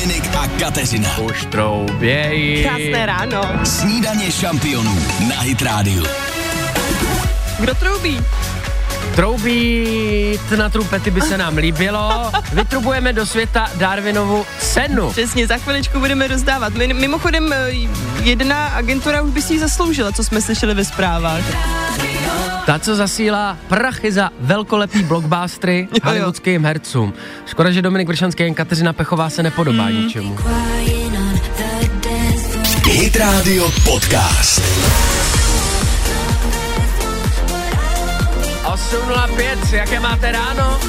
Dominik 0.06 0.36
a 0.36 0.48
Kateřina. 0.60 1.18
Už 1.18 1.46
troubějí. 1.46 2.64
Krásné 2.64 3.06
ráno. 3.06 3.42
Snídaně 3.64 4.32
šampionů 4.32 5.00
na 5.30 5.42
Hit 5.42 5.62
Radio. 5.62 6.04
Kdo 7.60 7.76
troubí? 7.76 8.22
Troubít 9.16 10.52
na 10.58 10.70
trupety 10.70 11.12
by 11.12 11.22
se 11.22 11.38
nám 11.38 11.58
líbilo. 11.58 12.32
Vytrubujeme 12.54 13.14
do 13.14 13.26
světa 13.26 13.70
Darwinovu 13.76 14.46
cenu. 14.60 15.10
Přesně, 15.10 15.48
za 15.48 15.58
chviličku 15.58 16.00
budeme 16.00 16.28
rozdávat. 16.28 16.74
My, 16.74 16.94
mimochodem, 16.94 17.54
eh, 17.54 17.72
jedna 18.24 18.68
agentura 18.68 19.22
už 19.22 19.32
by 19.32 19.42
si 19.42 19.54
ji 19.54 19.60
zasloužila, 19.60 20.12
co 20.12 20.24
jsme 20.24 20.42
slyšeli 20.42 20.74
ve 20.74 20.86
zprávách. 20.86 21.44
Ta, 22.66 22.80
co 22.80 22.96
zasílá 22.96 23.58
prachy 23.68 24.12
za 24.12 24.30
velkolepý 24.40 25.04
blockbustery 25.04 25.88
hollywoodským 26.04 26.66
hercům. 26.66 27.14
Škoda, 27.46 27.72
že 27.72 27.82
Dominik 27.82 28.08
Vršanský 28.08 28.44
a 28.44 28.54
Kateřina 28.54 28.94
Pechová 28.94 29.30
se 29.30 29.44
nepodobá 29.44 29.84
Hmm. 29.84 30.04
ničemu. 30.04 30.38
Hit 32.86 33.16
Radio 33.16 33.72
Podcast. 33.84 34.62
8.05, 38.64 39.74
jaké 39.74 40.00
máte 40.00 40.32
ráno? 40.32 40.80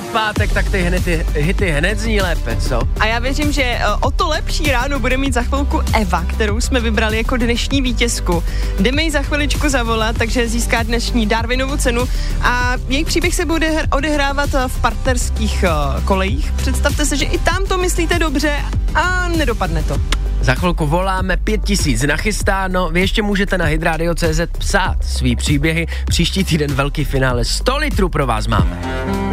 Je 0.00 0.06
pátek, 0.12 0.52
tak 0.52 0.70
ty 0.70 0.82
hity, 0.82 1.26
hity 1.34 1.70
hned 1.70 1.98
zní 1.98 2.20
lépe, 2.20 2.56
co? 2.56 2.80
A 3.00 3.06
já 3.06 3.18
věřím, 3.18 3.52
že 3.52 3.62
eh, 3.62 3.84
o 4.00 4.10
to 4.10 4.28
lepší 4.28 4.70
ráno 4.70 4.98
bude 4.98 5.16
mít 5.16 5.34
za 5.34 5.42
chvilku 5.42 5.80
Eva, 5.94 6.24
kterou 6.24 6.60
jsme 6.60 6.80
vybrali 6.80 7.16
jako 7.16 7.36
dnešní 7.36 7.82
vítězku. 7.82 8.44
Jdeme 8.78 9.02
jí 9.02 9.10
za 9.10 9.22
chviličku 9.22 9.68
zavolat, 9.68 10.18
takže 10.18 10.48
získá 10.48 10.82
dnešní 10.82 11.26
Darwinovu 11.26 11.76
cenu 11.76 12.08
a 12.42 12.76
její 12.88 13.04
příběh 13.04 13.34
se 13.34 13.44
bude 13.44 13.70
hr- 13.70 13.96
odehrávat 13.96 14.54
eh, 14.54 14.68
v 14.68 14.80
partnerských 14.80 15.64
eh, 15.64 15.68
kolejích. 16.04 16.52
Představte 16.52 17.06
se, 17.06 17.16
že 17.16 17.24
i 17.24 17.38
tam 17.38 17.66
to 17.66 17.78
myslíte 17.78 18.18
dobře 18.18 18.56
a 18.94 19.28
nedopadne 19.28 19.82
to. 19.82 19.96
Za 20.40 20.54
chvilku 20.54 20.86
voláme 20.86 21.36
5000 21.36 22.02
nachystáno, 22.02 22.90
vy 22.90 23.00
ještě 23.00 23.22
můžete 23.22 23.58
na 23.58 23.64
hydradio.cz 23.64 24.40
psát 24.58 24.96
svý 25.04 25.36
příběhy, 25.36 25.86
příští 26.06 26.44
týden 26.44 26.74
velký 26.74 27.04
finále, 27.04 27.44
100 27.44 27.76
litrů 27.76 28.08
pro 28.08 28.26
vás 28.26 28.46
máme. 28.46 29.29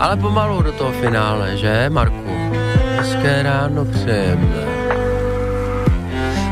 Ale 0.00 0.16
pomalu 0.16 0.62
do 0.62 0.72
toho 0.72 0.92
finále, 0.92 1.56
že 1.56 1.90
Marku? 1.92 2.30
Hezké 2.96 3.42
ráno 3.42 3.84
přejeme. 3.84 4.56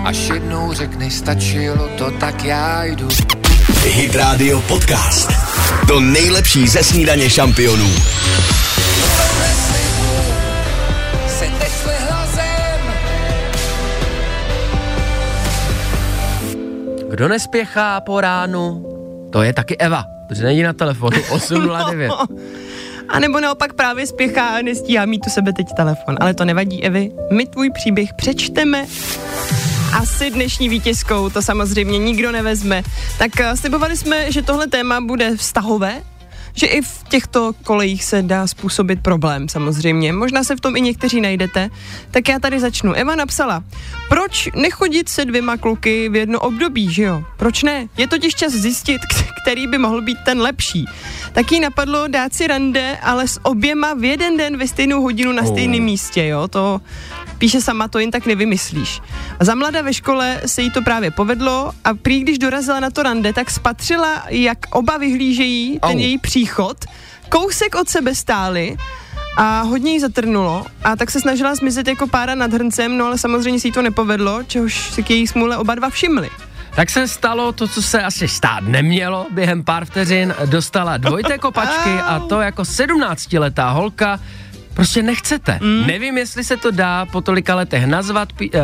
Až 0.04 0.28
jednou 0.28 0.72
řekneš, 0.72 1.14
stačilo 1.14 1.88
to, 1.98 2.10
tak 2.10 2.44
já 2.44 2.84
jdu. 2.84 3.08
Hit 3.84 4.14
Radio 4.14 4.60
Podcast. 4.60 5.32
To 5.88 6.00
nejlepší 6.00 6.68
ze 6.68 6.82
snídaně 6.84 7.30
šampionů. 7.30 7.90
Kdo 17.10 17.28
nespěchá 17.28 18.00
po 18.00 18.20
ránu, 18.20 18.84
to 19.32 19.42
je 19.42 19.52
taky 19.52 19.76
Eva, 19.76 20.04
protože 20.28 20.44
není 20.44 20.62
na 20.62 20.72
telefonu 20.72 21.18
809. 21.30 22.12
A 23.08 23.18
nebo 23.18 23.40
naopak 23.40 23.72
právě 23.72 24.06
spěchá 24.06 24.46
a 24.46 24.62
nestíhá 24.62 25.06
mít 25.06 25.26
u 25.26 25.30
sebe 25.30 25.52
teď 25.52 25.66
telefon. 25.76 26.16
Ale 26.20 26.34
to 26.34 26.44
nevadí, 26.44 26.84
Evi. 26.84 27.10
My 27.32 27.46
tvůj 27.46 27.70
příběh 27.70 28.14
přečteme 28.16 28.86
asi 29.92 30.30
dnešní 30.30 30.68
vítězkou, 30.68 31.30
to 31.30 31.42
samozřejmě 31.42 31.98
nikdo 31.98 32.32
nevezme. 32.32 32.82
Tak 33.18 33.40
eh, 33.40 33.56
slibovali 33.56 33.96
jsme, 33.96 34.32
že 34.32 34.42
tohle 34.42 34.66
téma 34.66 35.00
bude 35.00 35.36
vztahové, 35.36 36.02
že 36.58 36.66
i 36.66 36.82
v 36.82 37.04
těchto 37.08 37.52
kolejích 37.64 38.04
se 38.04 38.22
dá 38.22 38.46
způsobit 38.46 39.02
problém 39.02 39.48
samozřejmě. 39.48 40.12
Možná 40.12 40.44
se 40.44 40.56
v 40.56 40.60
tom 40.60 40.76
i 40.76 40.80
někteří 40.80 41.20
najdete. 41.20 41.70
Tak 42.10 42.28
já 42.28 42.38
tady 42.38 42.60
začnu. 42.60 42.92
Eva 42.92 43.14
napsala, 43.14 43.64
proč 44.08 44.48
nechodit 44.54 45.08
se 45.08 45.24
dvěma 45.24 45.56
kluky 45.56 46.08
v 46.08 46.16
jedno 46.16 46.40
období, 46.40 46.92
že 46.92 47.02
jo? 47.02 47.22
Proč 47.36 47.62
ne? 47.62 47.88
Je 47.96 48.06
totiž 48.06 48.34
čas 48.34 48.52
zjistit, 48.52 49.00
který 49.42 49.66
by 49.66 49.78
mohl 49.78 50.02
být 50.02 50.18
ten 50.24 50.40
lepší. 50.40 50.84
Tak 51.32 51.52
jí 51.52 51.60
napadlo 51.60 52.08
dát 52.08 52.34
si 52.34 52.46
rande, 52.46 52.96
ale 53.02 53.28
s 53.28 53.40
oběma 53.44 53.94
v 53.94 54.04
jeden 54.04 54.36
den 54.36 54.56
ve 54.56 54.68
stejnou 54.68 55.02
hodinu 55.02 55.32
na 55.32 55.42
Oh. 55.42 55.48
stejném 55.52 55.82
místě, 55.82 56.26
jo? 56.26 56.48
To 56.48 56.80
píše 57.38 57.60
sama, 57.60 57.88
to 57.88 57.98
jen 57.98 58.10
tak 58.10 58.26
nevymyslíš. 58.26 59.00
A 59.40 59.44
za 59.44 59.54
mlada 59.54 59.82
ve 59.82 59.94
škole 59.94 60.40
se 60.46 60.62
jí 60.62 60.70
to 60.70 60.82
právě 60.82 61.10
povedlo 61.10 61.72
a 61.84 61.94
prý, 61.94 62.20
když 62.20 62.38
dorazila 62.38 62.80
na 62.80 62.90
to 62.90 63.02
rande, 63.02 63.32
tak 63.32 63.50
spatřila, 63.50 64.22
jak 64.28 64.58
oba 64.70 64.96
vyhlížejí 64.96 65.78
ten 65.80 65.90
Au. 65.90 65.98
její 65.98 66.18
příchod. 66.18 66.84
Kousek 67.28 67.74
od 67.74 67.88
sebe 67.88 68.14
stáli 68.14 68.76
a 69.36 69.60
hodně 69.60 69.92
jí 69.92 70.00
zatrnulo 70.00 70.66
a 70.84 70.96
tak 70.96 71.10
se 71.10 71.20
snažila 71.20 71.54
zmizet 71.54 71.88
jako 71.88 72.06
pára 72.06 72.34
nad 72.34 72.52
hrncem, 72.52 72.98
no 72.98 73.06
ale 73.06 73.18
samozřejmě 73.18 73.60
si 73.60 73.68
jí 73.68 73.72
to 73.72 73.82
nepovedlo, 73.82 74.42
čehož 74.42 74.90
si 74.90 75.02
k 75.02 75.10
její 75.10 75.26
smůle 75.26 75.56
oba 75.56 75.74
dva 75.74 75.90
všimli. 75.90 76.30
Tak 76.76 76.90
se 76.90 77.08
stalo 77.08 77.52
to, 77.52 77.68
co 77.68 77.82
se 77.82 78.02
asi 78.02 78.28
stát 78.28 78.60
nemělo. 78.60 79.26
Během 79.30 79.64
pár 79.64 79.84
vteřin 79.84 80.34
dostala 80.46 80.96
dvojité 80.96 81.38
kopačky 81.38 81.90
a 81.90 82.18
to 82.18 82.40
jako 82.40 82.62
17-letá 82.62 83.72
holka 83.72 84.20
prostě 84.78 85.02
nechcete. 85.02 85.58
Mm. 85.62 85.86
Nevím, 85.86 86.18
jestli 86.18 86.44
se 86.44 86.56
to 86.56 86.70
dá 86.70 87.06
po 87.06 87.20
tolika 87.20 87.54
letech 87.54 87.86
nazvat, 87.86 88.32
pí, 88.32 88.50
uh, 88.50 88.60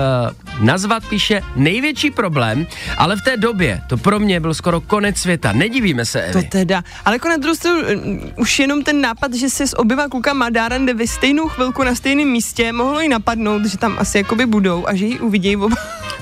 nazvat 0.66 1.06
píše 1.08 1.42
největší 1.56 2.10
problém, 2.10 2.66
ale 2.98 3.16
v 3.16 3.22
té 3.22 3.36
době 3.36 3.80
to 3.88 3.96
pro 3.96 4.18
mě 4.20 4.40
byl 4.40 4.54
skoro 4.54 4.80
konec 4.80 5.16
světa. 5.18 5.52
Nedivíme 5.52 6.04
se, 6.04 6.28
To 6.32 6.38
Evi. 6.38 6.48
teda. 6.48 6.84
Ale 7.04 7.14
jako 7.16 7.28
na 7.28 7.36
druhou 7.36 7.54
stranu, 7.54 7.80
mm, 7.82 8.30
už 8.36 8.58
jenom 8.58 8.82
ten 8.82 9.00
nápad, 9.00 9.34
že 9.34 9.50
se 9.50 9.66
s 9.66 9.78
oběma 9.78 10.08
klukama 10.08 10.50
dá 10.50 10.68
rande 10.68 10.94
ve 10.94 11.06
stejnou 11.06 11.48
chvilku 11.48 11.82
na 11.84 11.94
stejném 11.94 12.28
místě, 12.28 12.72
mohlo 12.72 13.00
jí 13.00 13.08
napadnout, 13.08 13.64
že 13.64 13.78
tam 13.78 13.96
asi 13.98 14.18
jakoby 14.18 14.46
budou 14.46 14.86
a 14.88 14.94
že 14.94 15.04
ji 15.06 15.20
uvidějí 15.20 15.56
oba. 15.56 15.76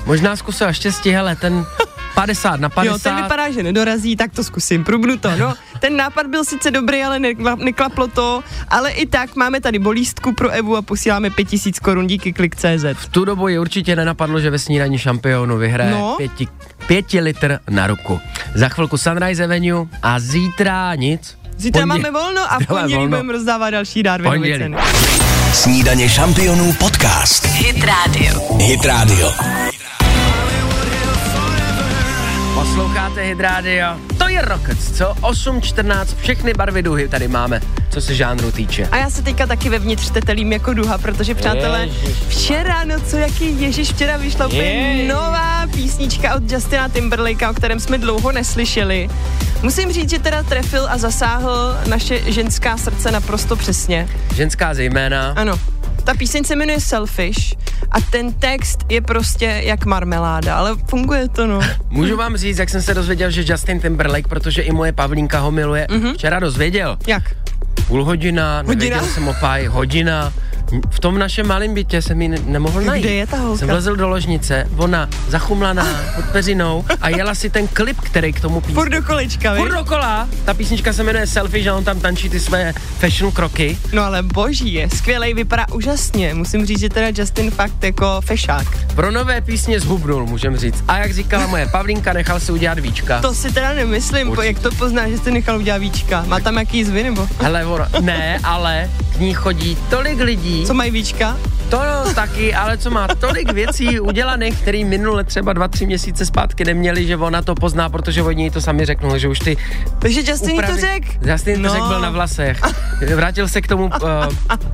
Možná 0.05 0.35
zkusila 0.35 0.73
štěstí, 0.73 1.09
hele, 1.11 1.35
ten 1.35 1.65
50 2.15 2.59
na 2.59 2.69
50. 2.69 2.91
Jo, 2.93 2.99
ten 2.99 3.23
vypadá, 3.23 3.51
že 3.51 3.63
nedorazí, 3.63 4.15
tak 4.15 4.31
to 4.31 4.43
zkusím, 4.43 4.83
prubnu 4.83 5.17
to. 5.17 5.35
No, 5.37 5.53
ten 5.79 5.95
nápad 5.97 6.27
byl 6.27 6.45
sice 6.45 6.71
dobrý, 6.71 7.03
ale 7.03 7.19
nekla, 7.19 7.55
neklaplo 7.55 8.07
to, 8.07 8.43
ale 8.69 8.91
i 8.91 9.05
tak 9.05 9.35
máme 9.35 9.61
tady 9.61 9.79
bolístku 9.79 10.33
pro 10.33 10.49
Evu 10.49 10.77
a 10.77 10.81
posíláme 10.81 11.29
5000 11.29 11.79
korun 11.79 12.07
díky 12.07 12.33
klik.cz. 12.33 12.85
V 12.93 13.05
tu 13.09 13.25
dobu 13.25 13.47
je 13.47 13.59
určitě 13.59 13.95
nenapadlo, 13.95 14.39
že 14.39 14.49
ve 14.49 14.59
snídaní 14.59 14.97
šampionu 14.97 15.57
vyhraje 15.57 15.91
No. 15.91 16.13
pěti, 16.17 16.47
pěti 16.87 17.19
litr 17.19 17.59
na 17.69 17.87
ruku. 17.87 18.19
Za 18.55 18.69
chvilku 18.69 18.97
Sunrise 18.97 19.43
Avenue 19.43 19.85
a 20.03 20.19
zítra 20.19 20.95
nic. 20.95 21.37
Zítra 21.57 21.81
Pondělí- 21.81 22.01
máme 22.03 22.19
volno 22.19 22.53
a 22.53 22.59
v 22.59 22.67
pondělí 22.67 23.07
budeme 23.07 23.33
rozdávat 23.33 23.69
další 23.69 24.03
ceny. 24.57 24.75
Snídaně 25.53 26.09
šampionů 26.09 26.73
podcast. 26.73 27.45
Hit 27.45 27.83
Radio. 27.83 28.57
Hit 28.57 28.85
Radio. 28.85 29.31
Posloucháte 32.63 33.21
Hit 33.21 33.39
Radio. 33.39 33.87
To 34.17 34.29
je 34.29 34.41
Rockets, 34.41 34.91
co? 34.97 35.05
8.14, 35.05 36.05
všechny 36.21 36.53
barvy 36.53 36.81
duhy 36.81 37.07
tady 37.07 37.27
máme, 37.27 37.61
co 37.89 38.01
se 38.01 38.15
žánru 38.15 38.51
týče. 38.51 38.87
A 38.91 38.97
já 38.97 39.09
se 39.09 39.21
teďka 39.23 39.47
taky 39.47 39.69
vevnitř 39.69 40.09
tetelím 40.09 40.51
jako 40.51 40.73
duha, 40.73 40.97
protože 40.97 41.35
přátelé, 41.35 41.81
Ježiš. 41.85 42.17
včera, 42.27 42.83
no 42.83 42.99
co 42.99 43.17
jaký 43.17 43.61
Ježíš, 43.61 43.93
včera 43.93 44.17
vyšla 44.17 44.47
úplně 44.47 45.05
nová 45.07 45.67
písnička 45.73 46.35
od 46.35 46.51
Justina 46.51 46.89
Timberlakea, 46.89 47.49
o 47.49 47.53
kterém 47.53 47.79
jsme 47.79 47.97
dlouho 47.97 48.31
neslyšeli. 48.31 49.09
Musím 49.63 49.91
říct, 49.91 50.09
že 50.09 50.19
teda 50.19 50.43
trefil 50.43 50.87
a 50.89 50.97
zasáhl 50.97 51.77
naše 51.89 52.31
ženská 52.31 52.77
srdce 52.77 53.11
naprosto 53.11 53.55
přesně. 53.55 54.09
Ženská 54.35 54.73
zejména. 54.73 55.33
Ano. 55.35 55.59
Ta 56.03 56.13
píseň 56.13 56.43
se 56.43 56.55
jmenuje 56.55 56.79
Selfish 56.79 57.55
a 57.91 58.01
ten 58.01 58.33
text 58.33 58.79
je 58.89 59.01
prostě 59.01 59.61
jak 59.63 59.85
marmeláda, 59.85 60.55
ale 60.55 60.75
funguje 60.89 61.29
to, 61.29 61.47
no. 61.47 61.59
Můžu 61.89 62.17
vám 62.17 62.37
říct, 62.37 62.57
jak 62.57 62.69
jsem 62.69 62.81
se 62.81 62.93
dozvěděl, 62.93 63.31
že 63.31 63.43
Justin 63.47 63.79
Timberlake, 63.79 64.27
protože 64.27 64.61
i 64.61 64.71
moje 64.71 64.91
Pavlínka 64.91 65.39
ho 65.39 65.51
miluje, 65.51 65.87
mm-hmm. 65.89 66.13
včera 66.13 66.39
dozvěděl. 66.39 66.97
Jak? 67.07 67.23
Půl 67.87 68.05
hodina, 68.05 68.57
Hodina? 68.57 68.73
nevěděl 68.73 69.05
jsem 69.13 69.27
opaj, 69.27 69.65
hodina. 69.65 70.33
V 70.89 70.99
tom 70.99 71.19
našem 71.19 71.47
malém 71.47 71.73
bytě 71.73 72.01
jsem 72.01 72.21
ji 72.21 72.27
ne- 72.27 72.37
nemohl 72.45 72.79
Kde 72.79 72.87
najít. 72.87 73.05
je 73.05 73.27
ta 73.27 73.37
holka? 73.37 73.57
Jsem 73.59 73.67
vlezl 73.67 73.95
do 73.95 74.07
ložnice, 74.07 74.67
ona 74.77 75.09
zachumlaná 75.27 75.87
pod 76.15 76.25
peřinou 76.25 76.85
a 77.01 77.09
jela 77.09 77.35
si 77.35 77.49
ten 77.49 77.67
klip, 77.67 78.01
který 78.01 78.33
k 78.33 78.39
tomu 78.39 78.61
písni. 78.61 78.73
Furt 78.73 78.89
do 78.89 79.03
kolečka, 79.03 79.55
Furt 79.55 79.71
dokola. 79.71 80.29
Ta 80.45 80.53
písnička 80.53 80.93
se 80.93 81.03
jmenuje 81.03 81.27
Selfie, 81.27 81.63
že 81.63 81.71
on 81.71 81.83
tam 81.83 81.99
tančí 81.99 82.29
ty 82.29 82.39
své 82.39 82.73
fashion 82.99 83.31
kroky. 83.31 83.77
No 83.93 84.03
ale 84.03 84.23
boží 84.23 84.73
je, 84.73 84.89
skvělej, 84.89 85.33
vypadá 85.33 85.65
úžasně. 85.73 86.33
Musím 86.33 86.65
říct, 86.65 86.79
že 86.79 86.89
teda 86.89 87.07
Justin 87.17 87.51
fakt 87.51 87.83
jako 87.83 88.21
fešák. 88.25 88.67
Pro 88.95 89.11
nové 89.11 89.41
písně 89.41 89.79
zhubnul, 89.79 90.25
můžem 90.25 90.57
říct. 90.57 90.83
A 90.87 90.97
jak 90.97 91.13
říkala 91.13 91.47
moje 91.47 91.67
Pavlínka, 91.67 92.13
nechal 92.13 92.39
si 92.39 92.51
udělat 92.51 92.79
víčka. 92.79 93.21
To 93.21 93.33
si 93.33 93.51
teda 93.53 93.73
nemyslím, 93.73 94.27
po, 94.27 94.31
Určitě. 94.31 94.47
jak 94.47 94.59
to 94.59 94.71
pozná, 94.71 95.09
že 95.09 95.17
jste 95.17 95.31
nechal 95.31 95.57
udělat 95.57 95.77
víčka. 95.77 96.23
Má 96.27 96.39
tam 96.39 96.57
jaký 96.57 96.83
zvy, 96.83 97.03
nebo? 97.03 97.27
Hele, 97.41 97.65
ne, 98.01 98.39
ale 98.43 98.89
k 99.15 99.19
ní 99.19 99.33
chodí 99.33 99.77
tolik 99.89 100.19
lidí. 100.19 100.62
Co 100.65 100.73
mají 100.73 100.91
víčka? 100.91 101.37
To 101.69 101.77
no, 102.05 102.13
taky, 102.13 102.53
ale 102.53 102.77
co 102.77 102.89
má 102.91 103.07
tolik 103.07 103.53
věcí 103.53 103.99
udělaných, 103.99 104.61
který 104.61 104.85
minule 104.85 105.23
třeba 105.23 105.53
dva, 105.53 105.67
tři 105.67 105.85
měsíce 105.85 106.25
zpátky 106.25 106.65
neměli, 106.65 107.05
že 107.07 107.17
ona 107.17 107.41
to 107.41 107.55
pozná, 107.55 107.89
protože 107.89 108.23
oni 108.23 108.51
to 108.51 108.61
sami 108.61 108.85
řeknou, 108.85 109.17
že 109.17 109.27
už 109.27 109.39
ty 109.39 109.57
Takže 109.99 110.21
Justin 110.27 110.49
jí 110.49 110.55
to 110.57 110.61
úpravy- 110.63 110.79
řek? 110.81 111.03
Justin 111.31 111.61
No. 111.61 111.69
to 111.69 111.75
řekl 111.75 111.87
byl 111.87 111.99
na 112.01 112.09
vlasech. 112.09 112.59
Vrátil 113.15 113.47
se 113.47 113.61
k 113.61 113.67
tomu 113.67 113.83
uh, 113.85 113.91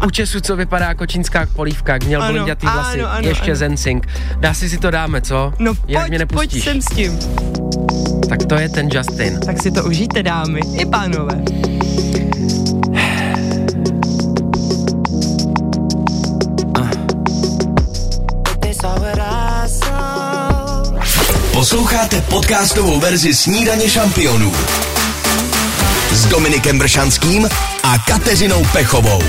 účesu, 0.08 0.39
co 0.41 0.56
vypadá 0.56 0.86
jako 0.86 1.06
čínská 1.06 1.47
polívka, 1.56 1.93
jak 1.93 2.04
měl 2.04 2.32
blondětý 2.32 2.67
vlasy, 2.67 3.02
ano, 3.02 3.12
ano, 3.12 3.28
ještě 3.28 3.45
ano. 3.52 3.56
Zensing. 3.56 4.08
Dá 4.39 4.54
si 4.54 4.69
si 4.69 4.78
to 4.78 4.91
dáme, 4.91 5.21
co? 5.21 5.54
No 5.60 5.73
Jak 5.88 6.10
mě 6.10 6.17
pojď, 6.19 6.30
pojď 6.30 6.54
nepustíš. 6.54 6.63
sem 6.63 6.82
s 6.82 6.86
tím. 6.86 7.19
Tak 8.30 8.39
to 8.49 8.56
je 8.56 8.69
ten 8.69 8.89
Justin. 8.93 9.39
Tak 9.39 9.62
si 9.62 9.71
to 9.71 9.84
užijte, 9.84 10.23
dámy 10.23 10.60
i 10.80 10.86
pánové. 10.86 11.41
Posloucháte 21.69 22.21
podcastovou 22.21 22.99
verzi 22.99 23.34
Snídaně 23.34 23.89
šampionů 23.89 24.51
s 26.12 26.25
Dominikem 26.25 26.79
Bršanským 26.79 27.49
a 27.84 27.97
Kateřinou 28.08 28.65
Pechovou. 28.73 29.23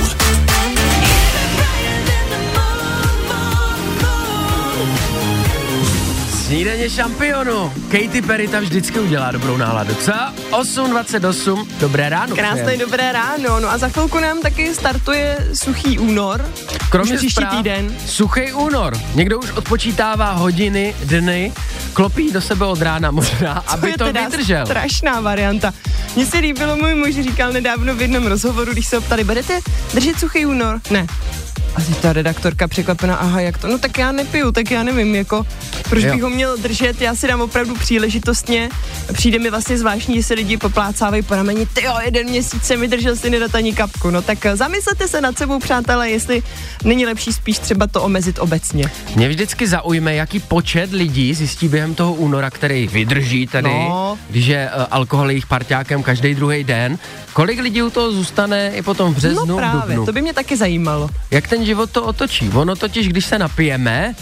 Snídaně 6.47 6.91
šampionu. 6.91 7.73
Katy 7.91 8.23
Perry 8.23 8.49
tam 8.49 8.63
vždycky 8.63 9.01
udělá 9.01 9.33
dobrou 9.33 9.57
náladu. 9.57 9.95
Co? 9.95 10.13
8.28, 10.51 11.67
dobré 11.81 12.09
ráno. 12.09 12.37
Krásné 12.37 12.77
dobré 12.77 13.13
ráno. 13.13 13.61
No 13.61 13.71
a 13.71 13.79
za 13.79 13.89
chvilku 13.89 14.21
nám 14.21 14.43
taky 14.43 14.75
startuje 14.75 15.49
suchý 15.55 15.99
únor. 15.99 16.51
Kromě 16.91 17.17
příští 17.17 17.47
týden. 17.47 17.97
Suchý 18.07 18.53
únor. 18.53 18.99
Někdo 19.15 19.39
už 19.39 19.51
odpočítává 19.51 20.33
hodiny, 20.33 20.95
dny, 21.05 21.53
klopí 21.93 22.33
do 22.33 22.41
sebe 22.41 22.65
od 22.67 22.83
rána 22.83 23.11
možná, 23.11 23.53
aby 23.67 23.91
je 23.91 23.99
to 23.99 24.05
teda 24.05 24.29
vydržel. 24.29 24.67
strašná 24.67 25.21
varianta. 25.21 25.73
Mně 26.17 26.27
se 26.27 26.39
líbilo, 26.39 26.77
můj 26.77 26.95
muž 26.95 27.15
říkal 27.15 27.53
nedávno 27.53 27.95
v 27.95 28.01
jednom 28.01 28.27
rozhovoru, 28.27 28.73
když 28.73 28.87
se 28.87 28.97
ho 28.97 29.03
ptali, 29.03 29.25
budete 29.25 29.61
držet 29.95 30.19
suchý 30.21 30.47
únor? 30.47 30.81
Ne. 30.91 31.07
A 31.77 31.81
ta 32.03 32.13
redaktorka 32.13 32.69
překvapená, 32.69 33.17
aha, 33.17 33.41
jak 33.41 33.59
to? 33.59 33.69
No 33.69 33.79
tak 33.79 33.99
já 33.99 34.13
nepiju, 34.13 34.53
tak 34.53 34.71
já 34.71 34.83
nevím, 34.83 35.15
jako, 35.15 35.47
proč 35.91 36.05
Jo. 36.05 36.13
bych 36.13 36.23
ho 36.23 36.31
měl 36.31 36.57
držet, 36.59 37.01
já 37.01 37.15
si 37.15 37.29
dám 37.29 37.41
opravdu 37.41 37.75
příležitostně. 37.75 38.69
Přijde 39.13 39.39
mi 39.39 39.51
vlastně 39.51 39.79
zvláštní, 39.79 40.17
že 40.17 40.23
se 40.23 40.35
lidi 40.35 40.57
poplácávají 40.57 41.23
po 41.23 41.35
rameni, 41.35 41.67
ty 41.67 41.85
jo, 41.85 41.95
jeden 42.05 42.27
měsíc 42.29 42.63
se 42.65 42.77
mi 42.77 42.89
držel 42.89 43.17
si 43.17 43.31
nedat 43.31 43.55
ani 43.55 43.73
kapku. 43.75 44.11
No 44.11 44.23
tak 44.23 44.47
eh, 44.47 44.57
zamyslete 44.57 45.09
se 45.09 45.21
nad 45.21 45.39
sebou, 45.39 45.59
přátelé, 45.59 46.11
jestli 46.11 46.43
není 46.85 47.07
lepší 47.07 47.33
spíš 47.33 47.59
třeba 47.59 47.87
to 47.87 48.03
omezit 48.03 48.39
obecně. 48.39 48.85
Mě 49.17 49.29
vždycky 49.29 49.67
zaujme, 49.69 50.15
jaký 50.15 50.41
počet 50.41 50.93
lidí 50.93 51.35
zjistí 51.35 51.69
během 51.69 51.95
toho 51.95 52.13
února, 52.15 52.51
který 52.51 52.89
vydrží 52.89 53.47
tady, 53.47 53.69
No. 53.71 54.19
když 54.31 54.47
je 54.47 54.71
uh, 54.77 54.85
alkohol 54.91 55.31
jejich 55.31 55.47
parťákem 55.47 56.03
každý 56.03 56.35
druhý 56.35 56.65
den. 56.65 56.99
Kolik 57.33 57.61
lidí 57.61 57.83
u 57.83 57.91
toho 57.91 58.13
zůstane 58.13 58.71
i 58.75 58.83
potom 58.83 59.13
v 59.15 59.17
březnu, 59.17 59.45
No 59.47 59.55
v 59.55 59.59
právě, 59.59 59.81
dubnu? 59.97 60.07
to 60.07 60.13
by 60.13 60.23
mě 60.23 60.35
taky 60.35 60.57
zajímalo. 60.57 61.09
Jak 61.31 61.49
ten 61.49 61.65
život 61.67 61.91
to 61.91 62.03
otočí? 62.05 62.49
Ono 62.55 62.77
totiž, 62.77 63.09
když 63.09 63.27
se 63.27 63.39
napijeme, 63.39 64.15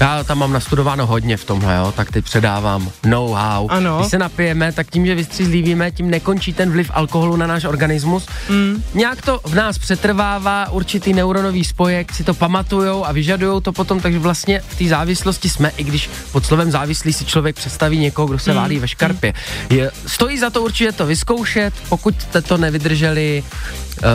já 0.00 0.24
tam 0.24 0.38
mám 0.38 0.52
nastudováno 0.52 1.06
hodně 1.06 1.36
v 1.36 1.44
tomhle, 1.44 1.76
jo, 1.76 1.92
tak 1.96 2.12
teď 2.12 2.24
předávám 2.24 2.90
know-how. 3.06 3.68
Ano. 3.70 3.98
Když 3.98 4.10
se 4.10 4.18
napijeme, 4.18 4.72
tak 4.72 4.90
tím, 4.90 5.06
že 5.06 5.14
vystřízlivíme, 5.14 5.90
tím 5.90 6.10
nekončí 6.10 6.52
ten 6.52 6.70
vliv 6.70 6.90
alkoholu 6.94 7.36
na 7.36 7.46
náš 7.46 7.64
organismus. 7.64 8.26
Mm. 8.48 8.82
Nějak 8.94 9.22
to 9.22 9.40
v 9.44 9.54
nás 9.54 9.78
přetrvává, 9.78 10.70
určitý 10.70 11.12
neuronový 11.12 11.64
spojek 11.64 12.12
si 12.12 12.24
to 12.24 12.34
pamatujou 12.34 13.06
a 13.06 13.12
vyžadujou 13.12 13.60
to 13.60 13.72
potom, 13.72 14.00
takže 14.00 14.18
vlastně 14.18 14.60
v 14.68 14.78
té 14.78 14.84
závislosti 14.84 15.48
jsme, 15.48 15.70
i 15.76 15.84
když 15.84 16.10
pod 16.32 16.46
slovem 16.46 16.70
závislý 16.70 17.12
si 17.12 17.24
člověk 17.24 17.56
představí 17.56 17.98
někoho, 17.98 18.28
kdo 18.28 18.38
se 18.38 18.50
Mm. 18.50 18.56
válí 18.56 18.78
ve 18.78 18.88
škarpě. 18.88 19.32
Je, 19.70 19.90
stojí 20.06 20.38
za 20.38 20.50
to 20.50 20.62
určitě 20.62 20.92
to 20.92 21.06
vyzkoušet, 21.06 21.74
pokud 21.88 22.22
jste 22.22 22.42
to 22.42 22.56
nevydrželi, 22.56 23.44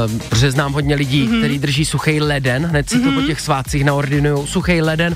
um, 0.07 0.19
protože 0.19 0.51
znám 0.51 0.73
hodně 0.73 0.95
lidí, 0.95 1.27
mm-hmm. 1.27 1.37
který 1.37 1.59
drží 1.59 1.85
suchý 1.85 2.21
leden, 2.21 2.65
hned 2.65 2.89
si 2.89 2.97
mm-hmm. 2.97 3.15
to 3.15 3.21
po 3.21 3.27
těch 3.27 3.41
svácích 3.41 3.85
naordinujou, 3.85 4.47
suchý 4.47 4.81
leden, 4.81 5.15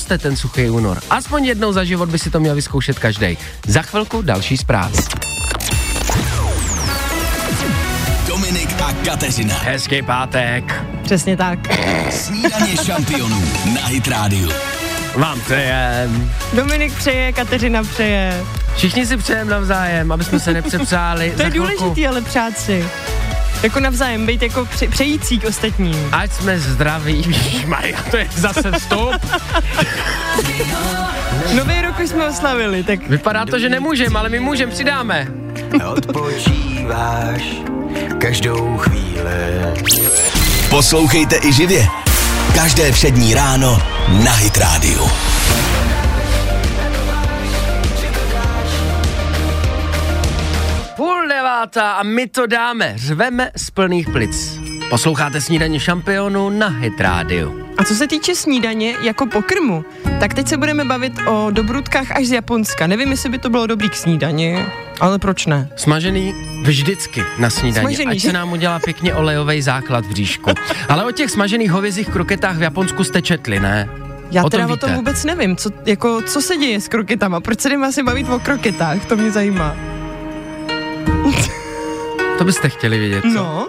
zkuste 0.00 0.18
ten 0.18 0.36
suchý 0.36 0.70
únor. 0.70 1.00
Aspoň 1.10 1.44
jednou 1.44 1.72
za 1.72 1.84
život 1.84 2.08
by 2.08 2.18
si 2.18 2.30
to 2.30 2.40
měl 2.40 2.54
vyzkoušet 2.54 2.98
každý. 2.98 3.38
Za 3.66 3.82
chvilku 3.82 4.22
další 4.22 4.56
zprávy. 4.56 4.94
Dominik 8.26 8.80
a 8.80 8.92
Kateřina. 9.04 9.54
Hezký 9.54 10.02
pátek. 10.02 10.84
Přesně 11.02 11.36
tak. 11.36 11.58
Snídaně 12.10 12.76
šampionů 12.76 13.42
na 13.74 13.86
Hit 13.86 14.08
Radio. 14.08 14.50
Vám 15.16 15.40
přejem. 15.40 16.32
Dominik 16.52 16.94
přeje, 16.94 17.32
Kateřina 17.32 17.82
přeje. 17.82 18.44
Všichni 18.76 19.06
si 19.06 19.16
přejem 19.16 19.48
navzájem, 19.48 20.12
aby 20.12 20.24
jsme 20.24 20.40
se 20.40 20.52
nepřepřáli. 20.52 21.30
To 21.30 21.38
Za 21.38 21.44
je 21.44 21.50
důležitý, 21.50 22.06
ale 22.06 22.20
přát 22.20 22.58
si. 22.58 22.84
Jako 23.62 23.80
navzájem, 23.80 24.26
být 24.26 24.42
jako 24.42 24.64
pře- 24.64 24.88
přející 24.88 25.38
k 25.38 25.44
ostatním. 25.44 26.08
Ať 26.12 26.32
jsme 26.32 26.58
zdraví, 26.58 27.36
Maria, 27.66 28.02
to 28.10 28.16
je 28.16 28.28
zase 28.34 28.72
vstup. 28.72 29.12
Nový 31.54 31.80
rok 31.80 31.98
už 32.04 32.08
jsme 32.10 32.28
oslavili, 32.28 32.82
tak 32.82 33.08
Vypadá 33.08 33.46
to, 33.46 33.58
že 33.58 33.68
nemůžeme, 33.68 34.18
ale 34.18 34.28
my 34.28 34.40
můžeme, 34.40 34.72
přidáme. 34.72 35.26
Odpočíváš 35.92 37.42
každou 38.18 38.76
chvíli. 38.78 39.30
Poslouchejte 40.70 41.36
i 41.42 41.52
živě. 41.52 41.86
Každé 42.54 42.92
přední 42.92 43.34
ráno 43.34 43.82
na 44.24 44.32
Hit 44.32 44.56
Radio. 44.58 45.10
Devátá 51.50 51.92
a 51.92 52.02
my 52.02 52.26
to 52.26 52.46
dáme, 52.46 52.92
řveme 52.96 53.50
z 53.56 53.70
plných 53.70 54.08
plic. 54.10 54.58
Posloucháte 54.90 55.40
snídaně 55.40 55.80
šampionu 55.80 56.50
na 56.50 56.68
Hit 56.68 57.00
Radio. 57.00 57.52
A 57.78 57.84
co 57.84 57.94
se 57.94 58.06
týče 58.06 58.34
snídaně 58.34 58.94
jako 59.02 59.26
pokrmu, 59.26 59.84
Tak 60.20 60.34
teď 60.34 60.48
se 60.48 60.56
budeme 60.56 60.84
bavit 60.84 61.12
o 61.26 61.50
dobrutkách 61.50 62.10
až 62.10 62.26
z 62.26 62.32
Japonska. 62.32 62.86
Nevím, 62.86 63.10
jestli 63.10 63.28
by 63.28 63.38
to 63.38 63.50
bylo 63.50 63.66
dobrý 63.66 63.88
k 63.90 63.94
snídani, 63.94 64.66
ale 65.00 65.18
proč 65.18 65.46
ne? 65.46 65.68
Smažený 65.76 66.34
vždycky 66.62 67.24
na 67.38 67.50
snídaní, 67.50 67.86
Smažený, 67.86 68.10
ať 68.10 68.18
že? 68.18 68.28
se 68.28 68.32
nám 68.32 68.52
udělá 68.52 68.78
pěkně 68.78 69.14
olejový 69.14 69.62
základ 69.62 70.04
v 70.06 70.08
bříšku. 70.08 70.50
Ale 70.88 71.04
o 71.04 71.10
těch 71.12 71.30
smažených 71.30 71.70
hovězích 71.70 72.08
kroketách 72.08 72.56
v 72.56 72.62
Japonsku 72.62 73.04
jste 73.04 73.22
četli, 73.22 73.60
ne? 73.60 73.88
Já 74.30 74.40
o 74.40 74.44
tom 74.44 74.50
teda 74.50 74.66
víte. 74.66 74.74
o 74.74 74.88
tom 74.88 74.96
vůbec 74.96 75.24
nevím, 75.24 75.56
co, 75.56 75.70
jako, 75.86 76.22
co 76.22 76.42
se 76.42 76.56
děje 76.56 76.80
s 76.80 76.88
kroketama, 76.88 77.40
proč 77.40 77.60
se 77.60 77.68
jdeme 77.68 77.86
asi 77.86 78.02
bavit 78.02 78.28
o 78.28 78.38
kroketách, 78.38 79.06
to 79.06 79.16
mě 79.16 79.30
zajímá. 79.30 79.76
To 82.38 82.44
byste 82.44 82.68
chtěli 82.68 82.98
vědět, 82.98 83.22
co? 83.22 83.28
No, 83.34 83.66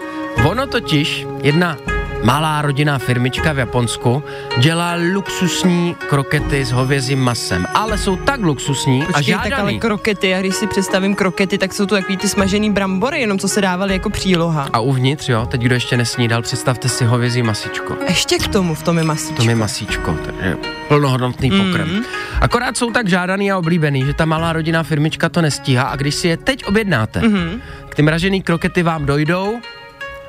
Ono 0.50 0.66
totiž, 0.66 1.26
jedna 1.42 1.78
malá 2.22 2.62
rodinná 2.62 2.98
firmička 2.98 3.52
v 3.52 3.58
Japonsku 3.58 4.22
dělá 4.58 4.94
luxusní 5.14 5.96
krokety 6.08 6.64
s 6.64 6.72
hovězím 6.72 7.20
masem, 7.20 7.66
ale 7.74 7.98
jsou 7.98 8.16
tak 8.16 8.40
luxusní 8.40 9.02
a 9.02 9.06
počkej, 9.06 9.34
tak 9.34 9.40
ale 9.42 9.50
žádaný. 9.50 9.80
krokety, 9.80 10.28
já 10.28 10.40
když 10.40 10.54
si 10.54 10.66
představím 10.66 11.14
krokety, 11.14 11.58
tak 11.58 11.72
jsou 11.74 11.86
to 11.86 11.94
takový 11.94 12.16
ty 12.16 12.28
smažený 12.28 12.70
brambory, 12.70 13.20
jenom 13.20 13.38
co 13.38 13.48
se 13.48 13.60
dávaly 13.60 13.92
jako 13.92 14.10
příloha. 14.10 14.68
A 14.72 14.80
uvnitř, 14.80 15.28
jo, 15.28 15.46
teď 15.46 15.60
kdo 15.60 15.74
ještě 15.74 15.96
nesnídal, 15.96 16.42
představte 16.42 16.88
si 16.88 17.04
hovězí 17.04 17.42
masíčko. 17.42 17.96
Ještě 18.08 18.38
k 18.38 18.48
tomu 18.48 18.74
v 18.74 18.82
tom 18.82 18.98
je 18.98 19.04
masíčko. 19.04 19.42
To 19.42 19.48
je 19.48 19.54
masíčko, 19.54 20.16
takže 20.26 20.56
plnohodnotný 20.88 21.50
Mhm. 21.50 21.66
pokrm. 21.66 22.02
Akorát 22.40 22.76
jsou 22.76 22.90
tak 22.90 23.08
žádaný 23.08 23.52
a 23.52 23.58
oblíbený, 23.58 24.04
že 24.06 24.14
ta 24.14 24.24
malá 24.24 24.52
rodinná 24.52 24.82
firmička 24.82 25.28
to 25.28 25.42
nestíhá 25.42 25.82
a 25.82 25.96
když 25.96 26.14
si 26.14 26.28
je 26.28 26.36
teď 26.36 26.64
objednáte, 26.64 27.20
Mhm. 27.20 27.60
ty 27.94 28.02
mražený 28.02 28.42
krokety 28.42 28.82
vám 28.82 29.06
dojdou 29.06 29.60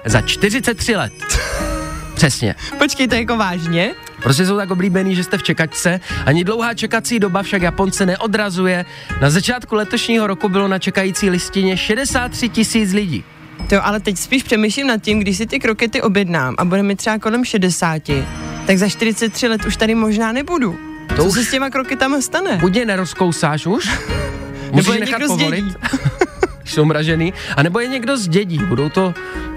za 0.05 0.21
43 0.21 0.95
let. 0.95 1.13
Přesně. 2.24 2.55
Počkej, 2.78 3.07
to 3.07 3.15
je 3.15 3.21
jako 3.21 3.38
vážně? 3.38 3.91
Prostě 4.24 4.45
jsou 4.45 4.57
tak 4.57 4.71
oblíbený, 4.71 5.15
že 5.15 5.24
jste 5.24 5.38
v 5.38 5.43
čekačce. 5.43 5.99
Ani 6.26 6.43
dlouhá 6.43 6.74
čekací 6.74 7.19
doba 7.19 7.43
však 7.43 7.61
Japonce 7.61 8.05
neodrazuje. 8.05 8.86
Na 9.21 9.30
začátku 9.30 9.76
letošního 9.76 10.28
roku 10.28 10.49
bylo 10.49 10.67
na 10.67 10.80
čekající 10.80 11.30
listině 11.30 11.78
63 11.78 12.49
tisíc 12.49 12.93
lidí. 12.93 13.24
To, 13.69 13.86
ale 13.86 13.99
teď 13.99 14.17
spíš 14.17 14.43
přemýšlím 14.43 14.88
nad 14.88 15.01
tím, 15.01 15.19
když 15.19 15.38
si 15.38 15.45
ty 15.45 15.59
krokety 15.59 16.01
objednám 16.01 16.55
a 16.57 16.65
bude 16.65 16.84
mi 16.84 16.95
třeba 16.95 17.19
kolem 17.19 17.45
60, 17.45 18.01
tak 18.67 18.78
za 18.78 18.89
43 18.89 19.47
let 19.47 19.65
už 19.65 19.78
tady 19.78 19.95
možná 19.95 20.32
nebudu. 20.32 20.80
To 21.07 21.15
Co 21.15 21.24
už- 21.24 21.34
se 21.34 21.43
s 21.43 21.51
těma 21.51 21.69
kroketama 21.69 22.21
stane? 22.21 22.57
Buď 22.57 22.76
je 22.76 22.86
nerozkousáš 22.86 23.65
už, 23.65 23.86
Nebo 24.63 24.76
musíš 24.76 24.93
je 24.93 24.99
nechat 24.99 25.19
někdo 25.19 25.28
povolit. 25.28 25.65
jsou 26.66 26.86
mražený, 26.86 27.34
a 27.57 27.64
nebo 27.64 27.80
je 27.80 27.88
někdo 27.88 28.18
zdědí. 28.18 28.57
Budou 28.57 28.89
to, 28.89 29.14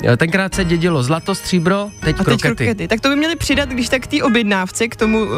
eh, 0.08 0.16
tenkrát 0.16 0.54
se 0.54 0.64
dědilo 0.64 1.02
zlato, 1.02 1.34
stříbro, 1.34 1.90
teď, 2.00 2.16
A 2.20 2.24
teď 2.24 2.40
krokety. 2.40 2.64
krokety. 2.64 2.88
Tak 2.88 3.00
to 3.00 3.08
by 3.08 3.16
měli 3.16 3.36
přidat, 3.36 3.68
když 3.68 3.88
tak 3.88 4.06
té 4.06 4.22
objednávce 4.22 4.88
k 4.88 4.96
tomu, 4.96 5.18
uh, 5.24 5.30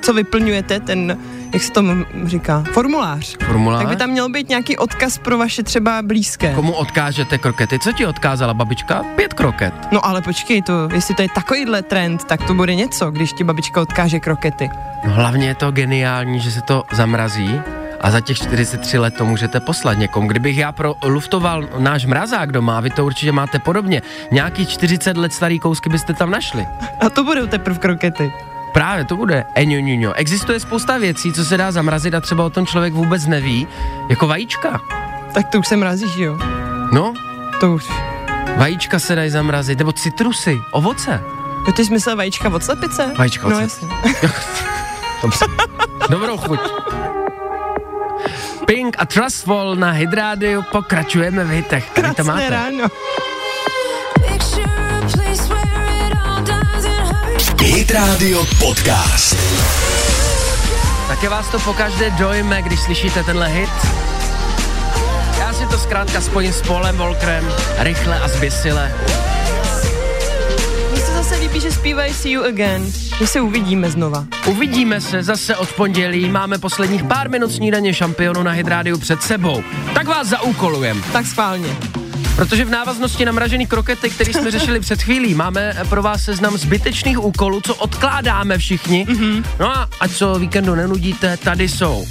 co 0.00 0.12
vyplňujete, 0.12 0.80
ten, 0.80 1.18
jak 1.52 1.62
se 1.62 1.72
tomu 1.72 2.04
říká, 2.24 2.64
formulář. 2.72 3.36
Formulář? 3.46 3.80
Tak 3.82 3.88
by 3.88 3.96
tam 3.96 4.10
měl 4.10 4.28
být 4.28 4.48
nějaký 4.48 4.76
odkaz 4.76 5.18
pro 5.18 5.38
vaše 5.38 5.62
třeba 5.62 6.02
blízké. 6.02 6.52
Komu 6.54 6.72
odkážete 6.72 7.38
krokety? 7.38 7.78
Co 7.78 7.92
ti 7.92 8.06
odkázala 8.06 8.54
babička? 8.54 9.04
Pět 9.16 9.34
kroket. 9.34 9.74
No 9.92 10.06
ale 10.06 10.22
počkej, 10.22 10.62
to, 10.62 10.88
jestli 10.94 11.14
to 11.14 11.22
je 11.22 11.28
takovýhle 11.34 11.82
trend, 11.82 12.24
tak 12.24 12.42
to 12.46 12.54
bude 12.54 12.74
něco, 12.74 13.10
když 13.10 13.32
ti 13.32 13.44
babička 13.44 13.80
odkáže 13.80 14.20
krokety. 14.20 14.70
No 15.04 15.12
hlavně 15.12 15.46
je 15.48 15.54
to 15.54 15.70
geniální, 15.70 16.40
že 16.40 16.50
se 16.50 16.60
to 16.62 16.82
zamrazí 16.92 17.60
a 18.04 18.10
za 18.10 18.20
těch 18.20 18.36
43 18.36 18.98
let 18.98 19.14
to 19.18 19.24
můžete 19.26 19.60
poslat 19.60 19.98
někomu. 19.98 20.28
Kdybych 20.28 20.56
já 20.56 20.72
pro 20.72 20.94
luftoval 21.04 21.64
náš 21.78 22.04
mrazák 22.04 22.52
doma, 22.52 22.76
a 22.76 22.80
vy 22.80 22.90
to 22.90 23.04
určitě 23.04 23.32
máte 23.32 23.58
podobně, 23.58 24.02
nějakých 24.30 24.68
40 24.68 25.16
let 25.16 25.32
starý 25.32 25.58
kousky 25.58 25.88
byste 25.88 26.12
tam 26.14 26.30
našli. 26.30 26.66
A 27.00 27.10
to 27.10 27.24
budou 27.24 27.46
teprve 27.46 27.78
krokety. 27.78 28.32
Právě 28.72 29.04
to 29.04 29.16
bude. 29.16 29.44
Eňoňuňo. 29.54 30.12
Existuje 30.12 30.60
spousta 30.60 30.98
věcí, 30.98 31.32
co 31.32 31.44
se 31.44 31.56
dá 31.56 31.72
zamrazit 31.72 32.14
a 32.14 32.20
třeba 32.20 32.44
o 32.44 32.50
tom 32.50 32.66
člověk 32.66 32.92
vůbec 32.94 33.26
neví, 33.26 33.66
jako 34.08 34.26
vajíčka. 34.26 34.80
Tak 35.34 35.48
to 35.48 35.58
už 35.58 35.66
se 35.68 35.76
mrazíš, 35.76 36.16
jo? 36.16 36.38
No, 36.92 37.14
To 37.60 37.72
už. 37.72 37.84
vajíčka 38.56 38.98
se 38.98 39.14
dají 39.14 39.30
zamrazit, 39.30 39.78
nebo 39.78 39.92
citrusy, 39.92 40.58
ovoce. 40.72 41.20
Jo, 41.66 41.72
ty 41.72 41.84
jsi 41.84 41.92
myslel 41.92 42.16
vajíčka 42.16 42.48
od 42.48 42.64
slepice? 42.64 43.12
Vajíčka 43.18 43.46
od 43.46 43.50
No 43.50 43.56
slepice. 43.56 43.86
jasně. 44.22 44.28
Dobrou 46.10 46.36
chuť. 46.36 46.60
Pink 48.66 48.96
a 48.98 49.04
Trustful 49.06 49.76
na 49.76 49.90
Hydrádiu 49.90 50.62
pokračujeme 50.72 51.44
v 51.44 51.50
hitech. 51.50 51.90
Tady 51.90 52.08
to 52.08 52.14
Krásné 52.14 52.32
máte. 52.32 52.50
ráno. 52.50 52.88
Hit 57.60 57.90
Radio 57.90 58.44
Podcast. 58.58 59.36
Také 61.08 61.28
vás 61.28 61.48
to 61.48 61.58
pokaždé 61.58 62.10
dojme, 62.10 62.62
když 62.62 62.80
slyšíte 62.80 63.22
tenhle 63.22 63.48
hit. 63.48 63.70
Já 65.38 65.52
si 65.52 65.66
to 65.66 65.78
zkrátka 65.78 66.20
spojím 66.20 66.52
s 66.52 66.62
Polem 66.62 66.96
Volkrem, 66.96 67.52
rychle 67.78 68.20
a 68.20 68.28
zběsile. 68.28 68.92
Líbí, 71.44 71.60
že 71.60 71.70
zpívají 71.70 72.14
See 72.14 72.32
You 72.32 72.44
Again. 72.44 72.92
Že 73.18 73.26
se 73.26 73.40
uvidíme 73.40 73.90
znova. 73.90 74.26
Uvidíme 74.46 75.00
se 75.00 75.22
zase 75.22 75.56
od 75.56 75.72
pondělí, 75.72 76.28
máme 76.28 76.58
posledních 76.58 77.04
pár 77.04 77.30
minut 77.30 77.52
snídaně 77.52 77.94
šampionu 77.94 78.42
na 78.42 78.50
Hydrádiu 78.50 78.98
před 78.98 79.22
sebou. 79.22 79.62
Tak 79.94 80.06
vás 80.06 80.26
zaúkolujem. 80.26 81.04
Tak 81.12 81.26
schválně. 81.26 81.76
Protože 82.36 82.64
v 82.64 82.70
návaznosti 82.70 83.24
na 83.24 83.32
mražený 83.32 83.66
krokety, 83.66 84.10
který 84.10 84.32
jsme 84.32 84.50
řešili 84.58 84.80
před 84.80 85.02
chvílí, 85.02 85.34
máme 85.34 85.74
pro 85.88 86.02
vás 86.02 86.22
seznam 86.22 86.58
zbytečných 86.58 87.24
úkolů, 87.24 87.60
co 87.60 87.74
odkládáme 87.74 88.58
všichni. 88.58 89.06
Mm-hmm. 89.08 89.44
No 89.60 89.76
a 89.76 89.88
ať 90.00 90.10
co 90.12 90.34
víkendu 90.38 90.74
nenudíte, 90.74 91.36
tady 91.36 91.68
jsou. 91.68 92.06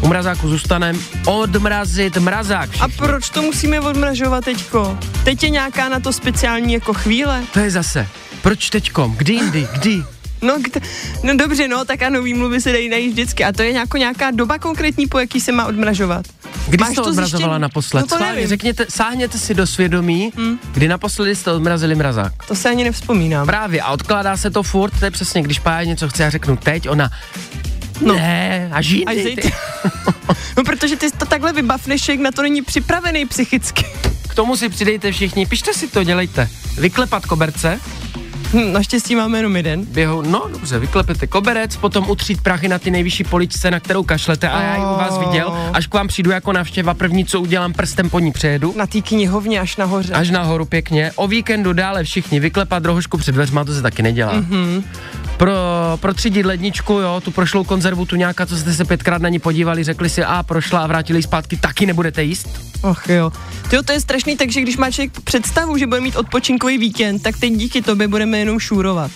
U 0.00 0.08
mrazáku 0.08 0.48
zůstanem 0.48 0.98
odmrazit 1.26 2.16
mrazák. 2.16 2.70
A 2.80 2.88
Všichni. 2.88 3.06
proč 3.06 3.30
to 3.30 3.42
musíme 3.42 3.80
odmražovat 3.80 4.44
teďko? 4.44 4.98
Teď 5.24 5.42
je 5.42 5.50
nějaká 5.50 5.88
na 5.88 6.00
to 6.00 6.12
speciální 6.12 6.72
jako 6.72 6.94
chvíle? 6.94 7.42
To 7.52 7.58
je 7.58 7.70
zase. 7.70 8.08
Proč 8.44 8.70
teďkom? 8.70 9.14
Kdy 9.16 9.32
jindy? 9.32 9.68
Kdy? 9.72 10.04
No, 10.42 10.58
kd- 10.58 10.82
no 11.22 11.36
dobře, 11.36 11.68
no, 11.68 11.84
tak 11.84 12.02
ano, 12.02 12.22
výmluvy 12.22 12.60
se 12.60 12.72
dají 12.72 12.88
najít 12.88 13.10
vždycky. 13.12 13.44
A 13.44 13.52
to 13.52 13.62
je 13.62 13.72
nějako, 13.72 13.96
nějaká 13.96 14.30
doba 14.30 14.58
konkrétní, 14.58 15.06
po 15.06 15.18
jaký 15.18 15.40
se 15.40 15.52
má 15.52 15.66
odmražovat. 15.66 16.26
Kdy 16.68 16.76
Máš 16.80 16.88
jste 16.92 17.02
to 17.02 17.08
odmrazovala 17.08 17.48
zjištěný? 17.48 17.62
naposled? 17.62 18.00
No 18.00 18.06
to 18.18 18.24
nevím. 18.24 18.46
řekněte, 18.48 18.86
sáhněte 18.88 19.38
si 19.38 19.54
do 19.54 19.66
svědomí, 19.66 20.32
hmm. 20.36 20.58
kdy 20.72 20.88
naposledy 20.88 21.36
jste 21.36 21.52
odmrazili 21.52 21.94
mrazák. 21.94 22.32
To 22.48 22.54
se 22.54 22.68
ani 22.68 22.84
nevzpomínám. 22.84 23.46
Právě, 23.46 23.80
a 23.82 23.90
odkládá 23.90 24.36
se 24.36 24.50
to 24.50 24.62
furt, 24.62 24.98
to 24.98 25.04
je 25.04 25.10
přesně, 25.10 25.42
když 25.42 25.58
Pája 25.58 25.84
něco 25.84 26.08
chce, 26.08 26.22
já 26.22 26.30
řeknu 26.30 26.56
teď, 26.56 26.88
ona, 26.88 27.10
no. 28.00 28.14
ne, 28.14 28.68
až 28.72 28.86
jindy, 28.88 29.06
Až 29.06 29.14
ty. 29.16 29.22
zítra. 29.24 29.50
no, 30.56 30.64
protože 30.64 30.96
ty 30.96 31.10
to 31.10 31.26
takhle 31.26 31.52
vybavneš, 31.52 32.08
jak 32.08 32.18
na 32.20 32.30
to 32.30 32.42
není 32.42 32.62
připravený 32.62 33.26
psychicky. 33.26 33.84
K 34.28 34.34
tomu 34.34 34.56
si 34.56 34.68
přidejte 34.68 35.12
všichni, 35.12 35.46
pište 35.46 35.74
si 35.74 35.88
to, 35.88 36.04
dělejte. 36.04 36.48
Vyklepat 36.78 37.26
koberce, 37.26 37.80
Hm, 38.54 38.72
naštěstí 38.72 39.14
máme 39.14 39.38
jenom 39.38 39.56
jeden. 39.56 39.84
běhou, 39.84 40.22
no 40.22 40.46
dobře, 40.52 40.78
vyklepete 40.78 41.26
koberec, 41.26 41.76
potom 41.76 42.10
utřít 42.10 42.42
prachy 42.42 42.68
na 42.68 42.78
ty 42.78 42.90
nejvyšší 42.90 43.24
poličce, 43.24 43.70
na 43.70 43.80
kterou 43.80 44.02
kašlete 44.02 44.48
a 44.48 44.62
já 44.62 44.76
ji 44.76 44.80
u 44.80 44.84
vás 44.84 45.18
viděl, 45.18 45.70
až 45.72 45.86
k 45.86 45.94
vám 45.94 46.08
přijdu 46.08 46.30
jako 46.30 46.52
návštěva, 46.52 46.94
první, 46.94 47.24
co 47.24 47.40
udělám, 47.40 47.72
prstem 47.72 48.10
po 48.10 48.18
ní 48.18 48.32
přejedu. 48.32 48.74
Na 48.76 48.86
té 48.86 49.00
knihovně 49.00 49.60
až 49.60 49.76
nahoře. 49.76 50.12
Až 50.12 50.30
nahoru 50.30 50.64
pěkně. 50.64 51.12
O 51.14 51.28
víkendu 51.28 51.72
dále 51.72 52.04
všichni 52.04 52.40
vyklepat 52.40 52.84
rohošku 52.84 53.18
před 53.18 53.32
dveřma, 53.32 53.64
to 53.64 53.74
se 53.74 53.82
taky 53.82 54.02
nedělá. 54.02 54.40
Mm-hmm. 54.40 54.82
Pro, 55.36 55.52
protřídit 56.00 56.46
ledničku, 56.46 56.92
jo, 56.92 57.20
tu 57.24 57.30
prošlou 57.30 57.64
konzervu, 57.64 58.06
tu 58.06 58.16
nějaká, 58.16 58.46
co 58.46 58.56
jste 58.56 58.74
se 58.74 58.84
pětkrát 58.84 59.22
na 59.22 59.28
ní 59.28 59.38
podívali, 59.38 59.84
řekli 59.84 60.08
si, 60.08 60.24
a 60.24 60.42
prošla 60.42 60.80
a 60.80 60.86
vrátili 60.86 61.18
ji 61.18 61.22
zpátky, 61.22 61.56
taky 61.56 61.86
nebudete 61.86 62.22
jíst. 62.22 62.48
Och 62.82 63.08
jo. 63.08 63.32
Tyjo, 63.70 63.82
to 63.82 63.92
je 63.92 64.00
strašný, 64.00 64.36
takže 64.36 64.60
když 64.60 64.76
má 64.76 64.90
člověk 64.90 65.20
představu, 65.20 65.76
že 65.76 65.86
bude 65.86 66.00
mít 66.00 66.16
odpočinkový 66.16 66.78
víkend, 66.78 67.22
tak 67.22 67.36
teď 67.38 67.52
díky 67.52 67.82
tobě 67.82 68.08
budeme 68.08 68.38
jenom 68.38 68.60
šůrovat. 68.60 69.10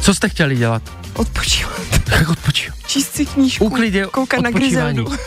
Co 0.00 0.14
jste 0.14 0.28
chtěli 0.28 0.56
dělat? 0.56 0.82
Odpočívat. 1.14 1.80
Jak 2.10 2.28
odpočívat? 2.28 2.78
Číst 2.86 3.14
si 3.14 3.26
knížku. 3.26 3.64
Úklid 3.64 3.94
je 3.94 4.06
Koukat 4.06 4.40
na 4.40 4.48
odpočívání. 4.48 4.96
Griseldu. 4.96 5.22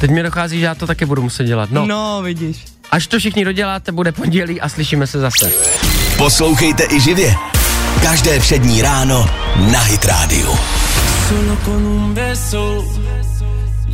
Teď 0.00 0.10
mi 0.10 0.22
dochází, 0.22 0.58
že 0.60 0.64
já 0.64 0.74
to 0.74 0.86
taky 0.86 1.04
budu 1.06 1.22
muset 1.22 1.44
dělat. 1.44 1.70
No, 1.70 1.80
no. 1.80 1.86
no, 1.86 2.22
vidíš. 2.22 2.64
až 2.90 3.06
to 3.06 3.18
všichni 3.18 3.44
doděláte, 3.44 3.92
bude 3.92 4.12
pondělí 4.12 4.60
a 4.60 4.68
slyšíme 4.68 5.06
se 5.06 5.20
zase. 5.20 5.52
Poslouchejte 6.16 6.84
i 6.90 7.00
živě. 7.00 7.34
Každé 8.06 8.40
přední 8.40 8.82
ráno 8.82 9.30
na 9.72 9.80
Hit 9.80 10.04
Radio. 10.04 10.54
Solo 11.28 11.56
con 11.64 11.86
un 11.86 12.14
beso 12.14 12.84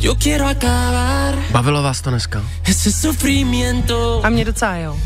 yo 0.03 0.15
quiero 0.15 0.47
acabar 0.47 1.35
Bavilo 1.51 1.83
vás 1.83 2.01
to 2.01 2.09
dneska? 2.09 2.41
ese 2.63 2.91
sufrimiento 2.91 4.21
A 4.23 4.29
mě 4.29 4.45
docela 4.45 4.75
jo. 4.77 4.99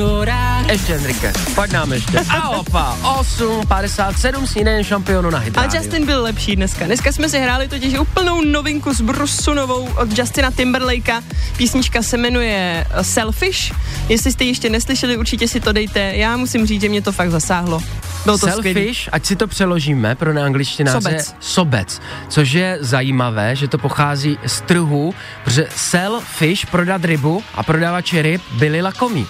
Llorar. 0.00 0.70
Ještě, 0.70 0.94
Enrique, 0.94 1.32
pojď 1.54 1.72
nám 1.72 1.92
ještě. 1.92 2.18
A 2.28 2.48
opa, 2.48 2.98
8.57 3.02 4.46
snídaně 4.46 4.84
šampionu 4.84 5.30
na 5.30 5.38
A 5.38 5.40
Hydrádiu. 5.40 5.82
Justin 5.82 6.06
byl 6.06 6.22
lepší 6.22 6.56
dneska. 6.56 6.86
Dneska 6.86 7.12
jsme 7.12 7.28
si 7.28 7.38
hráli 7.38 7.68
totiž 7.68 7.98
úplnou 7.98 8.44
novinku 8.44 8.94
s 8.94 9.00
Brusunovou 9.00 9.88
od 9.96 10.18
Justina 10.18 10.50
Timberlakea. 10.50 11.22
Písnička 11.56 12.02
se 12.02 12.16
jmenuje 12.16 12.86
eh, 12.90 13.04
Selfish. 13.04 13.72
Jestli 14.08 14.32
jste 14.32 14.44
ji 14.44 14.50
ještě 14.50 14.70
neslyšeli, 14.70 15.16
určitě 15.16 15.48
si 15.48 15.60
to 15.60 15.72
dejte. 15.72 16.00
Já 16.00 16.36
musím 16.36 16.66
říct, 16.66 16.80
že 16.80 16.88
mě 16.88 17.02
to 17.02 17.12
fakt 17.12 17.30
zasáhlo. 17.30 17.82
Bylo 18.24 18.38
to 18.38 18.48
skvělý. 18.48 18.80
Selfish, 18.80 19.08
ať 19.12 19.26
si 19.26 19.36
to 19.36 19.46
přeložíme 19.46 20.14
pro 20.14 20.32
neangličtináře, 20.32 21.00
Sobec. 21.00 21.34
sobec, 21.40 22.00
což 22.28 22.52
je 22.52 22.78
zajímavé, 22.80 23.56
že 23.56 23.68
to 23.68 23.78
pochází 23.78 24.38
z 24.46 24.60
trhu, 24.60 25.14
protože 25.44 25.66
sell 25.76 26.20
fish, 26.24 26.66
prodat 26.66 27.04
rybu 27.04 27.42
a 27.54 27.62
prodavači 27.62 28.22
ryb 28.22 28.42
byli 28.52 28.82
lakomí. 28.82 29.26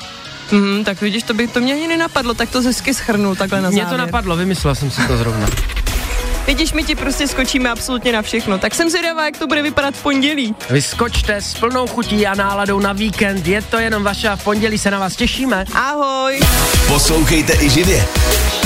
Mm, 0.53 0.85
tak 0.85 1.01
vidíš, 1.01 1.23
to 1.23 1.35
by 1.35 1.49
to 1.49 1.61
mě 1.61 1.73
ani 1.75 1.89
nenapadlo, 1.89 2.35
tak 2.35 2.51
to 2.51 2.63
hezky 2.63 2.95
schrnul 2.95 3.35
takhle 3.37 3.61
na 3.61 3.71
Mě 3.71 3.83
závěr. 3.83 4.01
to 4.01 4.07
napadlo, 4.07 4.37
vymyslel 4.37 4.75
jsem 4.75 4.91
si 4.91 5.07
to 5.07 5.17
zrovna. 5.17 5.47
Vidíš, 6.47 6.73
my 6.73 6.85
ti 6.85 6.95
prostě 6.95 7.29
skočíme 7.29 7.71
absolutně 7.71 8.13
na 8.13 8.23
všechno. 8.23 8.59
Tak 8.59 8.75
jsem 8.75 8.91
zvědavá, 8.91 9.25
jak 9.25 9.39
to 9.39 9.47
bude 9.47 9.63
vypadat 9.63 9.95
v 9.95 10.03
pondělí. 10.03 10.55
Vyskočte 10.71 11.37
s 11.37 11.55
plnou 11.55 11.87
chutí 11.87 12.27
a 12.27 12.35
náladou 12.35 12.81
na 12.81 12.93
víkend, 12.93 13.47
je 13.47 13.63
to 13.63 13.79
jenom 13.79 14.03
vaše 14.03 14.29
a 14.29 14.37
v 14.37 14.45
pondělí 14.45 14.79
se 14.79 14.91
na 14.91 14.99
vás 14.99 15.17
těšíme. 15.17 15.65
Ahoj! 15.75 16.41
Poslouchejte 16.89 17.53
i 17.65 17.71
živě. 17.71 18.07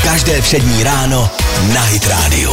Každé 0.04 0.42
všední 0.42 0.82
ráno 0.82 1.30
na 1.74 1.80
Hit 1.80 2.06
Radio. 2.06 2.52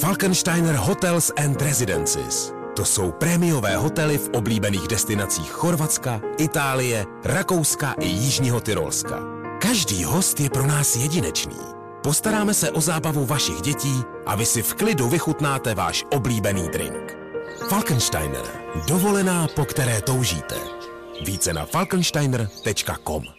Falkensteiner 0.00 0.74
Hotels 0.74 1.32
and 1.36 1.62
Residences. 1.62 2.52
To 2.76 2.84
jsou 2.84 3.12
prémiové 3.12 3.76
hotely 3.76 4.18
v 4.18 4.28
oblíbených 4.28 4.88
destinacích 4.88 5.50
Chorvatska, 5.50 6.20
Itálie, 6.38 7.06
Rakouska 7.24 7.94
i 8.00 8.06
Jižního 8.06 8.60
Tyrolska. 8.60 9.18
Každý 9.62 10.04
host 10.04 10.40
je 10.40 10.50
pro 10.50 10.66
nás 10.66 10.96
jedinečný. 10.96 11.58
Postaráme 12.02 12.54
se 12.54 12.70
o 12.70 12.80
zábavu 12.80 13.26
vašich 13.26 13.60
dětí 13.60 14.02
a 14.26 14.36
vy 14.36 14.46
si 14.46 14.62
v 14.62 14.74
klidu 14.74 15.08
vychutnáte 15.08 15.74
váš 15.74 16.04
oblíbený 16.10 16.68
drink. 16.68 17.16
Falkensteiner. 17.68 18.44
Dovolená, 18.88 19.48
po 19.54 19.64
které 19.64 20.00
toužíte. 20.00 20.77
Více 21.24 21.52
na 21.52 21.66
falkensteiner.com 21.66 23.37